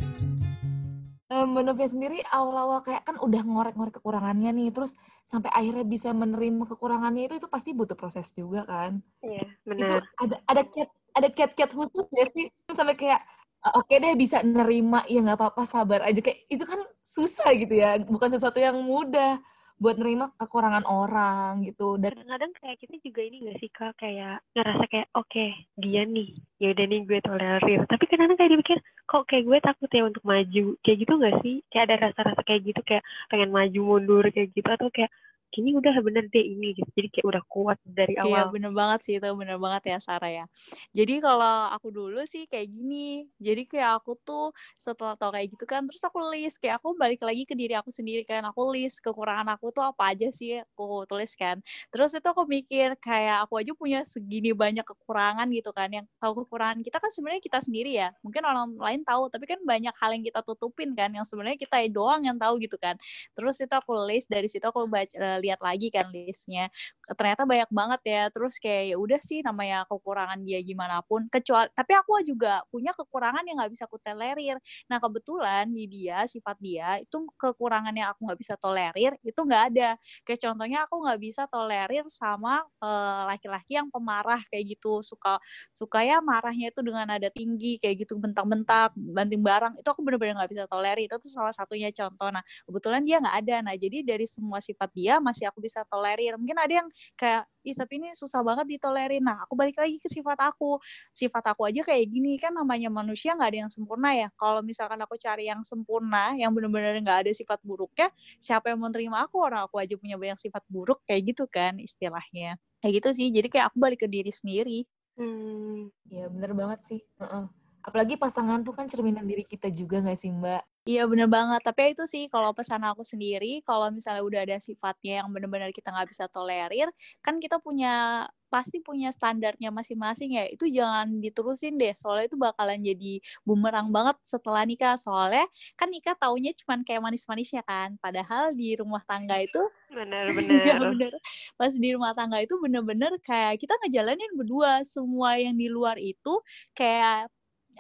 Um, 1.35 1.51
Mbak 1.51 1.63
Novia 1.67 1.91
sendiri 1.91 2.23
awal-awal 2.31 2.79
kayak 2.87 3.11
kan 3.11 3.19
udah 3.19 3.43
ngorek-ngorek 3.43 3.99
kekurangannya 3.99 4.55
nih, 4.55 4.71
terus 4.71 4.95
sampai 5.27 5.51
akhirnya 5.51 5.83
bisa 5.83 6.15
menerima 6.15 6.63
kekurangannya 6.63 7.27
itu 7.27 7.35
itu 7.43 7.51
pasti 7.51 7.75
butuh 7.75 7.99
proses 7.99 8.31
juga 8.31 8.63
kan? 8.71 9.03
Iya, 9.27 9.51
Itu 9.51 9.67
benar. 9.67 10.07
ada 10.15 10.37
ada 10.47 10.63
kiat 10.63 10.91
ada 11.11 11.27
kiat-kiat 11.27 11.75
khusus 11.75 12.07
ya 12.15 12.31
sih 12.31 12.47
sampai 12.71 12.95
kayak 12.95 13.19
"Ah, 13.67 13.83
oke 13.83 13.99
deh 13.99 14.15
bisa 14.15 14.47
nerima 14.47 15.03
ya 15.11 15.27
nggak 15.27 15.43
apa-apa 15.43 15.67
sabar 15.67 16.07
aja 16.07 16.23
kayak 16.23 16.39
itu 16.47 16.63
kan 16.63 16.79
susah 17.03 17.51
gitu 17.59 17.75
ya, 17.75 17.99
bukan 18.07 18.31
sesuatu 18.31 18.63
yang 18.63 18.79
mudah 18.79 19.43
buat 19.81 19.97
nerima 19.97 20.29
kekurangan 20.37 20.85
orang 20.85 21.65
gitu. 21.65 21.97
Dan 21.97 22.13
Kadang-kadang 22.13 22.53
kayak 22.61 22.77
kita 22.85 22.97
juga 23.01 23.21
ini 23.25 23.37
gak 23.49 23.59
sih 23.65 23.71
kak? 23.73 23.93
Kayak 23.97 24.45
ngerasa 24.53 24.85
kayak 24.93 25.09
oke 25.17 25.47
dia 25.81 26.03
nih 26.05 26.31
ya 26.61 26.77
udah 26.77 26.85
nih 26.85 27.01
gue 27.09 27.19
tolerir. 27.25 27.81
Tapi 27.89 28.05
kadang-kadang 28.05 28.39
kayak 28.39 28.53
dipikir 28.53 28.79
kok 29.09 29.25
kayak 29.25 29.45
gue 29.49 29.59
takut 29.65 29.89
ya 29.89 30.03
untuk 30.05 30.23
maju? 30.29 30.65
Kayak 30.85 30.99
gitu 31.01 31.13
gak 31.17 31.37
sih? 31.41 31.57
Kayak 31.73 31.85
ada 31.89 31.97
rasa-rasa 32.13 32.41
kayak 32.45 32.63
gitu 32.69 32.81
kayak 32.85 33.05
pengen 33.33 33.51
maju 33.51 33.81
mundur 33.81 34.25
kayak 34.29 34.53
gitu 34.53 34.69
atau 34.69 34.93
kayak 34.93 35.09
kayaknya 35.53 35.73
udah 35.81 35.95
bener 36.07 36.25
deh 36.33 36.45
ini 36.55 36.67
gitu 36.79 36.91
jadi 36.97 37.09
kayak 37.13 37.27
udah 37.31 37.43
kuat 37.51 37.79
dari 37.87 38.15
Iya 38.21 38.45
awal 38.45 38.47
bener 38.53 38.73
banget 38.77 39.01
sih 39.07 39.15
itu 39.17 39.29
bener 39.33 39.57
banget 39.57 39.83
ya 39.97 39.99
Sarah 40.03 40.29
ya. 40.29 40.45
Jadi 40.93 41.25
kalau 41.25 41.73
aku 41.73 41.89
dulu 41.89 42.21
sih 42.29 42.45
kayak 42.45 42.69
gini. 42.69 43.25
Jadi 43.41 43.65
kayak 43.65 44.03
aku 44.05 44.13
tuh 44.21 44.53
setelah 44.77 45.17
tau 45.17 45.33
kayak 45.33 45.49
gitu 45.57 45.65
kan 45.65 45.89
terus 45.89 46.03
aku 46.05 46.21
list 46.29 46.61
kayak 46.61 46.77
aku 46.83 46.93
balik 47.01 47.25
lagi 47.25 47.49
ke 47.49 47.57
diri 47.57 47.73
aku 47.81 47.89
sendiri 47.89 48.23
kan 48.29 48.45
aku 48.45 48.61
list 48.77 49.01
kekurangan 49.01 49.49
aku 49.57 49.73
tuh 49.73 49.89
apa 49.89 50.13
aja 50.13 50.29
sih 50.29 50.61
aku 50.61 51.09
tulis 51.09 51.33
kan. 51.33 51.65
Terus 51.89 52.13
itu 52.13 52.27
aku 52.29 52.45
mikir 52.45 52.93
kayak 53.01 53.49
aku 53.49 53.65
aja 53.65 53.73
punya 53.73 54.05
segini 54.05 54.53
banyak 54.53 54.85
kekurangan 54.85 55.49
gitu 55.49 55.73
kan 55.73 55.89
yang 55.89 56.05
tahu 56.21 56.45
kekurangan 56.45 56.85
kita 56.85 57.01
kan 57.01 57.09
sebenarnya 57.09 57.41
kita 57.41 57.59
sendiri 57.65 57.97
ya. 57.97 58.13
Mungkin 58.21 58.45
orang 58.45 58.77
lain 58.77 59.01
tahu 59.09 59.33
tapi 59.33 59.49
kan 59.49 59.65
banyak 59.65 59.95
hal 59.97 60.11
yang 60.13 60.25
kita 60.29 60.45
tutupin 60.45 60.93
kan 60.93 61.09
yang 61.17 61.25
sebenarnya 61.25 61.57
kita 61.57 61.81
doang 61.89 62.29
yang 62.29 62.37
tahu 62.37 62.61
gitu 62.61 62.77
kan. 62.77 63.01
Terus 63.33 63.57
itu 63.65 63.73
aku 63.73 63.97
list 64.05 64.29
dari 64.29 64.47
situ 64.47 64.63
aku 64.69 64.85
baca 64.85 65.40
lihat 65.41 65.61
lagi 65.65 65.89
kan 65.93 66.09
listnya. 66.13 66.69
Ternyata 67.11 67.43
banyak 67.49 67.71
banget 67.75 68.01
ya. 68.07 68.23
Terus 68.31 68.57
kayak 68.63 68.95
ya 68.95 68.97
udah 69.01 69.21
sih 69.23 69.41
namanya 69.43 69.83
kekurangan 69.91 70.39
dia 70.47 70.61
gimana 70.63 71.03
pun. 71.05 71.27
Kecuali 71.33 71.69
tapi 71.75 71.93
aku 71.99 72.23
juga 72.23 72.63
punya 72.71 72.93
kekurangan 72.95 73.43
yang 73.47 73.59
nggak 73.61 73.73
bisa 73.75 73.85
aku 73.91 73.99
tolerir. 73.99 74.57
Nah 74.91 74.99
kebetulan 75.03 75.65
di 75.73 75.85
dia 75.91 76.23
sifat 76.29 76.57
dia 76.63 77.01
itu 77.03 77.27
kekurangan 77.41 77.93
yang 77.97 78.13
aku 78.15 78.29
nggak 78.31 78.39
bisa 78.41 78.55
tolerir 78.61 79.17
itu 79.27 79.41
nggak 79.41 79.63
ada. 79.75 79.89
Kayak 80.27 80.41
contohnya 80.51 80.79
aku 80.87 80.95
nggak 81.03 81.21
bisa 81.21 81.43
tolerir 81.51 82.05
sama 82.13 82.63
eh, 82.83 83.23
laki-laki 83.31 83.73
yang 83.79 83.89
pemarah 83.91 84.41
kayak 84.53 84.77
gitu. 84.79 85.03
Suka 85.03 85.39
suka 85.75 86.03
ya 86.07 86.23
marahnya 86.23 86.71
itu 86.71 86.81
dengan 86.85 87.07
nada 87.11 87.29
tinggi 87.33 87.79
kayak 87.83 88.07
gitu 88.07 88.17
bentak-bentak 88.21 88.93
banting 88.95 89.43
barang 89.43 89.75
itu 89.81 89.89
aku 89.91 90.01
bener-bener 90.07 90.35
nggak 90.39 90.51
bisa 90.53 90.65
tolerir. 90.71 91.07
Itu 91.11 91.17
tuh 91.23 91.31
salah 91.33 91.55
satunya 91.55 91.91
contoh. 91.95 92.29
Nah 92.31 92.43
kebetulan 92.69 93.03
dia 93.07 93.19
nggak 93.23 93.37
ada. 93.47 93.57
Nah 93.67 93.75
jadi 93.79 94.03
dari 94.07 94.27
semua 94.29 94.59
sifat 94.63 94.91
dia 94.95 95.19
masih 95.31 95.47
aku 95.47 95.63
bisa 95.63 95.87
tolerir. 95.87 96.35
Mungkin 96.35 96.59
ada 96.59 96.75
yang 96.83 96.89
kayak 97.15 97.47
ih 97.63 97.77
tapi 97.79 98.03
ini 98.03 98.11
susah 98.19 98.43
banget 98.43 98.67
ditolerin. 98.79 99.23
Nah 99.23 99.47
aku 99.47 99.55
balik 99.55 99.79
lagi 99.79 100.03
ke 100.03 100.11
sifat 100.11 100.43
aku. 100.43 100.83
Sifat 101.15 101.55
aku 101.55 101.71
aja 101.71 101.87
kayak 101.87 102.11
gini 102.11 102.35
kan 102.43 102.51
namanya 102.51 102.91
manusia 102.91 103.39
nggak 103.39 103.51
ada 103.55 103.59
yang 103.67 103.71
sempurna 103.73 104.11
ya. 104.13 104.29
Kalau 104.35 104.61
misalkan 104.67 104.99
aku 104.99 105.15
cari 105.15 105.47
yang 105.47 105.63
sempurna 105.63 106.35
yang 106.35 106.51
bener-bener 106.51 106.99
nggak 106.99 107.29
ada 107.29 107.33
sifat 107.33 107.63
buruknya 107.63 108.11
siapa 108.43 108.75
yang 108.75 108.83
mau 108.83 108.91
terima 108.91 109.23
aku? 109.23 109.39
Orang 109.39 109.71
aku 109.71 109.79
aja 109.79 109.95
punya 109.95 110.19
banyak 110.19 110.39
sifat 110.43 110.67
buruk 110.67 111.01
kayak 111.07 111.33
gitu 111.33 111.47
kan 111.47 111.79
istilahnya. 111.79 112.59
Kayak 112.83 112.93
gitu 113.05 113.09
sih. 113.15 113.29
Jadi 113.31 113.49
kayak 113.53 113.71
aku 113.71 113.77
balik 113.79 114.03
ke 114.03 114.09
diri 114.11 114.33
sendiri. 114.35 114.83
Hmm, 115.21 115.93
ya 116.09 116.27
bener 116.33 116.57
banget 116.57 116.81
sih. 116.89 117.01
Heeh. 117.21 117.60
Apalagi 117.87 118.15
pasangan 118.21 118.61
tuh 118.67 118.75
kan 118.77 118.87
cerminan 118.91 119.25
diri 119.27 119.45
kita 119.45 119.69
juga 119.73 120.01
nggak 120.05 120.19
sih 120.21 120.31
mbak? 120.33 120.63
Iya 120.89 121.05
bener 121.05 121.29
banget, 121.29 121.61
tapi 121.61 121.79
ya 121.85 121.89
itu 121.93 122.05
sih 122.09 122.25
kalau 122.33 122.57
pesan 122.57 122.81
aku 122.89 123.05
sendiri, 123.05 123.61
kalau 123.69 123.93
misalnya 123.93 124.25
udah 124.25 124.41
ada 124.49 124.57
sifatnya 124.65 125.21
yang 125.21 125.29
benar-benar 125.29 125.69
kita 125.77 125.93
nggak 125.93 126.09
bisa 126.09 126.25
tolerir, 126.33 126.89
kan 127.21 127.37
kita 127.37 127.61
punya 127.61 128.25
pasti 128.49 128.81
punya 128.81 129.13
standarnya 129.13 129.69
masing-masing 129.69 130.41
ya, 130.41 130.49
itu 130.49 130.65
jangan 130.73 131.21
diterusin 131.21 131.77
deh, 131.77 131.93
soalnya 131.93 132.33
itu 132.33 132.41
bakalan 132.41 132.81
jadi 132.81 133.21
bumerang 133.45 133.93
banget 133.93 134.17
setelah 134.25 134.65
nikah, 134.65 134.97
soalnya 134.97 135.45
kan 135.77 135.93
nikah 135.93 136.17
taunya 136.17 136.51
cuman 136.65 136.81
kayak 136.81 137.05
manis-manisnya 137.05 137.61
kan, 137.69 138.01
padahal 138.01 138.57
di 138.57 138.73
rumah 138.73 139.05
tangga 139.05 139.37
itu 139.37 139.61
benar-benar 139.93 140.65
Iya 140.65 140.75
bener. 140.81 141.13
Pas 141.61 141.73
di 141.77 141.89
rumah 141.93 142.17
tangga 142.17 142.41
itu 142.41 142.57
bener-bener 142.57 143.13
kayak 143.21 143.61
kita 143.61 143.75
ngejalanin 143.85 144.33
berdua. 144.39 144.81
Semua 144.87 145.37
yang 145.37 145.55
di 145.59 145.67
luar 145.69 145.99
itu 146.01 146.41
kayak 146.73 147.29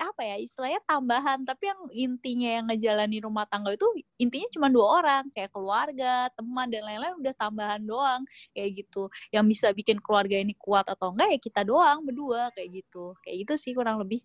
apa 0.00 0.24
ya 0.24 0.36
istilahnya 0.40 0.80
tambahan 0.88 1.44
tapi 1.44 1.68
yang 1.68 1.80
intinya 1.92 2.50
yang 2.56 2.64
ngejalanin 2.72 3.20
rumah 3.20 3.44
tangga 3.44 3.76
itu 3.76 3.84
intinya 4.16 4.48
cuma 4.48 4.72
dua 4.72 4.86
orang 5.04 5.24
kayak 5.28 5.52
keluarga 5.52 6.32
teman 6.32 6.72
dan 6.72 6.82
lain-lain 6.88 7.20
udah 7.20 7.34
tambahan 7.36 7.82
doang 7.84 8.24
kayak 8.56 8.80
gitu. 8.80 9.12
Yang 9.28 9.44
bisa 9.52 9.66
bikin 9.76 10.00
keluarga 10.00 10.40
ini 10.40 10.56
kuat 10.56 10.88
atau 10.88 11.12
enggak 11.12 11.36
ya 11.36 11.38
kita 11.38 11.60
doang 11.62 12.00
berdua 12.02 12.48
kayak 12.56 12.82
gitu. 12.82 13.12
Kayak 13.20 13.36
gitu 13.44 13.54
sih 13.60 13.72
kurang 13.76 14.00
lebih. 14.00 14.24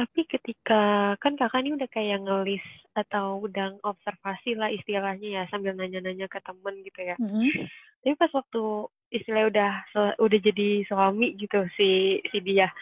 Tapi 0.00 0.24
ketika 0.26 1.14
kan 1.20 1.36
kakak 1.36 1.62
ini 1.62 1.76
udah 1.76 1.88
kayak 1.92 2.24
ngelis 2.24 2.64
atau 2.96 3.44
udah 3.44 3.78
observasi 3.86 4.56
lah 4.56 4.72
istilahnya 4.72 5.28
ya 5.28 5.42
sambil 5.52 5.76
nanya-nanya 5.76 6.26
ke 6.26 6.40
temen 6.42 6.74
gitu 6.82 7.00
ya. 7.04 7.16
Tapi 8.02 8.18
pas 8.18 8.32
waktu 8.34 8.62
istilahnya 9.12 9.46
udah 9.52 9.72
udah 10.18 10.38
jadi 10.42 10.82
suami 10.88 11.36
gitu 11.38 11.68
si 11.76 12.18
si 12.32 12.38
dia 12.40 12.72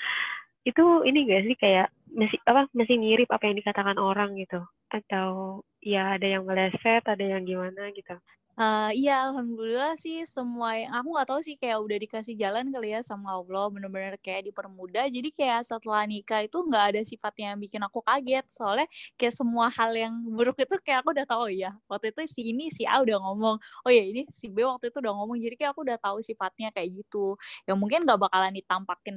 itu 0.70 0.84
ini 1.06 1.18
gak 1.28 1.42
sih 1.46 1.56
kayak 1.58 1.88
masih 2.10 2.38
apa 2.46 2.66
masih 2.74 2.96
mirip 2.98 3.28
apa 3.30 3.46
yang 3.46 3.56
dikatakan 3.58 3.98
orang 3.98 4.34
gitu 4.38 4.62
atau 4.90 5.62
ya 5.78 6.18
ada 6.18 6.26
yang 6.26 6.42
meleset 6.46 7.02
ada 7.06 7.22
yang 7.22 7.42
gimana 7.46 7.90
gitu. 7.94 8.14
Eh, 8.60 8.90
iya, 9.00 9.24
alhamdulillah 9.32 9.96
sih 9.96 10.20
semua 10.28 10.76
yang 10.76 10.92
aku 10.92 11.08
nggak 11.16 11.28
tahu 11.32 11.40
sih 11.40 11.56
kayak 11.56 11.80
udah 11.80 11.96
dikasih 11.96 12.36
jalan 12.36 12.68
kali 12.68 12.92
ya 12.92 13.00
sama 13.00 13.32
Allah, 13.40 13.72
bener-bener 13.72 14.20
kayak 14.20 14.52
dipermudah. 14.52 15.08
Jadi 15.08 15.32
kayak 15.32 15.64
setelah 15.64 16.04
nikah 16.04 16.44
itu 16.44 16.60
nggak 16.68 16.84
ada 16.92 17.00
sifatnya 17.00 17.56
yang 17.56 17.60
bikin 17.64 17.80
aku 17.80 18.04
kaget. 18.04 18.44
Soalnya 18.52 18.84
kayak 19.16 19.32
semua 19.32 19.72
hal 19.72 19.96
yang 19.96 20.12
buruk 20.28 20.60
itu 20.60 20.76
kayak 20.84 21.00
aku 21.00 21.16
udah 21.16 21.24
tahu 21.24 21.40
"Oh 21.48 21.52
ya. 21.52 21.72
Waktu 21.88 22.12
itu 22.12 22.20
si 22.28 22.40
ini 22.52 22.68
si 22.68 22.84
A 22.84 23.00
udah 23.00 23.16
ngomong, 23.24 23.56
oh 23.88 23.90
ya 23.96 24.04
ini 24.04 24.28
si 24.28 24.52
B 24.52 24.60
waktu 24.68 24.92
itu 24.92 25.00
udah 25.00 25.12
ngomong. 25.16 25.40
Jadi 25.40 25.54
kayak 25.56 25.72
aku 25.72 25.80
udah 25.88 25.96
tahu 25.96 26.20
sifatnya 26.20 26.68
kayak 26.76 27.00
gitu. 27.00 27.40
Yang 27.64 27.76
mungkin 27.80 28.04
nggak 28.04 28.20
bakalan 28.28 28.52
ditampakin 28.52 29.16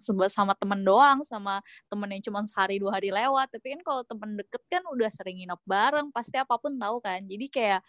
sebe- 0.00 0.30
sama 0.32 0.52
temen 0.58 0.80
doang, 0.86 1.20
sama 1.26 1.60
temen 1.90 2.08
yang 2.16 2.22
cuman 2.24 2.44
sehari 2.48 2.80
dua 2.80 2.96
hari 2.98 3.10
lewat. 3.12 3.50
Tapi 3.52 3.76
kan 3.78 3.80
kalau 3.84 4.02
temen 4.06 4.30
deket 4.40 4.62
kan 4.70 4.82
udah 4.88 5.10
sering 5.12 5.36
nginep 5.42 5.60
bareng, 5.68 6.08
pasti 6.14 6.36
apa 6.40 6.54
pun 6.60 6.76
tahu 6.80 7.00
kan. 7.04 7.20
Jadi 7.26 7.46
kayak 7.52 7.80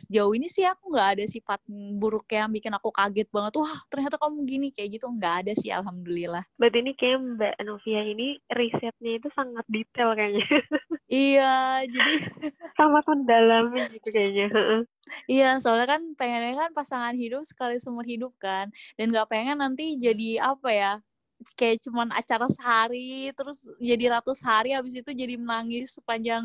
sejauh 0.00 0.32
ini 0.36 0.48
sih 0.50 0.64
aku 0.68 0.92
nggak 0.92 1.08
ada 1.18 1.24
sifat 1.24 1.60
buruk 1.96 2.28
yang 2.32 2.52
bikin 2.52 2.72
aku 2.74 2.92
kaget 2.92 3.28
banget 3.32 3.52
wah 3.56 3.80
ternyata 3.88 4.16
kamu 4.20 4.44
gini 4.44 4.68
kayak 4.72 5.00
gitu 5.00 5.06
nggak 5.08 5.34
ada 5.46 5.52
sih 5.56 5.72
alhamdulillah 5.72 6.44
Berarti 6.56 6.78
ini 6.80 6.92
kayak 6.96 7.18
Mbak 7.20 7.54
Novia 7.68 8.00
ini 8.00 8.40
risetnya 8.48 9.12
itu 9.20 9.28
sangat 9.36 9.64
detail 9.68 10.16
kayaknya. 10.16 10.46
iya 11.06 11.84
jadi 11.84 12.12
sangat 12.80 13.04
mendalami 13.04 13.80
gitu 13.92 14.08
kayaknya. 14.08 14.46
Iya 15.30 15.60
soalnya 15.62 15.86
kan 15.86 16.02
pengennya 16.18 16.56
kan 16.56 16.70
pasangan 16.74 17.14
hidup 17.14 17.44
sekali 17.46 17.78
seumur 17.78 18.02
hidup 18.08 18.34
kan 18.40 18.72
dan 18.98 19.12
nggak 19.12 19.28
pengen 19.30 19.60
nanti 19.62 19.94
jadi 20.00 20.42
apa 20.42 20.70
ya 20.72 20.92
kayak 21.56 21.84
cuman 21.84 22.08
acara 22.16 22.48
sehari 22.48 23.28
terus 23.36 23.60
jadi 23.80 24.18
ratus 24.20 24.40
hari 24.44 24.72
habis 24.72 24.96
itu 24.96 25.10
jadi 25.12 25.36
menangis 25.36 25.96
sepanjang 26.00 26.44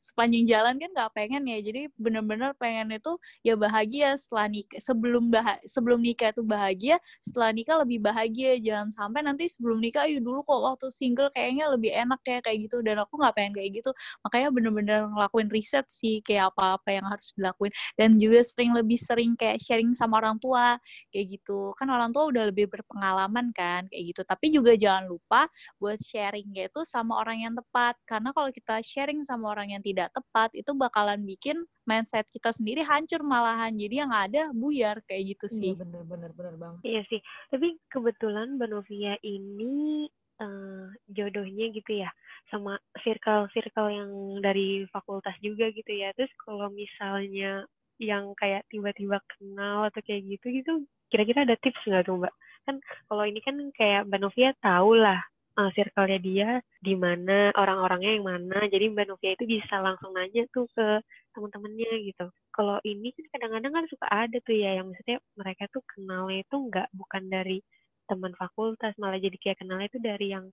sepanjang 0.00 0.44
jalan 0.48 0.74
kan 0.80 0.90
nggak 0.92 1.10
pengen 1.16 1.42
ya. 1.48 1.58
Jadi 1.64 1.88
bener-bener 1.96 2.52
pengen 2.60 2.92
itu 2.94 3.16
ya 3.44 3.54
bahagia 3.58 4.14
setelah 4.20 4.46
nikah 4.52 4.78
sebelum 4.80 5.28
bah 5.32 5.56
sebelum 5.66 5.98
nikah 6.04 6.30
itu 6.34 6.42
bahagia 6.44 6.96
setelah 7.24 7.50
nikah 7.56 7.76
lebih 7.82 7.98
bahagia. 8.04 8.56
Jangan 8.60 8.88
sampai 8.92 9.20
nanti 9.24 9.48
sebelum 9.50 9.78
nikah 9.80 10.04
ayo 10.08 10.20
dulu 10.20 10.44
kok 10.44 10.60
waktu 10.62 10.86
single 10.92 11.28
kayaknya 11.32 11.66
lebih 11.72 11.90
enak 11.96 12.20
ya 12.26 12.38
kayak 12.44 12.58
gitu. 12.68 12.80
Dan 12.84 13.00
aku 13.02 13.16
nggak 13.20 13.34
pengen 13.36 13.52
kayak 13.56 13.70
gitu. 13.82 13.90
Makanya 14.24 14.48
bener-bener 14.52 15.00
ngelakuin 15.12 15.48
riset 15.52 15.86
sih 15.90 16.20
kayak 16.24 16.52
apa-apa 16.54 16.88
yang 16.92 17.06
harus 17.08 17.32
dilakuin. 17.36 17.72
Dan 17.98 18.16
juga 18.20 18.40
sering 18.44 18.72
lebih 18.76 18.98
sering 19.00 19.32
kayak 19.38 19.58
sharing 19.62 19.92
sama 19.96 20.20
orang 20.20 20.36
tua 20.42 20.76
kayak 21.12 21.26
gitu. 21.40 21.72
Kan 21.78 21.88
orang 21.92 22.10
tua 22.14 22.28
udah 22.30 22.48
lebih 22.50 22.66
berpengalaman 22.70 23.50
kan 23.56 23.86
kayak 23.90 24.04
gitu 24.14 24.22
tapi 24.26 24.50
juga 24.50 24.74
jangan 24.74 25.06
lupa 25.06 25.46
buat 25.78 26.02
sharing 26.02 26.50
itu 26.58 26.82
sama 26.82 27.16
orang 27.22 27.46
yang 27.46 27.54
tepat 27.54 27.94
karena 28.04 28.34
kalau 28.34 28.50
kita 28.50 28.82
sharing 28.82 29.22
sama 29.22 29.54
orang 29.54 29.78
yang 29.78 29.82
tidak 29.82 30.10
tepat 30.10 30.50
itu 30.52 30.74
bakalan 30.74 31.22
bikin 31.22 31.62
mindset 31.86 32.26
kita 32.34 32.50
sendiri 32.50 32.82
hancur 32.82 33.22
malahan 33.22 33.70
jadi 33.70 34.04
yang 34.04 34.12
ada 34.12 34.50
buyar 34.50 34.98
kayak 35.06 35.38
gitu 35.38 35.46
sih 35.46 35.72
Iya 35.76 35.82
bener 35.84 36.02
bener 36.08 36.30
bener 36.32 36.54
banget. 36.56 36.80
Iya 36.86 37.02
sih. 37.10 37.20
Tapi 37.52 37.68
kebetulan 37.92 38.56
Mbak 38.56 38.68
Novia 38.72 39.14
ini 39.20 40.06
eh, 40.40 40.86
jodohnya 41.12 41.66
gitu 41.72 41.92
ya 42.00 42.10
sama 42.48 42.78
circle-circle 43.02 43.88
yang 43.90 44.10
dari 44.40 44.86
fakultas 44.88 45.34
juga 45.42 45.68
gitu 45.74 45.92
ya. 45.92 46.14
Terus 46.16 46.32
kalau 46.40 46.70
misalnya 46.72 47.66
yang 47.96 48.36
kayak 48.36 48.68
tiba-tiba 48.68 49.18
kenal 49.36 49.88
atau 49.88 50.00
kayak 50.04 50.22
gitu 50.28 50.46
gitu 50.52 50.72
kira-kira 51.10 51.46
ada 51.46 51.56
tips 51.58 51.80
nggak 51.86 52.04
tuh 52.06 52.18
mbak? 52.18 52.34
Kan 52.66 52.76
kalau 53.06 53.24
ini 53.24 53.40
kan 53.42 53.56
kayak 53.74 54.10
mbak 54.10 54.20
Novia 54.22 54.50
tahu 54.58 54.98
lah 54.98 55.20
uh, 55.58 55.70
circle-nya 55.72 56.18
dia 56.20 56.48
di 56.82 56.94
mana 56.98 57.50
orang-orangnya 57.54 58.18
yang 58.18 58.26
mana. 58.26 58.58
Jadi 58.66 58.84
mbak 58.92 59.06
Novia 59.10 59.32
itu 59.34 59.44
bisa 59.46 59.78
langsung 59.80 60.12
nanya 60.14 60.44
tuh 60.50 60.66
ke 60.74 61.00
teman-temannya 61.36 61.90
gitu. 62.10 62.26
Kalau 62.52 62.80
ini 62.82 63.12
kan 63.14 63.24
kadang-kadang 63.36 63.72
kan 63.72 63.84
suka 63.92 64.06
ada 64.08 64.36
tuh 64.42 64.56
ya 64.56 64.80
yang 64.80 64.86
maksudnya 64.90 65.18
mereka 65.36 65.64
tuh 65.70 65.82
kenalnya 65.86 66.42
itu 66.42 66.56
nggak 66.56 66.88
bukan 66.96 67.22
dari 67.28 67.58
teman 68.06 68.32
fakultas 68.38 68.94
malah 69.02 69.18
jadi 69.18 69.34
kayak 69.34 69.58
kenalnya 69.62 69.90
itu 69.90 69.98
dari 69.98 70.26
yang 70.30 70.46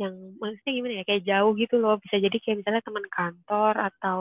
yang 0.00 0.14
maksudnya 0.40 0.72
gimana 0.72 0.94
ya 1.00 1.04
kayak 1.04 1.24
jauh 1.28 1.52
gitu 1.60 1.76
loh. 1.76 1.96
Bisa 2.00 2.16
jadi 2.16 2.36
kayak 2.40 2.56
misalnya 2.64 2.82
teman 2.84 3.06
kantor 3.12 3.74
atau 3.76 4.18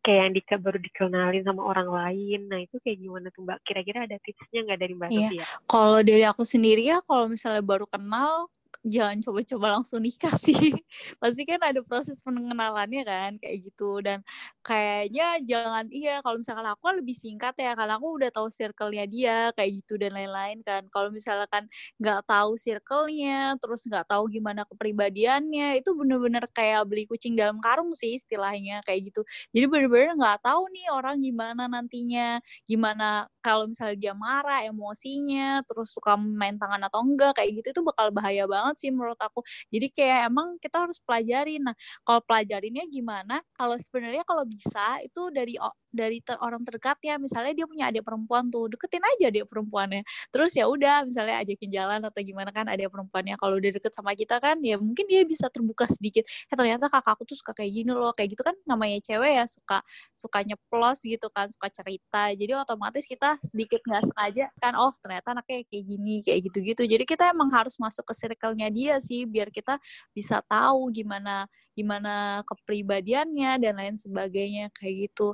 kayak 0.00 0.18
yang 0.26 0.32
di, 0.32 0.40
baru 0.40 0.78
dikenalin 0.80 1.44
sama 1.44 1.62
orang 1.64 1.88
lain. 1.88 2.40
Nah 2.48 2.58
itu 2.64 2.76
kayak 2.80 2.98
gimana 3.00 3.26
tuh 3.32 3.44
Mbak? 3.44 3.58
Kira-kira 3.64 3.98
ada 4.08 4.16
tipsnya 4.20 4.60
nggak 4.64 4.80
dari 4.80 4.94
Mbak 4.96 5.10
Iya. 5.12 5.20
Sofia? 5.28 5.44
Kalau 5.68 6.00
dari 6.00 6.24
aku 6.24 6.42
sendiri 6.44 6.82
ya, 6.88 6.98
kalau 7.04 7.28
misalnya 7.28 7.62
baru 7.62 7.86
kenal, 7.88 8.48
jangan 8.86 9.20
coba-coba 9.20 9.66
langsung 9.80 10.00
nikah 10.04 10.32
sih. 10.40 10.56
Pasti 11.22 11.42
kan 11.44 11.60
ada 11.60 11.80
proses 11.84 12.20
pengenalannya 12.24 13.02
kan 13.04 13.30
kayak 13.36 13.56
gitu 13.68 14.00
dan 14.00 14.24
kayaknya 14.64 15.36
jangan 15.44 15.84
iya 15.92 16.20
kalau 16.24 16.40
misalkan 16.40 16.66
aku 16.68 16.82
kan 16.88 16.96
lebih 17.00 17.16
singkat 17.16 17.54
ya 17.60 17.76
karena 17.76 17.96
aku 18.00 18.08
udah 18.16 18.30
tahu 18.32 18.48
circle-nya 18.52 19.04
dia 19.08 19.36
kayak 19.56 19.70
gitu 19.84 20.00
dan 20.00 20.16
lain-lain 20.16 20.60
kan. 20.64 20.88
Kalau 20.92 21.08
misalkan 21.12 21.68
nggak 22.00 22.20
tahu 22.28 22.56
circle-nya, 22.56 23.56
terus 23.60 23.84
nggak 23.88 24.06
tahu 24.08 24.24
gimana 24.32 24.64
kepribadiannya, 24.68 25.80
itu 25.80 25.90
bener-bener 25.96 26.44
kayak 26.52 26.84
beli 26.88 27.04
kucing 27.08 27.36
dalam 27.36 27.60
karung 27.60 27.92
sih 27.96 28.16
istilahnya 28.16 28.80
kayak 28.88 29.12
gitu. 29.12 29.22
Jadi 29.54 29.66
bener-bener 29.68 30.16
nggak 30.16 30.40
tahu 30.44 30.68
nih 30.72 30.86
orang 30.92 31.20
gimana 31.20 31.68
nantinya, 31.70 32.40
gimana 32.68 33.28
kalau 33.44 33.64
misalnya 33.70 33.96
dia 33.96 34.12
marah, 34.16 34.60
emosinya, 34.68 35.64
terus 35.68 35.92
suka 35.96 36.16
main 36.18 36.56
tangan 36.60 36.80
atau 36.88 37.00
enggak 37.04 37.36
kayak 37.40 37.60
gitu 37.62 37.68
itu 37.76 37.82
bakal 37.86 38.08
bahaya 38.12 38.44
banget 38.48 38.69
banget 38.70 38.86
sih 38.86 38.90
menurut 38.94 39.18
aku. 39.18 39.42
Jadi 39.74 39.86
kayak 39.90 40.30
emang 40.30 40.54
kita 40.62 40.86
harus 40.86 41.02
pelajari. 41.02 41.58
Nah, 41.58 41.74
kalau 42.06 42.22
pelajarinnya 42.22 42.86
gimana? 42.86 43.42
Kalau 43.58 43.74
sebenarnya 43.74 44.22
kalau 44.22 44.46
bisa 44.46 45.02
itu 45.02 45.26
dari 45.34 45.58
dari 45.90 46.22
ter 46.22 46.38
orang 46.38 46.62
terdekatnya. 46.62 47.18
Misalnya 47.18 47.52
dia 47.52 47.66
punya 47.66 47.90
adik 47.90 48.06
perempuan 48.06 48.46
tuh 48.48 48.70
deketin 48.70 49.02
aja 49.02 49.26
adik 49.28 49.46
perempuannya. 49.50 50.02
Terus 50.30 50.54
ya 50.54 50.70
udah 50.70 51.02
misalnya 51.06 51.42
ajakin 51.42 51.70
jalan 51.74 52.00
atau 52.06 52.20
gimana 52.22 52.50
kan 52.54 52.66
adik 52.70 52.88
perempuannya. 52.94 53.34
Kalau 53.36 53.54
udah 53.58 53.70
deket 53.74 53.92
sama 53.94 54.14
kita 54.14 54.38
kan 54.38 54.62
ya 54.62 54.78
mungkin 54.78 55.04
dia 55.10 55.26
bisa 55.26 55.50
terbuka 55.50 55.90
sedikit. 55.90 56.22
Eh 56.26 56.54
ternyata 56.54 56.86
kakakku 56.86 57.26
tuh 57.26 57.36
suka 57.38 57.52
kayak 57.58 57.72
gini 57.74 57.90
loh. 57.90 58.14
Kayak 58.14 58.38
gitu 58.38 58.42
kan 58.46 58.54
namanya 58.64 59.02
cewek 59.02 59.32
ya 59.42 59.44
suka 59.50 59.82
sukanya 60.14 60.54
plus 60.70 61.02
gitu 61.02 61.26
kan 61.34 61.50
suka 61.50 61.68
cerita. 61.74 62.30
Jadi 62.32 62.52
otomatis 62.54 63.04
kita 63.04 63.36
sedikit 63.42 63.82
nggak 63.82 64.02
sengaja 64.14 64.46
kan 64.62 64.78
oh 64.78 64.94
ternyata 65.02 65.34
anaknya 65.34 65.66
kayak 65.66 65.84
gini 65.90 66.14
kayak 66.22 66.40
gitu-gitu. 66.50 66.82
Jadi 66.86 67.04
kita 67.06 67.34
emang 67.34 67.50
harus 67.50 67.74
masuk 67.82 68.06
ke 68.06 68.14
circle-nya 68.60 68.68
dia 68.68 68.94
sih 69.00 69.24
biar 69.24 69.48
kita 69.48 69.80
bisa 70.12 70.44
tahu 70.44 70.92
gimana 70.92 71.48
gimana 71.72 72.44
kepribadiannya 72.44 73.56
dan 73.56 73.74
lain 73.78 73.96
sebagainya 73.96 74.68
kayak 74.76 75.08
gitu. 75.08 75.32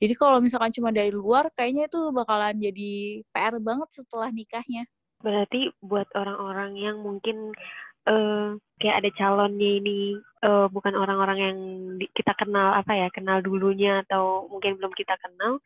Jadi 0.00 0.14
kalau 0.18 0.42
misalkan 0.42 0.74
cuma 0.74 0.90
dari 0.90 1.14
luar 1.14 1.54
kayaknya 1.54 1.86
itu 1.86 2.10
bakalan 2.10 2.58
jadi 2.58 3.22
PR 3.30 3.62
banget 3.62 3.88
setelah 3.94 4.34
nikahnya. 4.34 4.90
Berarti 5.22 5.70
buat 5.78 6.10
orang-orang 6.18 6.72
yang 6.74 6.96
mungkin 6.98 7.54
uh, 8.10 8.58
kayak 8.82 9.06
ada 9.06 9.10
calonnya 9.14 9.70
ini 9.78 10.18
uh, 10.42 10.66
bukan 10.66 10.98
orang-orang 10.98 11.38
yang 11.38 11.58
kita 12.10 12.34
kenal 12.34 12.74
apa 12.74 12.90
ya, 12.98 13.08
kenal 13.14 13.38
dulunya 13.38 14.02
atau 14.08 14.50
mungkin 14.50 14.74
belum 14.82 14.92
kita 14.98 15.14
kenal, 15.22 15.62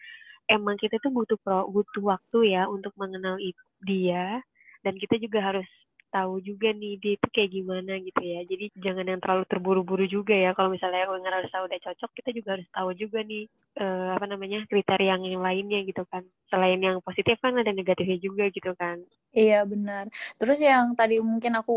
emang 0.52 0.76
kita 0.76 1.00
tuh 1.00 1.08
butuh 1.08 1.40
pro, 1.40 1.64
butuh 1.72 2.04
waktu 2.04 2.52
ya 2.52 2.68
untuk 2.68 2.92
mengenal 3.00 3.40
dia 3.80 4.44
dan 4.84 4.94
kita 4.98 5.16
juga 5.18 5.40
harus 5.40 5.68
tahu 6.08 6.40
juga 6.40 6.72
nih 6.72 6.96
dia 7.02 7.12
itu 7.16 7.26
kayak 7.30 7.50
gimana 7.52 7.92
gitu 8.00 8.22
ya. 8.22 8.40
Jadi 8.48 8.64
jangan 8.80 9.06
yang 9.06 9.20
terlalu 9.20 9.44
terburu-buru 9.48 10.04
juga 10.08 10.34
ya. 10.34 10.50
Kalau 10.56 10.72
misalnya 10.72 11.06
ngerasa 11.08 11.56
udah 11.64 11.78
cocok, 11.84 12.10
kita 12.16 12.30
juga 12.32 12.48
harus 12.58 12.68
tahu 12.72 12.90
juga 12.96 13.20
nih 13.24 13.44
uh, 13.78 14.18
apa 14.18 14.26
namanya 14.26 14.66
kriteria 14.66 15.14
yang, 15.16 15.40
lainnya 15.40 15.80
gitu 15.86 16.02
kan. 16.10 16.26
Selain 16.50 16.80
yang 16.82 16.98
positif 17.00 17.38
kan 17.38 17.54
ada 17.54 17.70
negatifnya 17.70 18.18
juga 18.18 18.50
gitu 18.50 18.74
kan. 18.74 19.00
Iya 19.32 19.62
benar. 19.68 20.08
Terus 20.40 20.58
yang 20.58 20.96
tadi 20.98 21.20
mungkin 21.20 21.52
aku 21.60 21.76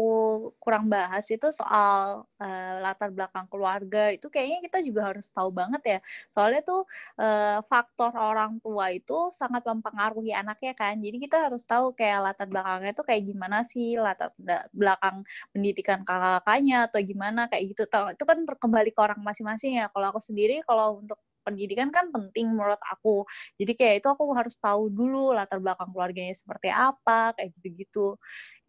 kurang 0.57 0.87
bahas 0.87 1.27
itu 1.29 1.51
soal 1.51 2.25
uh, 2.41 2.75
latar 2.81 3.11
belakang 3.11 3.45
keluarga 3.51 4.09
itu 4.09 4.31
kayaknya 4.31 4.59
kita 4.65 4.79
juga 4.81 5.01
harus 5.13 5.27
tahu 5.29 5.49
banget 5.51 5.81
ya. 5.85 5.99
Soalnya 6.31 6.61
tuh 6.63 6.87
uh, 7.19 7.59
faktor 7.67 8.15
orang 8.15 8.57
tua 8.63 8.89
itu 8.95 9.29
sangat 9.35 9.61
mempengaruhi 9.67 10.31
anaknya 10.33 10.73
kan. 10.73 10.97
Jadi 10.97 11.17
kita 11.21 11.51
harus 11.51 11.63
tahu 11.67 11.93
kayak 11.93 12.31
latar 12.31 12.47
belakangnya 12.47 12.91
itu 12.95 13.03
kayak 13.05 13.23
gimana 13.27 13.57
sih 13.67 13.99
latar 13.99 14.31
belakang 14.71 15.27
pendidikan 15.51 15.99
kakak-kakaknya 16.07 16.87
atau 16.87 16.99
gimana 17.03 17.41
kayak 17.51 17.63
gitu. 17.75 17.83
Itu 17.87 18.23
kan 18.23 18.37
kembali 18.47 18.89
ke 18.95 18.99
orang 19.03 19.19
masing-masing 19.21 19.77
ya. 19.83 19.85
Kalau 19.91 20.07
aku 20.15 20.19
sendiri 20.23 20.63
kalau 20.63 21.03
untuk 21.03 21.19
pendidikan 21.45 21.89
kan 21.89 22.10
penting 22.13 22.54
menurut 22.54 22.80
aku. 22.88 23.25
Jadi 23.58 23.73
kayak 23.77 23.95
itu 24.04 24.08
aku 24.10 24.23
harus 24.38 24.56
tahu 24.58 24.89
dulu 24.93 25.34
latar 25.36 25.58
belakang 25.62 25.89
keluarganya 25.93 26.36
seperti 26.38 26.69
apa, 26.71 27.34
kayak 27.38 27.49
gitu-gitu. 27.60 28.17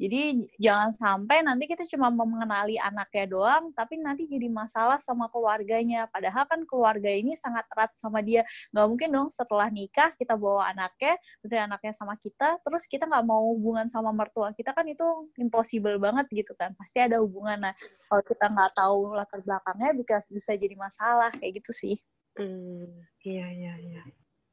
Jadi 0.03 0.51
jangan 0.59 0.91
sampai 0.91 1.47
nanti 1.47 1.71
kita 1.71 1.87
cuma 1.95 2.11
mengenali 2.11 2.75
anaknya 2.81 3.25
doang, 3.31 3.71
tapi 3.71 4.03
nanti 4.03 4.27
jadi 4.27 4.51
masalah 4.51 4.99
sama 4.99 5.31
keluarganya. 5.31 6.11
Padahal 6.11 6.43
kan 6.51 6.67
keluarga 6.67 7.07
ini 7.07 7.39
sangat 7.39 7.63
erat 7.71 7.95
sama 7.95 8.19
dia. 8.19 8.43
Nggak 8.75 8.87
mungkin 8.91 9.09
dong 9.15 9.29
setelah 9.31 9.71
nikah 9.71 10.11
kita 10.19 10.35
bawa 10.35 10.75
anaknya, 10.75 11.15
misalnya 11.45 11.65
anaknya 11.77 11.93
sama 11.95 12.15
kita, 12.19 12.59
terus 12.67 12.85
kita 12.91 13.07
nggak 13.07 13.25
mau 13.27 13.55
hubungan 13.55 13.87
sama 13.87 14.11
mertua 14.11 14.51
kita 14.57 14.75
kan 14.75 14.87
itu 14.91 15.07
impossible 15.39 15.97
banget 16.03 16.27
gitu 16.35 16.53
kan. 16.59 16.75
Pasti 16.75 16.99
ada 16.99 17.23
hubungan. 17.23 17.71
Nah 17.71 17.75
kalau 18.11 18.23
kita 18.27 18.47
nggak 18.51 18.71
tahu 18.75 18.99
latar 19.15 19.41
belakangnya 19.45 19.91
bisa 19.95 20.17
bisa 20.31 20.53
jadi 20.59 20.75
masalah 20.75 21.31
kayak 21.39 21.63
gitu 21.63 21.71
sih. 21.71 21.97
Hmm, 22.37 22.89
iya 23.25 23.47
iya 23.53 23.75
iya. 23.77 24.03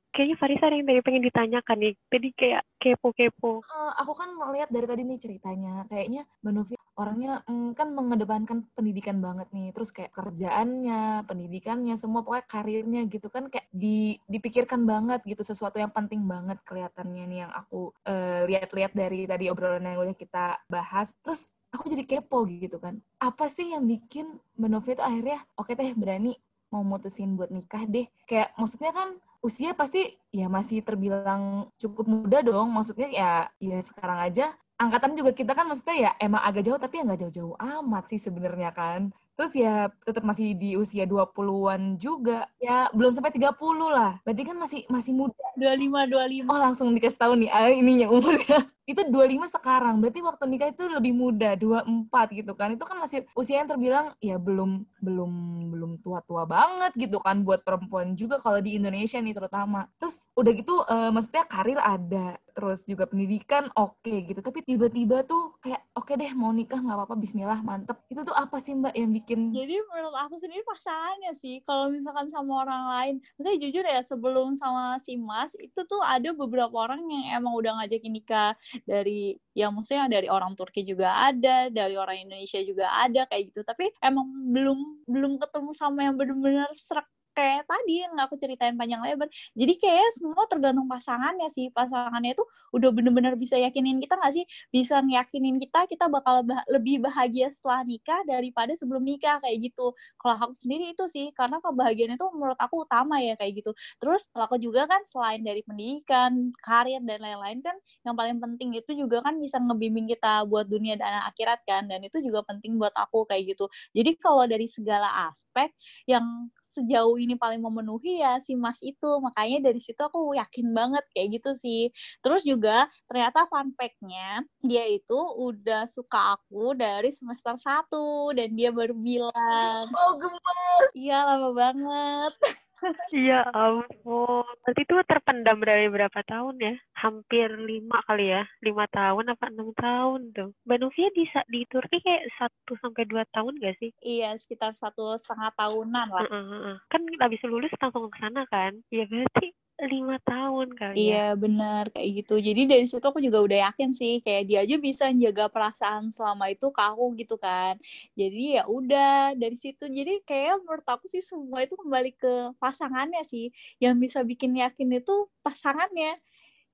Kayaknya 0.10 0.38
Farisa 0.42 0.68
ada 0.68 0.76
yang 0.76 0.90
tadi 0.90 1.02
pengen 1.06 1.24
ditanyakan 1.24 1.78
nih. 1.80 1.94
Tadi 2.10 2.30
kayak 2.34 2.64
kepo-kepo. 2.82 3.62
Uh, 3.62 3.94
aku 4.02 4.18
kan 4.18 4.34
ngeliat 4.34 4.68
dari 4.74 4.88
tadi 4.90 5.02
nih 5.06 5.20
ceritanya. 5.22 5.86
Kayaknya 5.86 6.26
Mbak 6.42 6.54
Novi 6.54 6.76
orangnya 7.00 7.40
mm, 7.46 7.78
kan 7.78 7.88
mengedepankan 7.94 8.58
pendidikan 8.74 9.22
banget 9.22 9.48
nih. 9.54 9.70
Terus 9.72 9.94
kayak 9.94 10.12
kerjaannya, 10.12 11.30
pendidikannya, 11.30 11.96
semua 11.96 12.26
pokoknya 12.26 12.46
karirnya 12.50 13.02
gitu 13.06 13.30
kan 13.30 13.54
kayak 13.54 13.70
di, 13.70 14.18
dipikirkan 14.26 14.84
banget 14.84 15.22
gitu. 15.30 15.46
Sesuatu 15.46 15.78
yang 15.78 15.94
penting 15.94 16.26
banget 16.26 16.58
kelihatannya 16.66 17.24
nih 17.30 17.40
yang 17.46 17.52
aku 17.54 17.94
uh, 18.10 18.50
lihat-lihat 18.50 18.98
dari 18.98 19.30
tadi 19.30 19.48
obrolan 19.48 19.86
yang 19.86 20.02
udah 20.04 20.18
kita 20.18 20.58
bahas. 20.68 21.14
Terus 21.22 21.48
aku 21.70 21.86
jadi 21.86 22.04
kepo 22.18 22.50
gitu 22.50 22.82
kan. 22.82 22.98
Apa 23.22 23.46
sih 23.46 23.78
yang 23.78 23.86
bikin 23.86 24.42
Mbak 24.58 24.90
itu 24.90 25.04
akhirnya 25.06 25.40
oke 25.54 25.70
okay 25.70 25.78
teh 25.78 25.94
berani 25.94 26.34
mau 26.74 26.86
mutusin 26.86 27.36
buat 27.38 27.50
nikah 27.50 27.86
deh. 27.86 28.08
Kayak 28.26 28.54
maksudnya 28.58 28.94
kan 28.94 29.18
usia 29.40 29.72
pasti 29.78 30.18
ya 30.34 30.48
masih 30.48 30.82
terbilang 30.86 31.68
cukup 31.82 32.06
muda 32.06 32.40
dong. 32.42 32.74
Maksudnya 32.74 33.10
ya 33.10 33.32
ya 33.62 33.78
sekarang 33.84 34.20
aja 34.26 34.54
angkatan 34.80 35.12
juga 35.20 35.36
kita 35.36 35.52
kan 35.52 35.68
maksudnya 35.68 35.98
ya 36.08 36.12
emang 36.24 36.40
agak 36.40 36.64
jauh 36.64 36.80
tapi 36.80 37.04
ya 37.04 37.04
nggak 37.04 37.20
jauh-jauh 37.28 37.56
amat 37.60 38.04
sih 38.16 38.20
sebenarnya 38.24 38.72
kan. 38.72 39.12
Terus 39.36 39.56
ya 39.56 39.88
tetap 40.04 40.24
masih 40.24 40.56
di 40.56 40.76
usia 40.76 41.04
20-an 41.08 42.00
juga. 42.00 42.48
Ya 42.60 42.88
belum 42.96 43.12
sampai 43.12 43.32
30 43.36 43.56
lah. 43.88 44.20
Berarti 44.24 44.44
kan 44.48 44.56
masih 44.60 44.84
masih 44.88 45.16
muda. 45.16 45.46
25 45.56 46.48
25. 46.48 46.52
Oh, 46.52 46.60
langsung 46.60 46.88
dikasih 46.96 47.20
tahu 47.20 47.34
nih 47.40 47.52
ah, 47.52 47.72
ininya 47.72 48.08
umurnya. 48.12 48.68
Itu 48.90 49.02
25 49.06 49.56
sekarang. 49.62 50.02
Berarti 50.02 50.20
waktu 50.26 50.44
nikah 50.50 50.70
itu 50.74 50.84
lebih 50.90 51.14
muda, 51.14 51.54
24 51.54 52.10
gitu 52.34 52.52
kan. 52.58 52.74
Itu 52.74 52.84
kan 52.90 52.98
masih 52.98 53.30
usia 53.38 53.62
yang 53.62 53.70
terbilang 53.70 54.18
ya 54.18 54.42
belum 54.42 54.84
belum 55.00 55.32
belum 55.70 55.92
tua-tua 56.02 56.50
banget 56.50 56.92
gitu 56.98 57.22
kan 57.22 57.46
buat 57.46 57.62
perempuan 57.62 58.18
juga 58.18 58.42
kalau 58.42 58.58
di 58.58 58.82
Indonesia 58.82 59.22
nih 59.22 59.38
terutama. 59.38 59.86
Terus 60.02 60.26
udah 60.34 60.52
gitu 60.58 60.76
uh, 60.82 61.14
maksudnya 61.14 61.46
karir 61.46 61.78
ada, 61.78 62.36
terus 62.58 62.84
juga 62.90 63.06
pendidikan 63.06 63.70
oke 63.78 64.02
okay, 64.02 64.26
gitu. 64.26 64.42
Tapi 64.42 64.66
tiba-tiba 64.66 65.22
tuh 65.24 65.56
kayak 65.62 65.86
oke 65.94 66.10
okay 66.10 66.18
deh 66.18 66.32
mau 66.34 66.50
nikah 66.50 66.82
nggak 66.82 66.98
apa-apa 66.98 67.16
bismillah 67.16 67.62
mantep. 67.62 68.02
Itu 68.10 68.26
tuh 68.26 68.34
apa 68.36 68.58
sih 68.58 68.74
Mbak 68.74 68.96
yang 68.98 69.12
bikin 69.14 69.40
jadi 69.54 69.76
menurut 69.92 70.16
aku 70.16 70.36
sendiri 70.40 70.64
pasangannya 70.64 71.34
sih 71.36 71.60
kalau 71.68 71.92
misalkan 71.92 72.32
sama 72.32 72.64
orang 72.64 72.84
lain 72.88 73.16
saya 73.38 73.56
jujur 73.60 73.84
ya 73.84 74.00
sebelum 74.00 74.56
sama 74.56 74.96
si 75.04 75.20
Mas 75.20 75.54
itu 75.60 75.84
tuh 75.86 76.00
ada 76.02 76.32
beberapa 76.32 76.74
orang 76.74 77.04
yang 77.06 77.44
emang 77.44 77.54
udah 77.60 77.82
ngajakin 77.82 78.14
nikah 78.16 78.56
dari 78.88 79.36
ya 79.56 79.68
maksudnya 79.74 80.08
dari 80.08 80.28
orang 80.32 80.54
Turki 80.56 80.86
juga 80.88 81.16
ada 81.30 81.68
dari 81.68 81.96
orang 82.00 82.28
Indonesia 82.28 82.60
juga 82.64 82.92
ada 82.96 83.26
kayak 83.28 83.44
gitu. 83.54 83.62
Tapi 83.66 83.92
emang 84.04 84.28
belum 84.54 84.80
belum 85.10 85.34
ketemu 85.42 85.72
sama 85.76 86.06
yang 86.08 86.16
benar-benar 86.16 86.72
serak 86.78 87.08
kayak 87.36 87.66
tadi 87.70 88.04
yang 88.06 88.14
aku 88.20 88.36
ceritain 88.36 88.76
panjang 88.76 89.00
lebar. 89.04 89.28
Jadi 89.56 89.74
kayak 89.80 90.10
semua 90.16 90.44
tergantung 90.50 90.86
pasangannya 90.90 91.48
sih. 91.54 91.72
Pasangannya 91.72 92.36
itu 92.36 92.44
udah 92.76 92.90
bener-bener 92.94 93.34
bisa 93.40 93.56
yakinin 93.60 93.98
kita 94.04 94.20
nggak 94.20 94.34
sih? 94.36 94.46
Bisa 94.74 95.00
ngeyakinin 95.04 95.58
kita 95.62 95.86
kita 95.88 96.06
bakal 96.12 96.44
bah 96.46 96.62
lebih 96.72 97.00
bahagia 97.04 97.50
setelah 97.54 97.84
nikah 97.88 98.22
daripada 98.28 98.74
sebelum 98.76 99.04
nikah 99.06 99.40
kayak 99.44 99.72
gitu. 99.72 99.96
Kalau 100.20 100.36
aku 100.38 100.54
sendiri 100.58 100.92
itu 100.94 101.06
sih 101.08 101.32
karena 101.36 101.58
kebahagiaan 101.64 102.16
itu 102.16 102.26
menurut 102.36 102.60
aku 102.60 102.84
utama 102.86 103.20
ya 103.24 103.36
kayak 103.40 103.64
gitu. 103.64 103.72
Terus 104.02 104.28
kalau 104.32 104.46
aku 104.52 104.58
juga 104.60 104.86
kan 104.90 105.02
selain 105.08 105.42
dari 105.44 105.62
pendidikan, 105.64 106.52
karir 106.64 107.02
dan 107.04 107.20
lain-lain 107.24 107.60
kan 107.64 107.76
yang 108.06 108.16
paling 108.18 108.38
penting 108.42 108.76
itu 108.76 108.92
juga 108.96 109.24
kan 109.26 109.38
bisa 109.40 109.58
ngebimbing 109.62 110.08
kita 110.12 110.44
buat 110.48 110.68
dunia 110.68 110.96
dan 111.00 111.24
akhirat 111.30 111.64
kan 111.68 111.88
dan 111.88 112.04
itu 112.04 112.20
juga 112.24 112.44
penting 112.48 112.76
buat 112.80 112.94
aku 112.96 113.26
kayak 113.30 113.56
gitu. 113.56 113.66
Jadi 113.96 114.12
kalau 114.20 114.46
dari 114.50 114.66
segala 114.70 115.30
aspek 115.30 115.72
yang 116.10 116.50
sejauh 116.80 117.16
ini 117.20 117.36
paling 117.36 117.60
memenuhi 117.60 118.24
ya 118.24 118.40
si 118.40 118.56
Mas 118.56 118.80
itu. 118.80 119.20
Makanya 119.20 119.70
dari 119.72 119.80
situ 119.84 120.00
aku 120.00 120.34
yakin 120.36 120.72
banget 120.72 121.04
kayak 121.12 121.40
gitu 121.40 121.52
sih. 121.58 121.92
Terus 122.24 122.42
juga 122.48 122.88
ternyata 123.12 123.46
fun 123.52 123.76
fact-nya 123.76 124.48
dia 124.64 124.88
itu 124.88 125.18
udah 125.18 125.86
suka 125.86 126.40
aku 126.40 126.74
dari 126.78 127.12
semester 127.12 127.56
1 127.60 128.32
dan 128.38 128.50
dia 128.56 128.70
baru 128.72 128.96
bilang. 128.96 129.84
Oh 129.92 130.16
gemes. 130.18 130.90
Iya 130.96 131.18
lama 131.28 131.50
banget. 131.54 132.34
Iya 133.14 133.44
ampun. 133.52 134.46
Berarti 134.64 134.82
itu 134.86 134.96
terpendam 135.06 135.60
dari 135.64 135.88
berapa 135.92 136.20
tahun 136.24 136.56
ya? 136.62 136.76
Hampir 136.96 137.52
lima 137.60 138.00
kali 138.06 138.32
ya? 138.32 138.44
Lima 138.64 138.86
tahun 138.92 139.34
apa 139.34 139.46
enam 139.52 139.74
tahun 139.76 140.22
tuh? 140.36 140.50
Mbak 140.64 140.80
Novia 140.80 141.10
di, 141.16 141.24
di 141.28 141.62
Turki 141.68 142.00
kayak 142.00 142.30
satu 142.38 142.78
sampai 142.80 143.04
dua 143.10 143.24
tahun 143.34 143.60
gak 143.60 143.76
sih? 143.82 143.92
Iya, 144.04 144.36
sekitar 144.40 144.76
satu 144.78 145.16
setengah 145.20 145.52
tahunan 145.58 146.08
lah. 146.08 146.26
Uh 146.30 146.36
-uh. 146.36 146.76
Kan 146.88 147.04
habis 147.20 147.42
lulus 147.44 147.74
langsung 147.80 148.08
ke 148.08 148.18
sana 148.22 148.46
kan? 148.48 148.80
Ya 148.94 149.04
berarti 149.10 149.52
lima 149.94 150.16
tahun 150.30 150.68
kali 150.80 151.04
ya. 151.14 151.20
Iya 151.20 151.38
benar 151.38 151.94
kayak 151.94 152.10
gitu. 152.26 152.34
Jadi 152.42 152.62
dari 152.66 152.86
situ 152.90 153.06
aku 153.06 153.22
juga 153.22 153.40
udah 153.46 153.58
yakin 153.70 153.94
sih 153.94 154.26
kayak 154.26 154.44
dia 154.50 154.60
aja 154.66 154.76
bisa 154.82 155.06
jaga 155.14 155.46
perasaan 155.54 156.10
selama 156.10 156.50
itu 156.50 156.66
ke 156.74 156.82
aku 156.82 157.14
gitu 157.22 157.38
kan. 157.38 157.78
Jadi 158.18 158.58
ya 158.58 158.66
udah 158.66 159.38
dari 159.38 159.54
situ. 159.54 159.86
Jadi 159.86 160.26
kayak 160.26 160.66
menurut 160.66 160.82
aku 160.90 161.06
sih 161.06 161.22
semua 161.22 161.62
itu 161.62 161.78
kembali 161.78 162.12
ke 162.18 162.58
pasangannya 162.58 163.22
sih. 163.22 163.54
Yang 163.78 163.96
bisa 164.10 164.20
bikin 164.26 164.58
yakin 164.58 164.90
itu 164.98 165.30
pasangannya. 165.46 166.18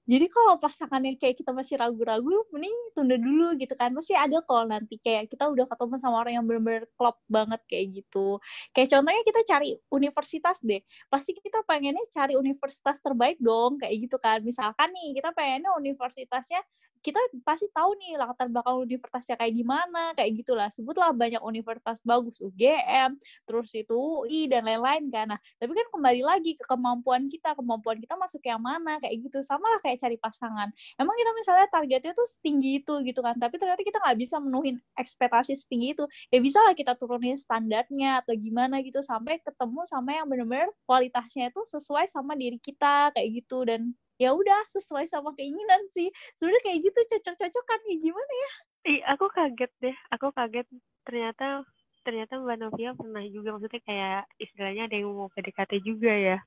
Jadi 0.06 0.26
kalau 0.30 0.62
pasangannya 0.62 1.18
kayak 1.18 1.34
kita 1.42 1.50
masih 1.50 1.82
ragu-ragu, 1.82 2.46
mending 2.54 2.76
tunda 2.94 3.18
dulu 3.18 3.58
gitu 3.58 3.74
kan. 3.74 3.90
Pasti 3.98 4.14
ada 4.14 4.38
kok 4.46 4.64
nanti 4.70 5.02
kayak 5.02 5.34
kita 5.34 5.50
udah 5.50 5.66
ketemu 5.66 5.96
sama 5.98 6.22
orang 6.22 6.34
yang 6.38 6.46
bener-bener 6.46 6.86
klop 6.94 7.18
banget 7.26 7.58
kayak 7.66 7.86
gitu. 8.02 8.38
Kayak 8.70 8.94
contohnya 8.94 9.22
kita 9.26 9.42
cari 9.50 9.70
universitas 9.90 10.58
deh. 10.62 10.82
Pasti 11.10 11.34
kita 11.34 11.66
pengennya 11.66 12.06
cari 12.14 12.38
universitas 12.38 13.02
terbaik 13.02 13.42
dong 13.42 13.82
kayak 13.82 13.98
gitu 14.06 14.22
kan. 14.22 14.46
Misalkan 14.46 14.94
nih 14.94 15.18
kita 15.18 15.34
pengennya 15.34 15.74
universitasnya 15.74 16.62
kita 17.06 17.22
pasti 17.46 17.70
tahu 17.70 17.94
nih 18.02 18.18
latar 18.18 18.50
belakang 18.50 18.82
universitasnya 18.82 19.38
kayak 19.38 19.54
gimana, 19.54 20.18
kayak 20.18 20.42
gitulah. 20.42 20.74
Sebutlah 20.74 21.14
banyak 21.14 21.38
universitas 21.46 22.02
bagus, 22.02 22.42
UGM, 22.42 23.14
terus 23.46 23.70
itu 23.78 23.94
UI 23.94 24.50
dan 24.50 24.66
lain-lain 24.66 25.06
kan. 25.14 25.38
Nah, 25.38 25.40
tapi 25.62 25.78
kan 25.78 25.86
kembali 25.94 26.22
lagi 26.26 26.58
ke 26.58 26.66
kemampuan 26.66 27.30
kita, 27.30 27.54
kemampuan 27.54 28.02
kita 28.02 28.18
masuk 28.18 28.42
yang 28.42 28.58
mana, 28.58 28.98
kayak 28.98 29.22
gitu. 29.22 29.46
Sama 29.46 29.70
lah 29.70 29.80
kayak 29.86 30.02
cari 30.02 30.18
pasangan. 30.18 30.74
Emang 30.98 31.14
kita 31.14 31.32
misalnya 31.38 31.68
targetnya 31.70 32.12
tuh 32.18 32.26
setinggi 32.26 32.82
itu 32.82 32.94
gitu 33.06 33.22
kan, 33.22 33.38
tapi 33.38 33.62
ternyata 33.62 33.82
kita 33.86 34.02
nggak 34.02 34.18
bisa 34.18 34.36
menuhin 34.42 34.82
ekspektasi 34.98 35.54
setinggi 35.62 35.94
itu. 35.94 36.04
Ya 36.34 36.42
bisa 36.42 36.58
lah 36.66 36.74
kita 36.74 36.98
turunin 36.98 37.38
standarnya 37.38 38.26
atau 38.26 38.34
gimana 38.34 38.82
gitu 38.82 39.06
sampai 39.06 39.38
ketemu 39.46 39.86
sama 39.86 40.18
yang 40.18 40.26
benar-benar 40.26 40.74
kualitasnya 40.90 41.54
itu 41.54 41.62
sesuai 41.70 42.10
sama 42.10 42.34
diri 42.34 42.58
kita 42.58 43.14
kayak 43.14 43.30
gitu 43.44 43.62
dan 43.68 43.94
ya 44.16 44.32
udah 44.32 44.60
sesuai 44.72 45.06
sama 45.12 45.36
keinginan 45.36 45.82
sih 45.92 46.08
sebenarnya 46.40 46.64
kayak 46.64 46.80
gitu 46.88 47.00
cocok-cocokan 47.16 47.80
ya 47.90 47.96
gimana 48.00 48.34
ya 48.34 48.52
Ih, 48.86 49.02
aku 49.10 49.26
kaget 49.34 49.72
deh 49.82 49.98
aku 50.14 50.28
kaget 50.32 50.68
ternyata 51.04 51.66
ternyata 52.06 52.38
Mbak 52.38 52.58
Novia 52.62 52.94
pernah 52.94 53.24
juga 53.26 53.58
maksudnya 53.58 53.82
kayak 53.82 54.22
istilahnya 54.38 54.86
ada 54.86 54.96
yang 54.96 55.10
mau 55.10 55.30
PDKT 55.34 55.82
juga 55.82 56.14
ya 56.14 56.38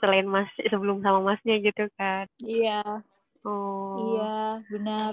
selain 0.00 0.28
mas 0.28 0.48
sebelum 0.68 1.00
sama 1.00 1.32
masnya 1.32 1.60
gitu 1.60 1.88
kan 1.96 2.28
iya 2.44 2.84
Oh. 3.46 3.94
Iya, 3.96 4.60
benar. 4.66 5.12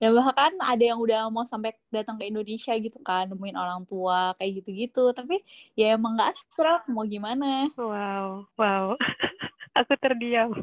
Dan 0.00 0.16
bahkan 0.16 0.52
ada 0.64 0.80
yang 0.80 0.96
udah 0.96 1.28
mau 1.28 1.44
sampai 1.44 1.76
datang 1.92 2.16
ke 2.16 2.26
Indonesia 2.26 2.72
gitu 2.72 2.98
kan, 3.04 3.28
nemuin 3.28 3.56
orang 3.56 3.84
tua 3.84 4.32
kayak 4.40 4.64
gitu-gitu. 4.64 5.12
Tapi 5.12 5.44
ya 5.76 5.94
emang 5.94 6.16
gak 6.16 6.34
serak, 6.56 6.88
mau 6.88 7.04
gimana. 7.04 7.68
Wow, 7.76 8.48
wow. 8.56 8.96
Aku 9.78 9.92
terdiam. 10.00 10.56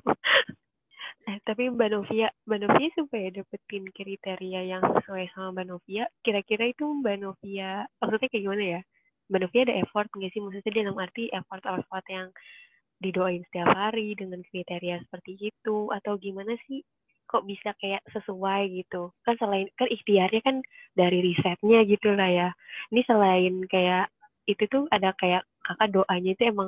Eh, 1.23 1.39
tapi 1.47 1.71
Mbak 1.71 1.89
Novia, 1.95 2.27
supaya 2.99 3.31
dapetin 3.31 3.87
kriteria 3.95 4.61
yang 4.75 4.83
sesuai 4.83 5.31
sama 5.31 5.55
Mbak 5.55 5.67
Novia, 5.71 6.03
kira-kira 6.19 6.67
itu 6.67 6.83
Mbak 6.83 7.17
Novia, 7.23 7.87
maksudnya 8.03 8.27
kayak 8.27 8.43
gimana 8.43 8.63
ya? 8.75 8.81
Mbak 9.31 9.39
Novia 9.47 9.61
ada 9.63 9.75
effort 9.79 10.07
nggak 10.11 10.31
sih? 10.35 10.41
Maksudnya 10.43 10.71
dalam 10.83 10.95
arti 10.99 11.23
effort-effort 11.31 12.05
yang 12.11 12.27
didoain 13.03 13.43
setiap 13.47 13.69
hari 13.71 14.07
dengan 14.19 14.43
kriteria 14.51 14.95
seperti 15.07 15.31
itu, 15.51 15.77
atau 15.95 16.13
gimana 16.19 16.59
sih? 16.67 16.83
Kok 17.31 17.47
bisa 17.47 17.71
kayak 17.79 18.03
sesuai 18.11 18.61
gitu? 18.83 19.15
Kan 19.23 19.35
selain, 19.39 19.71
kan 19.79 19.87
ikhtiarnya 19.87 20.41
kan 20.43 20.57
dari 20.99 21.19
risetnya 21.23 21.87
gitu 21.87 22.11
lah 22.19 22.29
ya. 22.31 22.49
Ini 22.91 23.01
selain 23.07 23.53
kayak, 23.71 24.11
itu 24.51 24.63
tuh 24.67 24.91
ada 24.91 25.15
kayak 25.15 25.47
kakak 25.63 25.89
doanya 25.95 26.31
itu 26.35 26.43
emang 26.51 26.67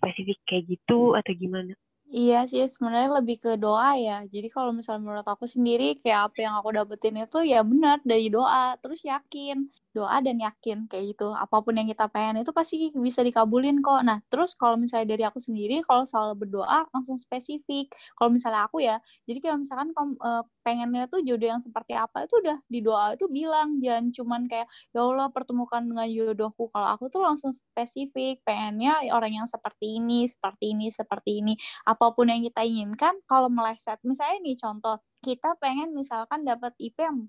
spesifik 0.00 0.40
kayak 0.48 0.64
gitu 0.72 1.12
atau 1.20 1.32
gimana? 1.36 1.76
Iya 2.18 2.36
sih, 2.50 2.60
sebenarnya 2.74 3.10
lebih 3.22 3.36
ke 3.44 3.50
doa 3.62 3.88
ya. 4.06 4.12
Jadi 4.32 4.46
kalau 4.54 4.70
misalnya 4.78 5.02
menurut 5.06 5.26
aku 5.32 5.46
sendiri, 5.54 5.84
kayak 6.02 6.20
apa 6.34 6.38
yang 6.44 6.54
aku 6.58 6.70
dapetin 6.78 7.14
itu 7.22 7.38
ya 7.52 7.58
benar 7.70 7.96
dari 8.10 8.26
doa. 8.34 8.74
Terus 8.82 9.00
yakin 9.06 9.56
doa 9.90 10.22
dan 10.22 10.38
yakin 10.38 10.86
kayak 10.86 11.14
gitu. 11.16 11.34
Apa 11.34 11.62
pun 11.64 11.74
yang 11.74 11.88
kita 11.90 12.06
pengen 12.10 12.42
itu 12.42 12.50
pasti 12.54 12.90
bisa 12.94 13.20
dikabulin 13.26 13.82
kok. 13.82 14.00
Nah 14.06 14.22
terus 14.30 14.54
kalau 14.54 14.78
misalnya 14.78 15.14
dari 15.16 15.24
aku 15.26 15.38
sendiri 15.42 15.82
kalau 15.82 16.06
soal 16.06 16.34
berdoa 16.38 16.86
langsung 16.94 17.18
spesifik. 17.18 17.90
Kalau 18.14 18.30
misalnya 18.30 18.66
aku 18.66 18.82
ya 18.82 19.02
jadi 19.26 19.38
kayak 19.42 19.58
misalkan 19.62 19.90
uh, 20.22 20.42
pengennya 20.62 21.10
tuh 21.10 21.20
jodoh 21.26 21.48
yang 21.56 21.62
seperti 21.62 21.96
apa 21.98 22.24
itu 22.28 22.34
udah 22.38 22.58
di 22.70 22.80
doa 22.84 23.16
itu 23.18 23.26
bilang 23.26 23.80
jangan 23.82 24.12
cuman 24.14 24.40
kayak 24.46 24.66
ya 24.94 25.00
Allah 25.02 25.28
pertemukan 25.34 25.82
dengan 25.82 26.06
jodohku. 26.06 26.70
Kalau 26.70 26.88
aku 26.94 27.10
tuh 27.10 27.22
langsung 27.26 27.50
spesifik 27.50 28.40
pengennya 28.46 29.02
orang 29.10 29.42
yang 29.42 29.48
seperti 29.50 29.98
ini 29.98 30.26
seperti 30.30 30.72
ini 30.76 30.86
seperti 30.92 31.30
ini. 31.42 31.54
Apa 31.88 32.14
pun 32.14 32.30
yang 32.30 32.42
kita 32.46 32.62
inginkan 32.62 33.18
kalau 33.26 33.50
meleset 33.50 33.98
misalnya 34.06 34.38
nih 34.44 34.56
contoh 34.58 35.02
kita 35.20 35.52
pengen 35.60 35.92
misalkan 35.92 36.48
dapat 36.48 36.72
IP 36.80 36.96
4. 36.96 37.28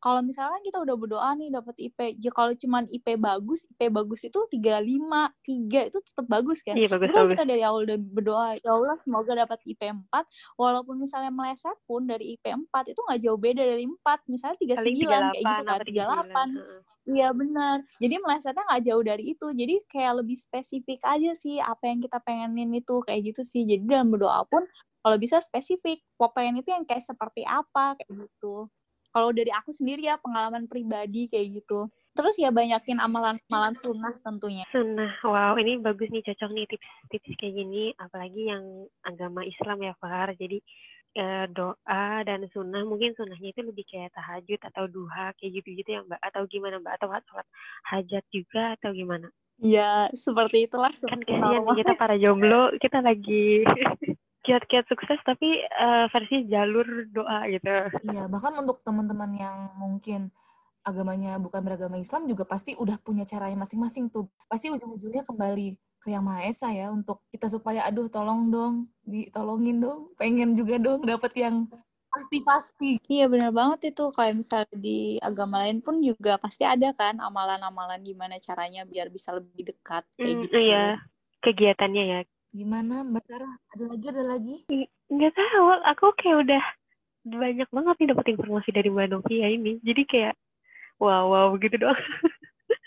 Kalau 0.00 0.20
misalkan 0.24 0.60
kita 0.64 0.80
udah 0.80 0.96
berdoa 0.96 1.30
nih 1.36 1.52
dapat 1.52 1.76
IP, 1.76 2.16
kalau 2.32 2.56
cuman 2.56 2.88
IP 2.88 3.20
bagus, 3.20 3.68
IP 3.76 3.92
bagus 3.92 4.24
itu 4.24 4.40
35, 4.48 5.36
3 5.44 5.88
itu 5.92 5.98
tetap 6.00 6.26
bagus 6.26 6.64
kan? 6.64 6.74
Iya, 6.74 6.88
bagus, 6.88 7.12
kalau 7.12 7.28
bagus. 7.28 7.36
kita 7.36 7.44
dari 7.44 7.62
awal 7.62 7.80
udah 7.84 7.98
berdoa, 8.00 8.48
ya 8.56 8.70
Allah 8.72 8.96
semoga 8.96 9.32
dapat 9.36 9.60
IP 9.68 9.82
4, 9.84 10.08
walaupun 10.56 10.96
misalnya 10.96 11.28
meleset 11.28 11.76
pun 11.84 12.08
dari 12.08 12.40
IP 12.40 12.44
4 12.48 12.92
itu 12.92 13.00
nggak 13.04 13.20
jauh 13.20 13.38
beda 13.38 13.62
dari 13.62 13.84
4, 13.84 14.32
misalnya 14.32 14.56
39 14.56 15.32
kayak 15.36 15.44
gitu 15.44 15.62
kan, 15.68 15.80
38. 15.84 16.86
Iya 17.06 17.30
benar. 17.30 17.86
Jadi 18.02 18.18
melesetnya 18.18 18.66
nggak 18.66 18.82
jauh 18.82 19.02
dari 19.06 19.24
itu. 19.30 19.46
Jadi 19.54 19.74
kayak 19.86 20.26
lebih 20.26 20.34
spesifik 20.34 20.98
aja 21.06 21.38
sih 21.38 21.62
apa 21.62 21.86
yang 21.86 22.02
kita 22.02 22.18
pengenin 22.18 22.74
itu 22.74 22.98
kayak 23.06 23.30
gitu 23.30 23.46
sih. 23.46 23.62
Jadi 23.62 23.86
dalam 23.86 24.10
berdoa 24.10 24.42
pun 24.50 24.66
kalau 25.06 25.22
bisa 25.22 25.38
spesifik. 25.38 26.02
Pengen 26.34 26.58
itu 26.58 26.74
yang 26.74 26.82
kayak 26.82 27.06
seperti 27.06 27.46
apa 27.46 27.94
kayak 27.94 28.26
gitu. 28.26 28.66
Kalau 29.14 29.30
dari 29.30 29.54
aku 29.54 29.70
sendiri 29.70 30.10
ya 30.10 30.18
pengalaman 30.18 30.66
pribadi 30.66 31.30
kayak 31.30 31.62
gitu. 31.62 31.86
Terus 32.18 32.34
ya 32.42 32.50
banyakin 32.50 32.98
amalan-amalan 32.98 33.78
sunnah 33.78 34.18
tentunya. 34.26 34.66
Sunnah, 34.74 35.14
wow 35.22 35.54
ini 35.54 35.78
bagus 35.78 36.10
nih 36.10 36.26
cocok 36.26 36.50
nih 36.50 36.66
tips-tips 36.66 37.38
kayak 37.38 37.54
gini. 37.54 37.94
Apalagi 38.02 38.50
yang 38.50 38.90
agama 39.06 39.46
Islam 39.46 39.86
ya 39.86 39.94
Fahar. 40.02 40.34
Jadi 40.34 40.58
eh, 41.14 41.46
doa 41.54 42.26
dan 42.26 42.44
sunnah 42.50 42.82
mungkin 42.82 43.14
sunnahnya 43.14 43.54
itu 43.54 43.62
lebih 43.62 43.86
kayak 43.86 44.10
tahajud 44.12 44.60
atau 44.74 44.84
duha 44.90 45.32
kayak 45.40 45.62
gitu-gitu 45.62 45.96
ya 45.96 46.00
mbak 46.04 46.20
atau 46.20 46.44
gimana 46.44 46.76
mbak 46.76 47.00
atau 47.00 47.08
sholat 47.08 47.48
hajat 47.88 48.24
juga 48.28 48.76
atau 48.76 48.92
gimana 48.92 49.32
Iya 49.56 50.12
seperti 50.12 50.68
itulah 50.68 50.92
kan 50.92 51.24
kasihan 51.24 51.64
kita 51.72 51.96
para 51.96 52.20
jomblo 52.20 52.76
kita 52.76 53.00
lagi 53.00 53.64
kiat-kiat 54.46 54.86
sukses 54.86 55.18
tapi 55.26 55.66
uh, 55.74 56.06
versi 56.14 56.46
jalur 56.46 56.86
doa 57.10 57.50
gitu. 57.50 57.90
Iya 58.06 58.30
bahkan 58.30 58.54
untuk 58.54 58.80
teman-teman 58.86 59.34
yang 59.34 59.74
mungkin 59.74 60.30
agamanya 60.86 61.42
bukan 61.42 61.66
beragama 61.66 61.98
Islam 61.98 62.30
juga 62.30 62.46
pasti 62.46 62.78
udah 62.78 63.02
punya 63.02 63.26
caranya 63.26 63.66
masing-masing 63.66 64.06
tuh. 64.06 64.30
Pasti 64.46 64.70
ujung-ujungnya 64.70 65.26
kembali 65.26 65.74
ke 65.98 66.14
yang 66.14 66.22
Maha 66.22 66.46
Esa 66.46 66.70
ya 66.70 66.94
untuk 66.94 67.26
kita 67.34 67.50
supaya 67.50 67.82
aduh 67.82 68.06
tolong 68.06 68.54
dong 68.54 68.86
ditolongin 69.02 69.82
dong 69.82 70.14
pengen 70.14 70.54
juga 70.54 70.78
dong 70.78 71.02
dapat 71.02 71.34
yang 71.34 71.66
pasti-pasti. 72.16 73.02
Iya 73.10 73.26
benar 73.26 73.50
banget 73.50 73.92
itu. 73.92 74.08
Kayak 74.14 74.34
misalnya 74.38 74.76
di 74.78 75.18
agama 75.18 75.66
lain 75.66 75.82
pun 75.82 75.98
juga 76.00 76.38
pasti 76.38 76.62
ada 76.62 76.94
kan 76.94 77.18
amalan-amalan 77.18 78.00
gimana 78.06 78.38
caranya 78.38 78.86
biar 78.86 79.10
bisa 79.10 79.34
lebih 79.34 79.74
dekat 79.74 80.06
kayak 80.14 80.32
mm, 80.32 80.42
gitu. 80.46 80.56
iya. 80.62 81.02
Kegiatannya 81.42 82.04
ya. 82.06 82.20
Gimana 82.56 83.04
Mbak 83.04 83.24
Sarah? 83.28 83.52
Ada 83.76 83.84
lagi, 83.84 84.06
ada 84.08 84.24
lagi? 84.24 84.56
Nggak 85.12 85.32
tahu, 85.36 85.66
aku 85.92 86.06
kayak 86.16 86.36
udah 86.48 86.64
banyak 87.28 87.68
banget 87.68 87.94
nih 88.00 88.08
dapat 88.16 88.26
informasi 88.32 88.68
dari 88.72 88.88
Mbak 88.88 89.08
Novia 89.12 89.46
ini. 89.52 89.76
Jadi 89.84 90.02
kayak 90.08 90.34
wow, 90.96 91.28
wow 91.28 91.46
begitu 91.52 91.76
doang. 91.76 92.00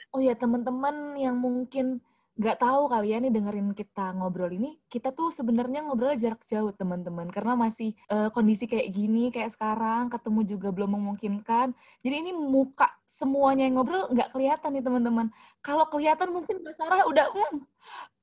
Oh 0.10 0.18
ya, 0.18 0.34
teman-teman 0.34 1.22
yang 1.22 1.38
mungkin 1.38 2.02
nggak 2.34 2.66
tahu 2.66 2.90
kalian 2.90 3.30
nih 3.30 3.34
dengerin 3.36 3.70
kita 3.78 4.10
ngobrol 4.18 4.50
ini, 4.50 4.82
kita 4.90 5.14
tuh 5.14 5.30
sebenarnya 5.30 5.86
ngobrol 5.86 6.18
jarak 6.18 6.42
jauh 6.50 6.74
teman-teman, 6.74 7.30
karena 7.30 7.54
masih 7.54 7.94
uh, 8.10 8.34
kondisi 8.34 8.66
kayak 8.66 8.90
gini, 8.90 9.30
kayak 9.30 9.54
sekarang, 9.54 10.10
ketemu 10.10 10.58
juga 10.58 10.74
belum 10.74 10.98
memungkinkan. 10.98 11.78
Jadi 12.02 12.16
ini 12.26 12.34
muka 12.34 12.90
semuanya 13.06 13.70
yang 13.70 13.78
ngobrol 13.78 14.10
nggak 14.10 14.34
kelihatan 14.34 14.70
nih 14.74 14.82
teman-teman. 14.82 15.28
Kalau 15.62 15.86
kelihatan 15.94 16.34
mungkin 16.34 16.66
Mbak 16.66 16.74
Sarah 16.74 17.06
udah, 17.06 17.30
mm, 17.30 17.62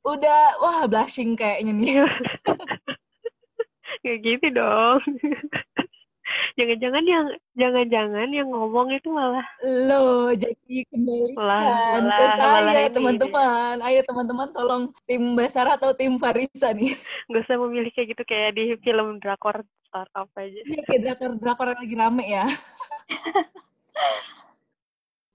udah 0.06 0.62
wah 0.62 0.86
blushing 0.86 1.34
kayaknya 1.34 1.72
nih. 1.74 2.06
kayak 4.06 4.18
gitu 4.22 4.46
dong. 4.54 5.02
jangan-jangan 6.58 7.04
yang 7.06 7.26
jangan-jangan 7.54 8.28
yang 8.34 8.50
ngomong 8.50 8.90
itu 8.90 9.06
malah 9.14 9.46
lo 9.62 10.34
jadi 10.34 10.82
kembalikan 10.90 12.02
ke 12.06 12.24
saya 12.38 12.86
teman-teman. 12.90 13.82
Ayo 13.82 14.00
teman-teman 14.06 14.48
tolong 14.54 14.82
tim 15.10 15.34
Basara 15.34 15.74
atau 15.74 15.90
tim 15.92 16.14
Farisa 16.22 16.70
nih. 16.70 16.94
Gak 17.30 17.42
usah 17.46 17.58
memilih 17.58 17.90
kayak 17.90 18.14
gitu 18.14 18.22
kayak 18.22 18.54
di 18.54 18.78
film 18.82 19.18
drakor 19.18 19.66
startup 19.90 20.30
aja. 20.38 20.60
Ya, 20.66 20.82
kayak 20.86 21.00
drakor 21.02 21.30
drakor 21.42 21.66
yang 21.74 21.80
lagi 21.82 21.96
rame 21.98 22.24
ya. 22.30 22.46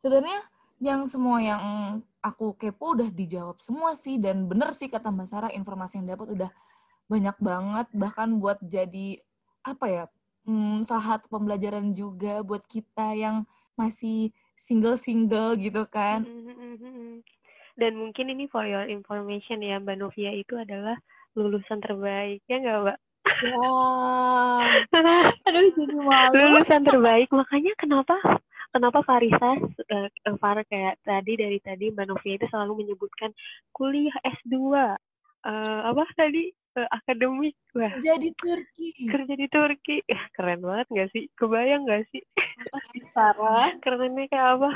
Sebenarnya 0.02 0.40
yang 0.82 1.06
semua 1.06 1.38
yang 1.40 1.64
aku 2.26 2.58
kepo 2.58 2.98
udah 2.98 3.10
dijawab 3.14 3.62
semua 3.62 3.94
sih 3.94 4.18
dan 4.18 4.50
bener 4.50 4.74
sih 4.74 4.90
kata 4.90 5.14
Mbak 5.14 5.28
Sarah 5.30 5.52
informasi 5.54 6.02
yang 6.02 6.18
dapat 6.18 6.34
udah 6.34 6.52
banyak 7.06 7.38
banget 7.38 7.88
bahkan 7.94 8.42
buat 8.42 8.58
jadi 8.66 9.22
apa 9.62 9.86
ya 9.86 10.04
hmm, 10.50 10.82
salah 10.86 11.18
satu 11.18 11.30
pembelajaran 11.30 11.94
juga 11.94 12.42
buat 12.42 12.66
kita 12.66 13.14
yang 13.14 13.46
masih 13.78 14.34
single-single 14.58 15.58
gitu 15.58 15.86
kan. 15.90 16.26
Dan 17.80 17.98
mungkin 17.98 18.30
ini 18.30 18.46
for 18.52 18.68
your 18.68 18.86
information 18.86 19.64
ya, 19.66 19.82
Mbak 19.82 19.98
Novia 19.98 20.32
itu 20.36 20.54
adalah 20.54 21.00
lulusan 21.34 21.82
terbaik, 21.82 22.44
ya 22.46 22.62
nggak, 22.62 22.78
Mbak? 22.84 22.98
Wow. 23.58 24.62
Aduh, 25.50 25.66
jadi 25.74 25.96
malu. 25.98 26.34
Lulusan 26.38 26.82
terbaik, 26.86 27.30
makanya 27.34 27.74
kenapa 27.80 28.16
kenapa 28.72 29.04
Farisa 29.04 29.60
uh, 29.60 30.38
Far 30.40 30.64
kayak 30.66 31.00
tadi 31.04 31.38
dari 31.38 31.60
tadi 31.60 31.92
Mbak 31.92 32.08
Novia 32.08 32.36
itu 32.40 32.48
selalu 32.50 32.84
menyebutkan 32.84 33.32
kuliah 33.76 34.16
S2 34.24 34.56
uh, 34.72 35.82
apa 35.88 36.04
tadi 36.16 36.52
uh, 36.80 36.90
akademik. 36.92 37.56
Wah. 37.76 37.94
Jadi 38.00 38.32
Turki. 38.36 38.96
Kerja 39.08 39.34
di 39.36 39.48
Turki. 39.48 39.98
Keren 40.36 40.64
banget 40.64 40.88
nggak 40.92 41.10
sih? 41.16 41.24
Kebayang 41.36 41.88
nggak 41.88 42.04
sih? 42.12 42.24
Sarah 43.12 43.74
kerennya 43.82 44.28
kayak 44.30 44.48
apa? 44.60 44.72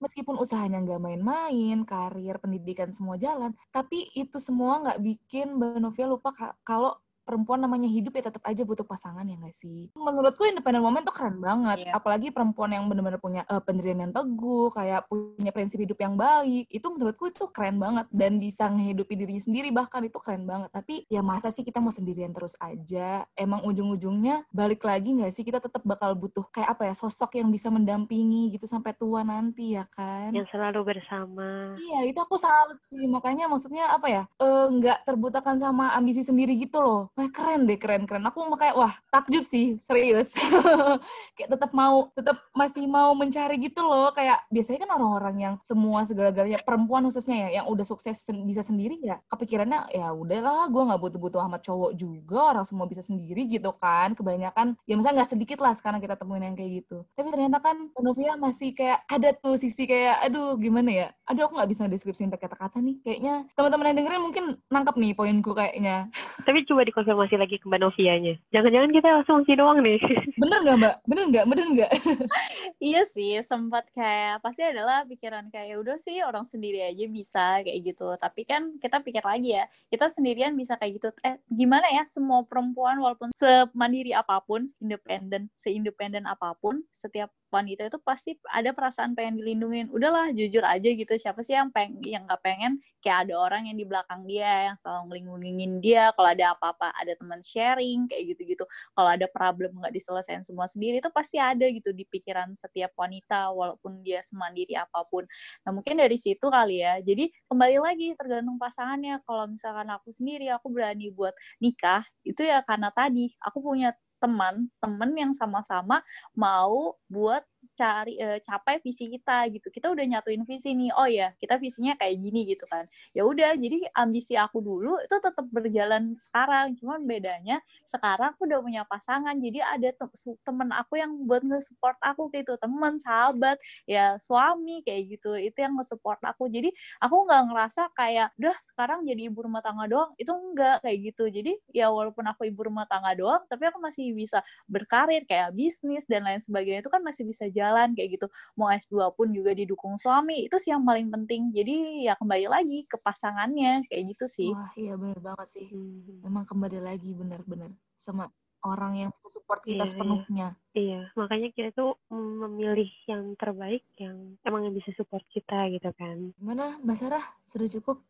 Meskipun 0.00 0.40
usahanya 0.40 0.80
nggak 0.80 1.00
main-main 1.00 1.78
karir 1.84 2.36
pendidikan 2.40 2.90
semua 2.90 3.20
jalan 3.20 3.52
tapi 3.68 4.08
itu 4.16 4.40
semua 4.40 4.80
nggak 4.80 5.00
bikin 5.04 5.60
Mbak 5.60 5.78
Novia 5.78 6.06
lupa 6.08 6.32
kalau 6.64 6.96
perempuan 7.30 7.62
namanya 7.62 7.86
hidup 7.86 8.10
ya 8.18 8.26
tetap 8.26 8.42
aja 8.42 8.66
butuh 8.66 8.82
pasangan 8.82 9.22
ya 9.22 9.38
nggak 9.38 9.54
sih? 9.54 9.94
Menurutku 9.94 10.42
independent 10.42 10.82
woman 10.82 11.06
tuh 11.06 11.14
keren 11.14 11.38
banget. 11.38 11.86
Yeah. 11.86 11.94
Apalagi 11.94 12.34
perempuan 12.34 12.74
yang 12.74 12.90
benar-benar 12.90 13.22
punya 13.22 13.46
uh, 13.46 13.62
pendirian 13.62 14.02
yang 14.02 14.10
teguh, 14.10 14.74
kayak 14.74 15.06
punya 15.06 15.54
prinsip 15.54 15.78
hidup 15.78 16.02
yang 16.02 16.18
baik. 16.18 16.66
Itu 16.66 16.90
menurutku 16.90 17.30
itu 17.30 17.46
keren 17.54 17.78
banget 17.78 18.10
dan 18.10 18.42
bisa 18.42 18.66
menghidupi 18.66 19.14
dirinya 19.14 19.38
sendiri 19.38 19.70
bahkan 19.70 20.02
itu 20.02 20.18
keren 20.18 20.42
banget. 20.42 20.74
Tapi 20.74 21.06
ya 21.06 21.22
masa 21.22 21.54
sih 21.54 21.62
kita 21.62 21.78
mau 21.78 21.94
sendirian 21.94 22.34
terus 22.34 22.58
aja? 22.58 23.22
Emang 23.38 23.62
ujung-ujungnya 23.62 24.50
balik 24.50 24.82
lagi 24.82 25.14
nggak 25.14 25.30
sih 25.30 25.46
kita 25.46 25.62
tetap 25.62 25.86
bakal 25.86 26.18
butuh 26.18 26.42
kayak 26.50 26.74
apa 26.74 26.90
ya 26.90 26.94
sosok 26.98 27.38
yang 27.38 27.54
bisa 27.54 27.70
mendampingi 27.70 28.50
gitu 28.50 28.66
sampai 28.66 28.90
tua 28.98 29.22
nanti 29.22 29.78
ya 29.78 29.86
kan? 29.86 30.34
Yang 30.34 30.50
selalu 30.50 30.82
bersama. 30.82 31.78
Iya 31.78 32.10
itu 32.10 32.18
aku 32.18 32.34
salut 32.34 32.82
sih 32.82 33.06
makanya 33.06 33.46
maksudnya 33.46 33.86
apa 33.94 34.08
ya 34.10 34.22
eh, 34.40 34.66
nggak 34.66 34.98
uh, 34.98 35.04
terbutakan 35.06 35.60
sama 35.60 35.94
ambisi 35.94 36.24
sendiri 36.24 36.56
gitu 36.56 36.80
loh 36.80 37.12
wah 37.20 37.28
keren 37.28 37.68
deh 37.68 37.76
keren 37.76 38.08
keren. 38.08 38.24
Aku 38.24 38.40
kayak 38.56 38.72
wah 38.72 38.96
takjub 39.12 39.44
sih 39.44 39.76
serius. 39.76 40.32
Kayak 41.36 41.56
tetap 41.56 41.70
mau 41.76 42.08
tetap 42.16 42.40
masih 42.56 42.88
mau 42.88 43.12
mencari 43.12 43.60
gitu 43.60 43.84
loh. 43.84 44.08
Kayak 44.16 44.48
biasanya 44.48 44.88
kan 44.88 44.90
orang-orang 44.96 45.36
yang 45.36 45.54
semua 45.60 46.08
segala-galanya 46.08 46.64
perempuan 46.64 47.04
khususnya 47.04 47.48
ya 47.48 47.60
yang 47.60 47.66
udah 47.68 47.84
sukses 47.84 48.24
sen 48.24 48.44
bisa 48.48 48.64
sendiri 48.64 48.96
ya 49.00 49.20
kepikirannya 49.28 49.92
ya 49.92 50.12
udahlah 50.12 50.68
gue 50.72 50.82
nggak 50.88 51.00
butuh-butuh 51.00 51.40
amat 51.48 51.60
cowok 51.64 51.92
juga 51.96 52.56
orang 52.56 52.64
semua 52.64 52.88
bisa 52.88 53.04
sendiri 53.04 53.44
gitu 53.44 53.70
kan. 53.76 54.16
Kebanyakan 54.16 54.80
ya 54.88 54.94
misalnya 54.96 55.22
nggak 55.24 55.32
sedikit 55.36 55.58
lah 55.60 55.76
sekarang 55.76 56.00
kita 56.00 56.16
temuin 56.16 56.48
yang 56.48 56.56
kayak 56.56 56.84
gitu. 56.84 57.04
Tapi 57.12 57.28
ternyata 57.28 57.60
kan 57.60 57.76
Novia 58.00 58.32
masih 58.40 58.72
kayak 58.72 59.04
ada 59.04 59.36
tuh 59.36 59.60
sisi 59.60 59.84
kayak 59.84 60.24
aduh 60.30 60.56
gimana 60.56 60.88
ya? 60.88 61.06
Aduh 61.28 61.44
aku 61.50 61.60
nggak 61.60 61.70
bisa 61.70 61.84
deskripsiin 61.90 62.32
pakai 62.32 62.48
kata-kata 62.48 62.80
nih. 62.80 62.96
Kayaknya 63.04 63.34
teman-teman 63.52 63.86
yang 63.92 63.96
dengerin 64.00 64.22
mungkin 64.22 64.44
nangkap 64.72 64.94
nih 64.96 65.12
poinku 65.12 65.52
kayaknya. 65.52 66.08
Tapi 66.46 66.64
coba 66.64 66.80
di 66.86 66.92
konfirmasi 67.10 67.42
lagi 67.42 67.58
ke 67.58 67.66
Mbak 67.66 67.80
Novianya. 67.82 68.34
Jangan-jangan 68.54 68.90
kita 68.94 69.08
langsung 69.10 69.42
sih 69.42 69.58
doang 69.58 69.82
nih. 69.82 69.98
Bener 70.42 70.58
nggak 70.62 70.76
Mbak? 70.78 70.94
Bener 71.10 71.24
nggak? 71.26 71.44
Bener 71.50 71.66
nggak? 71.74 71.90
iya 72.90 73.02
sih, 73.10 73.42
sempat 73.42 73.90
kayak 73.90 74.38
pasti 74.38 74.62
adalah 74.62 75.02
pikiran 75.10 75.50
kayak 75.50 75.74
udah 75.82 75.98
sih 75.98 76.22
orang 76.22 76.46
sendiri 76.46 76.86
aja 76.86 77.04
bisa 77.10 77.66
kayak 77.66 77.78
gitu. 77.82 78.14
Tapi 78.14 78.46
kan 78.46 78.78
kita 78.78 79.02
pikir 79.02 79.26
lagi 79.26 79.58
ya, 79.58 79.66
kita 79.90 80.06
sendirian 80.06 80.54
bisa 80.54 80.78
kayak 80.78 81.02
gitu. 81.02 81.10
Eh 81.26 81.42
gimana 81.50 81.90
ya 81.90 82.06
semua 82.06 82.46
perempuan 82.46 83.02
walaupun 83.02 83.34
semandiri 83.34 84.14
apa 84.14 84.38
pun, 84.46 84.70
independen, 84.78 85.50
seindependen 85.58 86.30
apa 86.30 86.54
pun, 86.62 86.86
setiap 86.94 87.34
wanita 87.50 87.90
itu 87.90 87.98
pasti 87.98 88.38
ada 88.46 88.70
perasaan 88.70 89.18
pengen 89.18 89.42
dilindungin 89.42 89.90
udahlah 89.90 90.30
jujur 90.30 90.62
aja 90.62 90.86
gitu 90.86 91.18
siapa 91.18 91.42
sih 91.42 91.58
yang 91.58 91.74
peng 91.74 91.98
yang 92.06 92.22
nggak 92.24 92.40
pengen 92.40 92.78
kayak 93.02 93.26
ada 93.26 93.34
orang 93.42 93.66
yang 93.66 93.76
di 93.76 93.84
belakang 93.84 94.22
dia 94.24 94.70
yang 94.70 94.76
selalu 94.78 95.18
ngelindungin 95.18 95.82
dia 95.82 96.14
kalau 96.14 96.30
ada 96.30 96.54
apa-apa 96.54 96.89
ada 96.96 97.12
teman 97.18 97.40
sharing 97.44 98.06
kayak 98.10 98.34
gitu-gitu. 98.36 98.64
Kalau 98.94 99.10
ada 99.10 99.26
problem 99.30 99.76
nggak 99.80 99.94
diselesaikan 99.94 100.42
semua 100.44 100.66
sendiri 100.70 100.98
itu 101.02 101.10
pasti 101.12 101.36
ada 101.40 101.66
gitu 101.68 101.90
di 101.94 102.04
pikiran 102.08 102.52
setiap 102.56 102.94
wanita 102.98 103.52
walaupun 103.54 104.02
dia 104.02 104.20
semandiri 104.24 104.74
apa 104.78 105.04
pun. 105.08 105.24
Nah 105.66 105.70
mungkin 105.74 105.98
dari 106.00 106.16
situ 106.18 106.46
kali 106.50 106.82
ya. 106.82 106.98
Jadi 107.02 107.30
kembali 107.50 107.76
lagi 107.82 108.08
tergantung 108.18 108.56
pasangannya. 108.60 109.22
Kalau 109.24 109.44
misalkan 109.50 109.88
aku 109.92 110.10
sendiri 110.14 110.50
aku 110.52 110.68
berani 110.72 111.10
buat 111.12 111.34
nikah 111.62 112.04
itu 112.26 112.42
ya 112.46 112.62
karena 112.66 112.90
tadi 112.94 113.32
aku 113.42 113.58
punya 113.64 113.94
teman 114.20 114.68
teman 114.84 115.10
yang 115.16 115.32
sama-sama 115.32 116.04
mau 116.36 116.94
buat 117.08 117.40
cari 117.80 118.14
uh, 118.20 118.36
capai 118.44 118.76
visi 118.84 119.08
kita 119.08 119.48
gitu. 119.48 119.72
Kita 119.72 119.88
udah 119.88 120.04
nyatuin 120.04 120.44
visi 120.44 120.76
nih 120.76 120.92
oh 120.92 121.08
ya 121.08 121.32
kita 121.40 121.56
visinya 121.56 121.96
kayak 121.96 122.16
gini 122.20 122.40
gitu 122.52 122.64
kan. 122.68 122.84
Ya 123.16 123.24
udah 123.24 123.56
jadi 123.56 123.88
ambisi 123.96 124.36
aku 124.36 124.60
dulu 124.60 125.00
itu 125.00 125.16
tetap 125.16 125.46
berjalan 125.48 126.12
sekarang. 126.20 126.76
Cuman 126.76 127.08
bedanya 127.08 127.64
sekarang 127.88 128.36
aku 128.36 128.44
udah 128.44 128.60
punya 128.60 128.82
pasangan. 128.84 129.32
Jadi 129.40 129.58
ada 129.64 129.88
te 129.96 130.04
temen 130.44 130.68
aku 130.76 131.00
yang 131.00 131.24
buat 131.24 131.40
nge-support 131.40 131.96
aku 132.04 132.28
gitu. 132.36 132.60
Teman 132.60 133.00
sahabat 133.00 133.56
ya 133.88 134.20
suami 134.20 134.84
kayak 134.84 135.16
gitu. 135.16 135.32
Itu 135.40 135.58
yang 135.64 135.78
nge-support 135.80 136.20
aku. 136.26 136.52
Jadi 136.52 136.68
aku 137.00 137.16
nggak 137.24 137.42
ngerasa 137.48 137.82
kayak 137.96 138.28
udah 138.36 138.56
sekarang 138.60 139.08
jadi 139.08 139.32
ibu 139.32 139.40
rumah 139.46 139.64
tangga 139.64 139.88
doang. 139.88 140.12
Itu 140.20 140.36
enggak 140.36 140.84
kayak 140.84 140.98
gitu. 141.14 141.24
Jadi 141.32 141.52
ya 141.72 141.88
walaupun 141.88 142.26
aku 142.28 142.44
ibu 142.50 142.68
rumah 142.68 142.84
tangga 142.90 143.16
doang 143.16 143.42
tapi 143.48 143.70
aku 143.70 143.78
masih 143.80 144.12
bisa 144.12 144.44
berkarir 144.68 145.24
kayak 145.24 145.54
bisnis 145.56 146.04
dan 146.04 146.26
lain 146.26 146.42
sebagainya. 146.42 146.84
Itu 146.84 146.92
kan 146.92 147.00
masih 147.00 147.24
bisa 147.24 147.46
jalan 147.48 147.69
kayak 147.94 148.20
gitu. 148.20 148.26
Mau 148.58 148.68
S2 148.70 149.14
pun 149.14 149.30
juga 149.30 149.54
didukung 149.54 149.96
suami 149.96 150.46
itu 150.46 150.56
sih 150.58 150.74
yang 150.74 150.82
paling 150.82 151.08
penting. 151.08 151.54
Jadi 151.54 152.06
ya 152.10 152.14
kembali 152.18 152.46
lagi 152.50 152.84
ke 152.86 152.96
pasangannya 153.00 153.86
kayak 153.86 154.02
gitu 154.16 154.26
sih. 154.26 154.50
Wah 154.50 154.72
iya 154.76 154.94
benar 154.98 155.18
banget 155.22 155.48
sih. 155.50 155.66
Hmm. 155.70 156.22
memang 156.26 156.44
kembali 156.44 156.78
lagi 156.82 157.14
benar-benar 157.14 157.70
sama 157.96 158.28
orang 158.60 158.92
yang 159.08 159.10
support 159.28 159.64
kita 159.64 159.82
iya, 159.82 159.84
iya, 159.84 159.90
sepenuhnya. 159.90 160.48
Iya 160.70 161.00
makanya 161.16 161.48
kita 161.54 161.70
tuh 161.72 161.96
memilih 162.12 162.90
yang 163.08 163.34
terbaik 163.40 163.82
yang 163.96 164.36
emang 164.44 164.68
yang 164.68 164.74
bisa 164.76 164.92
support 164.94 165.24
kita 165.32 165.70
gitu 165.72 165.90
kan. 165.96 166.36
Gimana 166.36 166.76
Mbak 166.84 166.96
Sarah? 166.96 167.24
Sudah 167.48 167.68
cukup 167.72 168.04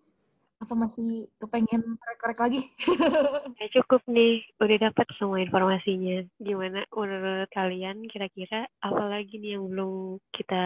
apa 0.61 0.75
masih 0.77 1.25
kepengen 1.41 1.97
korek-korek 1.97 2.39
lagi? 2.39 2.61
ya 3.61 3.67
cukup 3.81 4.05
nih, 4.05 4.45
udah 4.61 4.93
dapat 4.93 5.07
semua 5.17 5.41
informasinya. 5.41 6.21
Gimana 6.37 6.85
menurut 6.93 7.49
kalian 7.51 8.05
kira-kira 8.13 8.69
apa 8.85 9.03
lagi 9.09 9.41
nih 9.41 9.57
yang 9.57 9.73
belum 9.73 10.21
kita 10.37 10.65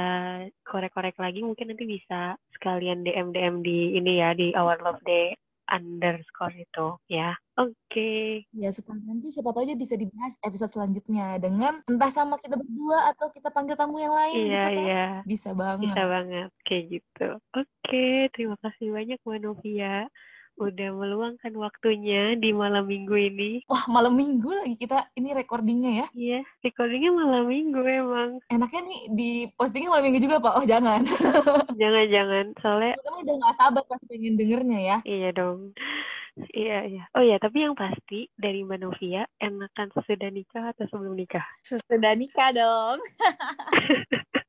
korek-korek 0.67 1.15
lagi? 1.17 1.47
Mungkin 1.47 1.71
nanti 1.71 1.87
bisa 1.87 2.35
sekalian 2.59 3.07
DM-DM 3.07 3.63
di 3.63 3.95
ini 3.95 4.19
ya, 4.19 4.35
di 4.35 4.51
Our 4.53 4.83
Love 4.83 5.03
Day 5.07 5.39
underscore 5.71 6.55
itu 6.57 6.87
ya. 7.09 7.35
Oke. 7.55 7.75
Okay. 7.91 8.27
Ya 8.53 8.75
supaya 8.75 8.99
nanti 9.03 9.31
siapa 9.31 9.55
tahu 9.55 9.65
aja 9.65 9.77
bisa 9.79 9.95
dibahas 9.95 10.35
episode 10.43 10.73
selanjutnya 10.75 11.39
dengan 11.39 11.81
entah 11.87 12.11
sama 12.11 12.37
kita 12.41 12.59
berdua 12.59 13.15
atau 13.15 13.31
kita 13.31 13.49
panggil 13.55 13.79
tamu 13.79 14.03
yang 14.03 14.13
lain 14.13 14.37
iya, 14.37 14.51
gitu 14.51 14.69
kan. 14.69 14.85
Iya. 14.85 15.07
Bisa 15.25 15.49
banget. 15.55 15.85
Bisa 15.89 16.03
banget 16.05 16.51
kayak 16.67 16.85
gitu. 17.01 17.29
Oke, 17.55 17.67
okay, 17.85 18.15
terima 18.35 18.57
kasih 18.61 18.93
banyak 18.93 19.19
Mbak 19.23 19.41
Novia 19.41 20.11
udah 20.55 20.89
meluangkan 20.95 21.53
waktunya 21.59 22.39
di 22.39 22.55
malam 22.55 22.87
minggu 22.87 23.15
ini. 23.15 23.51
Wah, 23.67 23.85
malam 23.91 24.15
minggu 24.15 24.47
lagi 24.47 24.77
kita 24.79 25.11
ini 25.19 25.35
recordingnya 25.35 25.93
ya. 25.93 26.07
Iya, 26.15 26.41
recordingnya 26.63 27.11
malam 27.11 27.45
minggu 27.51 27.81
emang. 27.83 28.31
Enaknya 28.51 28.81
nih 28.87 29.01
di 29.15 29.31
postingnya 29.59 29.91
malam 29.91 30.05
minggu 30.11 30.21
juga, 30.23 30.39
Pak. 30.39 30.55
Oh, 30.63 30.65
jangan. 30.67 31.03
Jangan-jangan, 31.81 32.55
soalnya 32.63 32.95
Kamu 33.03 33.19
udah 33.27 33.35
nggak 33.43 33.57
sabar 33.59 33.83
pasti 33.91 34.07
pengen 34.07 34.39
dengernya 34.39 34.81
ya. 34.81 34.99
iya 35.03 35.31
dong. 35.35 35.75
Iya, 36.35 36.79
iya. 36.91 37.03
Oh 37.15 37.23
iya, 37.23 37.39
tapi 37.39 37.63
yang 37.63 37.79
pasti 37.79 38.27
dari 38.35 38.67
Mbak 38.67 38.79
Novia, 38.83 39.23
enakan 39.39 39.95
sesudah 39.95 40.35
nikah 40.35 40.75
atau 40.75 40.83
sebelum 40.91 41.15
nikah? 41.15 41.47
Sesudah 41.63 42.19
nikah 42.19 42.51
dong. 42.51 42.99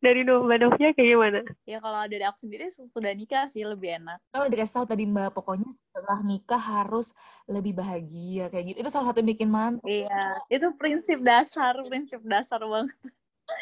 Dari 0.00 0.24
Mbak 0.24 0.58
Novia 0.64 0.96
kayak 0.96 1.08
gimana? 1.12 1.40
Ya 1.68 1.76
kalau 1.76 2.00
dari 2.08 2.24
aku 2.24 2.48
sendiri 2.48 2.72
sesudah 2.72 3.12
nikah 3.12 3.44
sih 3.52 3.68
lebih 3.68 4.00
enak. 4.00 4.16
Kalau 4.32 4.48
dikasih 4.48 4.74
tahu 4.80 4.86
tadi 4.88 5.04
Mbak, 5.04 5.36
pokoknya 5.36 5.68
setelah 5.68 6.24
nikah 6.24 6.56
harus 6.56 7.12
lebih 7.44 7.76
bahagia 7.76 8.48
kayak 8.48 8.72
gitu. 8.72 8.78
Itu 8.80 8.88
salah 8.88 9.12
satu 9.12 9.20
yang 9.20 9.36
bikin 9.36 9.52
mantap. 9.52 9.84
Iya, 9.84 10.40
itu 10.48 10.66
prinsip 10.80 11.20
dasar, 11.20 11.76
prinsip 11.84 12.24
dasar 12.24 12.64
banget. 12.64 12.96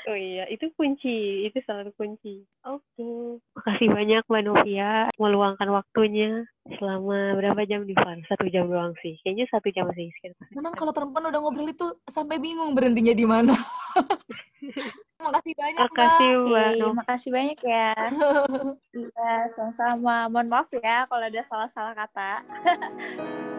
Oh 0.09 0.17
iya, 0.17 0.45
itu 0.49 0.69
kunci. 0.75 1.45
Itu 1.49 1.61
salah 1.65 1.85
satu 1.85 1.93
kunci. 1.97 2.45
Oke. 2.65 3.41
Makasih 3.59 3.89
banyak 3.93 4.23
Mbak 4.25 4.43
Novia 4.45 4.93
meluangkan 5.21 5.69
waktunya 5.69 6.49
selama 6.81 7.37
berapa 7.37 7.65
jam 7.69 7.85
di 7.85 7.93
Van? 7.93 8.25
Satu 8.29 8.49
jam 8.49 8.69
doang 8.73 8.97
sih. 9.05 9.21
Kayaknya 9.25 9.47
satu 9.53 9.69
jam 9.73 9.89
sih. 9.93 10.09
sekitar. 10.17 10.49
Memang 10.57 10.73
kalau 10.77 10.93
perempuan 10.97 11.29
udah 11.29 11.41
ngobrol 11.41 11.69
itu 11.69 11.87
sampai 12.09 12.41
bingung 12.41 12.73
berhentinya 12.73 13.13
di 13.13 13.27
mana. 13.29 13.55
Makasih 15.19 15.55
banyak, 15.59 15.83
Makasih 15.83 16.31
Mbak. 16.47 16.73
Mbak 16.79 16.95
makasih 16.95 17.31
banyak 17.35 17.59
ya. 17.67 17.93
Iya, 18.99 19.35
sama-sama. 19.51 20.27
Mohon 20.31 20.49
maaf 20.51 20.69
ya 20.73 21.07
kalau 21.11 21.25
ada 21.27 21.43
salah-salah 21.47 21.95
kata. 21.95 22.33